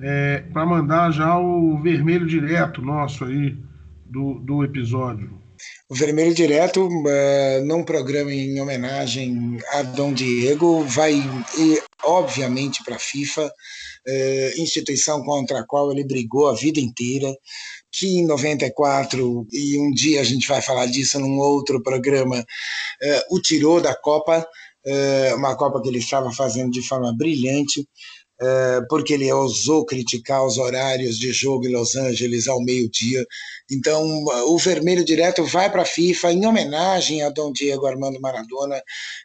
é, 0.00 0.38
para 0.52 0.66
mandar 0.66 1.10
já 1.12 1.38
o 1.38 1.80
vermelho 1.82 2.26
direto 2.26 2.82
nosso 2.82 3.24
aí 3.24 3.56
do, 4.04 4.34
do 4.40 4.64
episódio. 4.64 5.44
O 5.88 5.94
Vermelho 5.94 6.34
Direto, 6.34 6.86
uh, 6.88 7.64
num 7.64 7.84
programa 7.84 8.32
em 8.32 8.60
homenagem 8.60 9.58
a 9.72 9.82
Dom 9.82 10.12
Diego, 10.12 10.82
vai, 10.84 11.14
e, 11.14 11.82
obviamente, 12.02 12.82
para 12.82 12.96
a 12.96 12.98
FIFA, 12.98 13.46
uh, 13.46 14.60
instituição 14.60 15.22
contra 15.22 15.60
a 15.60 15.66
qual 15.66 15.92
ele 15.92 16.04
brigou 16.04 16.48
a 16.48 16.54
vida 16.54 16.80
inteira, 16.80 17.32
que 17.92 18.18
em 18.18 18.26
94, 18.26 19.46
e 19.52 19.78
um 19.78 19.90
dia 19.92 20.20
a 20.20 20.24
gente 20.24 20.48
vai 20.48 20.60
falar 20.60 20.86
disso 20.86 21.18
num 21.20 21.38
outro 21.38 21.82
programa, 21.82 22.40
uh, 22.40 23.36
o 23.36 23.40
tirou 23.40 23.80
da 23.80 23.94
Copa, 23.94 24.46
uma 25.38 25.56
Copa 25.56 25.80
que 25.80 25.88
ele 25.88 25.96
estava 25.96 26.30
fazendo 26.30 26.70
de 26.70 26.86
forma 26.86 27.10
brilhante, 27.16 27.80
é, 27.80 27.88
porque 28.88 29.14
ele 29.14 29.32
ousou 29.32 29.84
criticar 29.84 30.44
os 30.44 30.58
horários 30.58 31.18
de 31.18 31.32
jogo 31.32 31.66
em 31.66 31.72
Los 31.72 31.94
Angeles 31.96 32.48
ao 32.48 32.62
meio-dia. 32.62 33.24
Então, 33.70 34.24
o 34.46 34.58
vermelho 34.58 35.04
direto 35.04 35.44
vai 35.44 35.70
para 35.70 35.82
a 35.82 35.86
FIFA 35.86 36.32
em 36.32 36.46
homenagem 36.46 37.22
a 37.22 37.30
Dom 37.30 37.52
Diego 37.52 37.86
Armando 37.86 38.20
Maradona, 38.20 38.80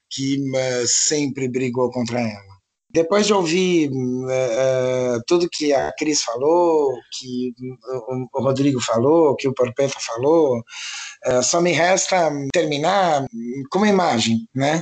que 0.10 0.38
uh, 0.38 0.88
sempre 0.88 1.48
brigou 1.48 1.92
contra 1.92 2.20
ela. 2.20 2.60
Depois 2.92 3.28
de 3.28 3.34
ouvir 3.34 3.92
uh, 3.92 5.22
tudo 5.28 5.50
que 5.52 5.72
a 5.72 5.92
Cris 5.96 6.24
falou, 6.24 6.92
que 7.20 7.54
o 8.34 8.42
Rodrigo 8.42 8.82
falou, 8.82 9.36
que 9.36 9.48
o 9.48 9.54
Porpeta 9.54 10.00
falou, 10.00 10.64
só 11.44 11.62
me 11.62 11.72
resta 11.72 12.32
terminar 12.52 13.26
com 13.70 13.78
uma 13.78 13.90
imagem, 13.90 14.48
né? 14.56 14.82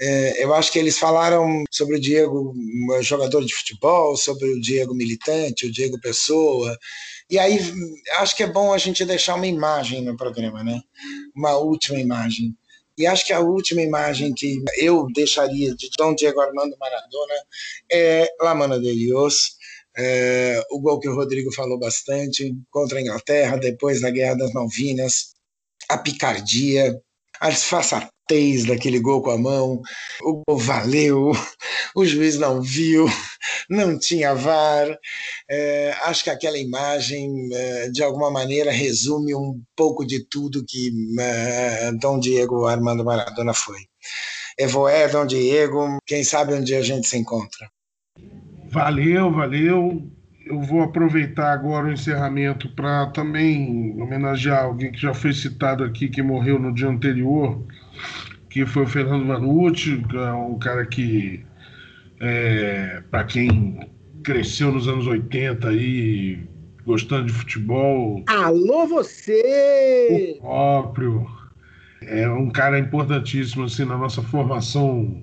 É, 0.00 0.44
eu 0.44 0.54
acho 0.54 0.70
que 0.70 0.78
eles 0.78 0.98
falaram 0.98 1.64
sobre 1.70 1.96
o 1.96 2.00
Diego, 2.00 2.54
jogador 3.00 3.44
de 3.44 3.54
futebol, 3.54 4.16
sobre 4.16 4.48
o 4.48 4.60
Diego 4.60 4.94
militante, 4.94 5.66
o 5.66 5.72
Diego 5.72 6.00
pessoa. 6.00 6.78
E 7.28 7.38
aí 7.38 7.58
acho 8.18 8.36
que 8.36 8.42
é 8.42 8.46
bom 8.46 8.72
a 8.72 8.78
gente 8.78 9.04
deixar 9.04 9.34
uma 9.34 9.46
imagem 9.46 10.02
no 10.02 10.16
programa, 10.16 10.62
né? 10.62 10.80
Uma 11.34 11.56
última 11.56 11.98
imagem. 11.98 12.54
E 12.96 13.06
acho 13.06 13.26
que 13.26 13.32
a 13.32 13.40
última 13.40 13.80
imagem 13.82 14.34
que 14.34 14.62
eu 14.76 15.06
deixaria 15.12 15.74
de 15.74 15.88
Dom 15.96 16.14
Diego 16.14 16.40
Armando 16.40 16.76
Maradona 16.78 17.34
é 17.90 18.28
La 18.40 18.54
Mano 18.54 18.80
de 18.80 18.92
Dios, 18.94 19.56
é, 19.96 20.62
o 20.70 20.80
gol 20.80 21.00
que 21.00 21.08
o 21.08 21.14
Rodrigo 21.14 21.52
falou 21.52 21.78
bastante 21.78 22.54
contra 22.70 22.98
a 22.98 23.02
Inglaterra 23.02 23.56
depois 23.56 24.00
da 24.00 24.10
Guerra 24.10 24.36
das 24.36 24.52
Malvinas, 24.52 25.34
a 25.88 25.98
picardia, 25.98 27.00
a 27.40 27.50
disfarçatez 28.28 28.66
daquele 28.66 29.00
gol 29.00 29.22
com 29.22 29.30
a 29.30 29.38
mão, 29.38 29.80
o 30.22 30.42
gol 30.46 30.58
valeu, 30.58 31.32
o 31.96 32.04
juiz 32.04 32.38
não 32.38 32.60
viu, 32.60 33.06
não 33.68 33.98
tinha 33.98 34.34
VAR. 34.34 34.96
É, 35.50 35.94
acho 36.02 36.24
que 36.24 36.30
aquela 36.30 36.58
imagem, 36.58 37.48
é, 37.52 37.88
de 37.88 38.02
alguma 38.02 38.30
maneira, 38.30 38.70
resume 38.70 39.34
um 39.34 39.60
pouco 39.74 40.06
de 40.06 40.24
tudo 40.24 40.64
que 40.66 40.92
é, 41.18 41.92
Dom 42.00 42.20
Diego 42.20 42.66
Armando 42.66 43.04
Maradona 43.04 43.54
foi. 43.54 43.78
Evoé, 44.58 45.08
Dom 45.08 45.26
Diego, 45.26 45.98
quem 46.06 46.22
sabe 46.22 46.52
um 46.52 46.62
dia 46.62 46.78
a 46.78 46.82
gente 46.82 47.08
se 47.08 47.16
encontra. 47.16 47.70
Valeu, 48.70 49.32
valeu 49.32 50.02
eu 50.48 50.62
vou 50.62 50.82
aproveitar 50.82 51.52
agora 51.52 51.88
o 51.88 51.92
encerramento 51.92 52.68
para 52.70 53.06
também 53.06 54.00
homenagear 54.00 54.64
alguém 54.64 54.90
que 54.90 54.98
já 54.98 55.12
foi 55.12 55.32
citado 55.32 55.84
aqui, 55.84 56.08
que 56.08 56.22
morreu 56.22 56.58
no 56.58 56.72
dia 56.72 56.88
anterior, 56.88 57.62
que 58.50 58.64
foi 58.66 58.84
o 58.84 58.86
Fernando 58.86 59.24
Manucci, 59.24 60.02
que 60.08 60.16
é 60.16 60.32
um 60.32 60.58
cara 60.58 60.86
que, 60.86 61.44
é, 62.20 63.02
para 63.10 63.24
quem 63.24 63.90
cresceu 64.22 64.72
nos 64.72 64.88
anos 64.88 65.06
80 65.06 65.68
aí, 65.68 66.40
gostando 66.84 67.26
de 67.26 67.32
futebol. 67.32 68.24
Alô, 68.26 68.86
você! 68.86 70.38
O 70.38 70.40
próprio. 70.40 71.26
É 72.02 72.28
um 72.28 72.48
cara 72.50 72.78
importantíssimo 72.78 73.64
assim, 73.64 73.84
na 73.84 73.98
nossa 73.98 74.22
formação 74.22 75.22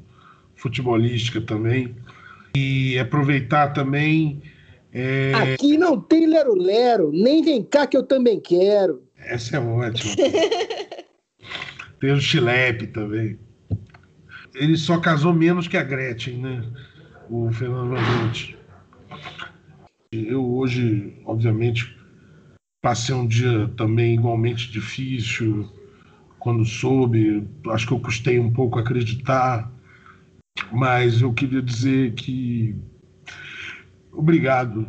futebolística 0.56 1.42
também. 1.42 1.96
E 2.56 2.98
aproveitar 3.00 3.74
também 3.74 4.42
é... 4.98 5.34
Aqui 5.34 5.78
não 5.78 6.00
tem 6.00 6.26
lero-lero, 6.26 7.12
nem 7.12 7.44
vem 7.44 7.62
cá 7.62 7.86
que 7.86 7.98
eu 7.98 8.04
também 8.04 8.40
quero. 8.40 9.04
Essa 9.18 9.58
é 9.58 9.60
ótima. 9.60 10.16
tem 12.06 12.14
o 12.14 12.22
Chilepe 12.22 12.88
também. 12.88 13.40
Ele 14.54 14.78
só 14.78 15.00
casou 15.00 15.34
menos 15.34 15.68
que 15.68 15.76
a 15.76 15.84
Gretchen, 15.84 16.38
né? 16.38 16.64
O 17.30 17.52
Fernando 17.52 17.96
Vanucci. 17.96 18.56
Eu 20.12 20.46
hoje, 20.46 21.20
obviamente, 21.26 21.98
passei 22.82 23.16
um 23.16 23.28
dia 23.28 23.68
também 23.76 24.14
igualmente 24.14 24.72
difícil 24.72 25.68
quando 26.38 26.64
soube. 26.64 27.48
Acho 27.70 27.88
que 27.88 27.94
eu 27.94 28.00
custei 28.00 28.40
um 28.40 28.54
pouco 28.54 28.78
acreditar, 28.78 29.72
mas 30.72 31.22
eu 31.22 31.34
queria 31.34 31.62
dizer 31.62 32.14
que 32.14 32.76
Obrigado. 34.12 34.88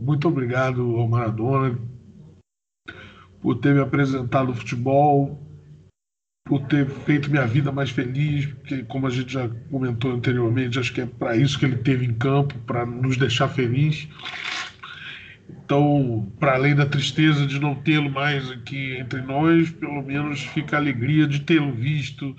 Muito 0.00 0.26
obrigado 0.26 0.96
ao 0.96 1.06
Maradona 1.06 1.78
por 3.42 3.58
ter 3.58 3.74
me 3.74 3.80
apresentado 3.80 4.50
o 4.50 4.54
futebol, 4.54 5.40
por 6.44 6.60
ter 6.62 6.86
feito 6.86 7.30
minha 7.30 7.46
vida 7.46 7.70
mais 7.70 7.90
feliz, 7.90 8.46
porque, 8.46 8.82
como 8.84 9.06
a 9.06 9.10
gente 9.10 9.32
já 9.32 9.48
comentou 9.70 10.12
anteriormente, 10.12 10.78
acho 10.78 10.92
que 10.92 11.00
é 11.00 11.06
para 11.06 11.36
isso 11.36 11.58
que 11.58 11.64
ele 11.64 11.76
teve 11.76 12.04
em 12.04 12.14
campo, 12.14 12.58
para 12.66 12.84
nos 12.84 13.16
deixar 13.16 13.48
feliz. 13.48 14.08
Então, 15.48 16.30
para 16.38 16.54
além 16.54 16.74
da 16.74 16.84
tristeza 16.84 17.46
de 17.46 17.58
não 17.60 17.74
tê-lo 17.74 18.10
mais 18.10 18.50
aqui 18.50 18.96
entre 18.96 19.22
nós, 19.22 19.70
pelo 19.70 20.02
menos 20.02 20.42
fica 20.42 20.76
a 20.76 20.80
alegria 20.80 21.26
de 21.26 21.40
tê-lo 21.40 21.72
visto, 21.72 22.36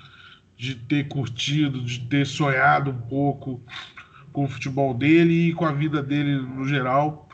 de 0.56 0.74
ter 0.74 1.08
curtido, 1.08 1.82
de 1.82 2.00
ter 2.00 2.26
sonhado 2.26 2.90
um 2.90 3.00
pouco 3.08 3.62
com 4.32 4.44
o 4.44 4.48
futebol 4.48 4.92
dele 4.94 5.48
e 5.48 5.52
com 5.54 5.64
a 5.64 5.72
vida 5.72 6.02
dele 6.02 6.36
no 6.36 6.66
geral. 6.66 7.28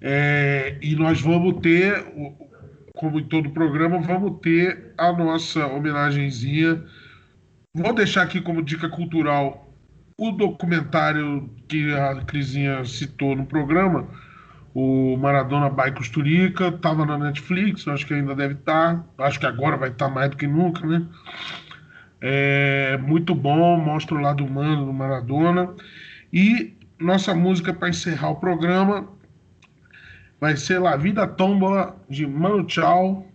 É, 0.00 0.76
e 0.82 0.94
nós 0.96 1.20
vamos 1.20 1.60
ter, 1.60 2.04
como 2.96 3.18
em 3.18 3.24
todo 3.24 3.50
programa, 3.50 3.98
vamos 4.00 4.40
ter 4.40 4.92
a 4.96 5.12
nossa 5.12 5.66
homenagenzinha. 5.66 6.82
Vou 7.74 7.92
deixar 7.92 8.22
aqui 8.22 8.40
como 8.40 8.62
dica 8.62 8.88
cultural 8.88 9.68
o 10.16 10.30
documentário 10.30 11.50
que 11.68 11.92
a 11.92 12.14
Crisinha 12.24 12.84
citou 12.84 13.34
no 13.34 13.46
programa, 13.46 14.06
o 14.72 15.16
Maradona 15.16 15.68
by 15.68 15.90
Costurica, 15.92 16.68
estava 16.68 17.04
na 17.04 17.18
Netflix, 17.18 17.86
acho 17.88 18.06
que 18.06 18.14
ainda 18.14 18.34
deve 18.34 18.54
estar, 18.54 19.04
tá. 19.16 19.24
acho 19.24 19.40
que 19.40 19.46
agora 19.46 19.76
vai 19.76 19.88
estar 19.88 20.06
tá 20.06 20.14
mais 20.14 20.30
do 20.30 20.36
que 20.36 20.46
nunca, 20.46 20.86
né? 20.86 21.04
É 22.20 22.96
muito 22.98 23.34
bom, 23.34 23.76
mostra 23.76 24.14
o 24.14 24.20
lado 24.20 24.44
humano 24.44 24.86
do 24.86 24.92
Maradona. 24.92 25.74
E 26.32 26.74
nossa 26.98 27.34
música 27.34 27.72
para 27.74 27.88
encerrar 27.88 28.30
o 28.30 28.36
programa 28.36 29.08
vai 30.40 30.56
ser 30.56 30.78
La 30.78 30.96
Vida 30.96 31.26
Tómbola 31.26 31.96
de 32.08 32.26
Mano 32.26 32.68
Chao, 32.68 33.26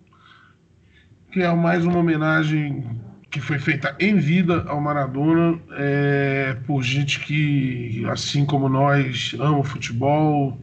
que 1.31 1.41
é 1.41 1.53
mais 1.53 1.85
uma 1.85 1.99
homenagem 1.99 2.99
que 3.31 3.39
foi 3.39 3.59
feita 3.59 3.95
em 3.99 4.15
vida 4.15 4.63
ao 4.67 4.81
Maradona 4.81 5.59
é, 5.71 6.57
por 6.65 6.81
gente 6.81 7.19
que, 7.19 8.03
assim 8.09 8.45
como 8.45 8.67
nós, 8.67 9.35
ama 9.39 9.59
o 9.59 9.63
futebol 9.63 10.59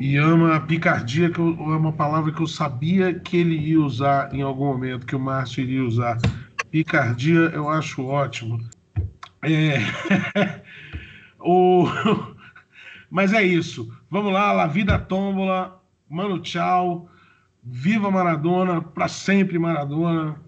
e 0.00 0.16
ama 0.16 0.56
a 0.56 0.60
picardia, 0.60 1.30
que 1.30 1.38
eu, 1.38 1.50
é 1.50 1.76
uma 1.76 1.92
palavra 1.92 2.32
que 2.32 2.40
eu 2.40 2.46
sabia 2.46 3.14
que 3.14 3.36
ele 3.36 3.56
ia 3.56 3.80
usar 3.80 4.34
em 4.34 4.42
algum 4.42 4.66
momento, 4.66 5.06
que 5.06 5.14
o 5.14 5.20
Márcio 5.20 5.62
iria 5.62 5.84
usar. 5.84 6.18
Picardia 6.70 7.52
eu 7.54 7.68
acho 7.68 8.04
ótimo. 8.04 8.58
É... 9.42 9.78
o... 11.38 11.86
Mas 13.08 13.32
é 13.32 13.44
isso. 13.44 13.88
Vamos 14.14 14.32
lá, 14.32 14.52
La 14.52 14.68
Vida 14.68 14.96
Tómbola, 14.96 15.82
Mano 16.08 16.38
Tchau, 16.38 17.08
Viva 17.64 18.12
Maradona, 18.12 18.80
para 18.80 19.08
sempre 19.08 19.58
Maradona. 19.58 20.40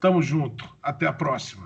Tamo 0.00 0.22
junto. 0.22 0.64
Até 0.82 1.06
a 1.06 1.12
próxima. 1.12 1.65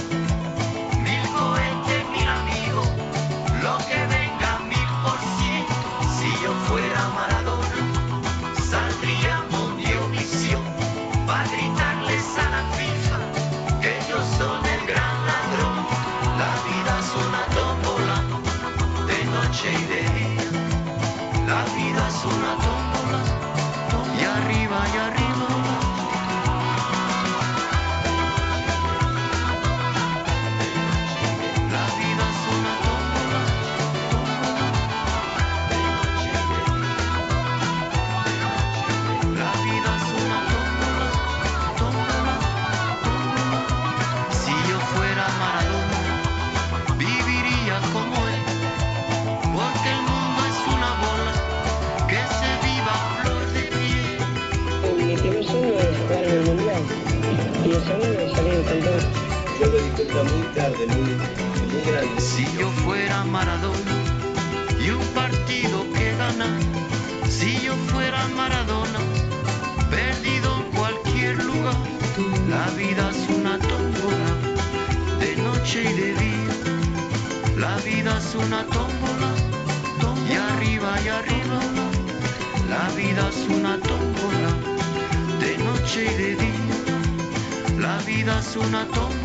Es 88.51 88.57
una 88.57 88.85
tómbola, 88.87 89.20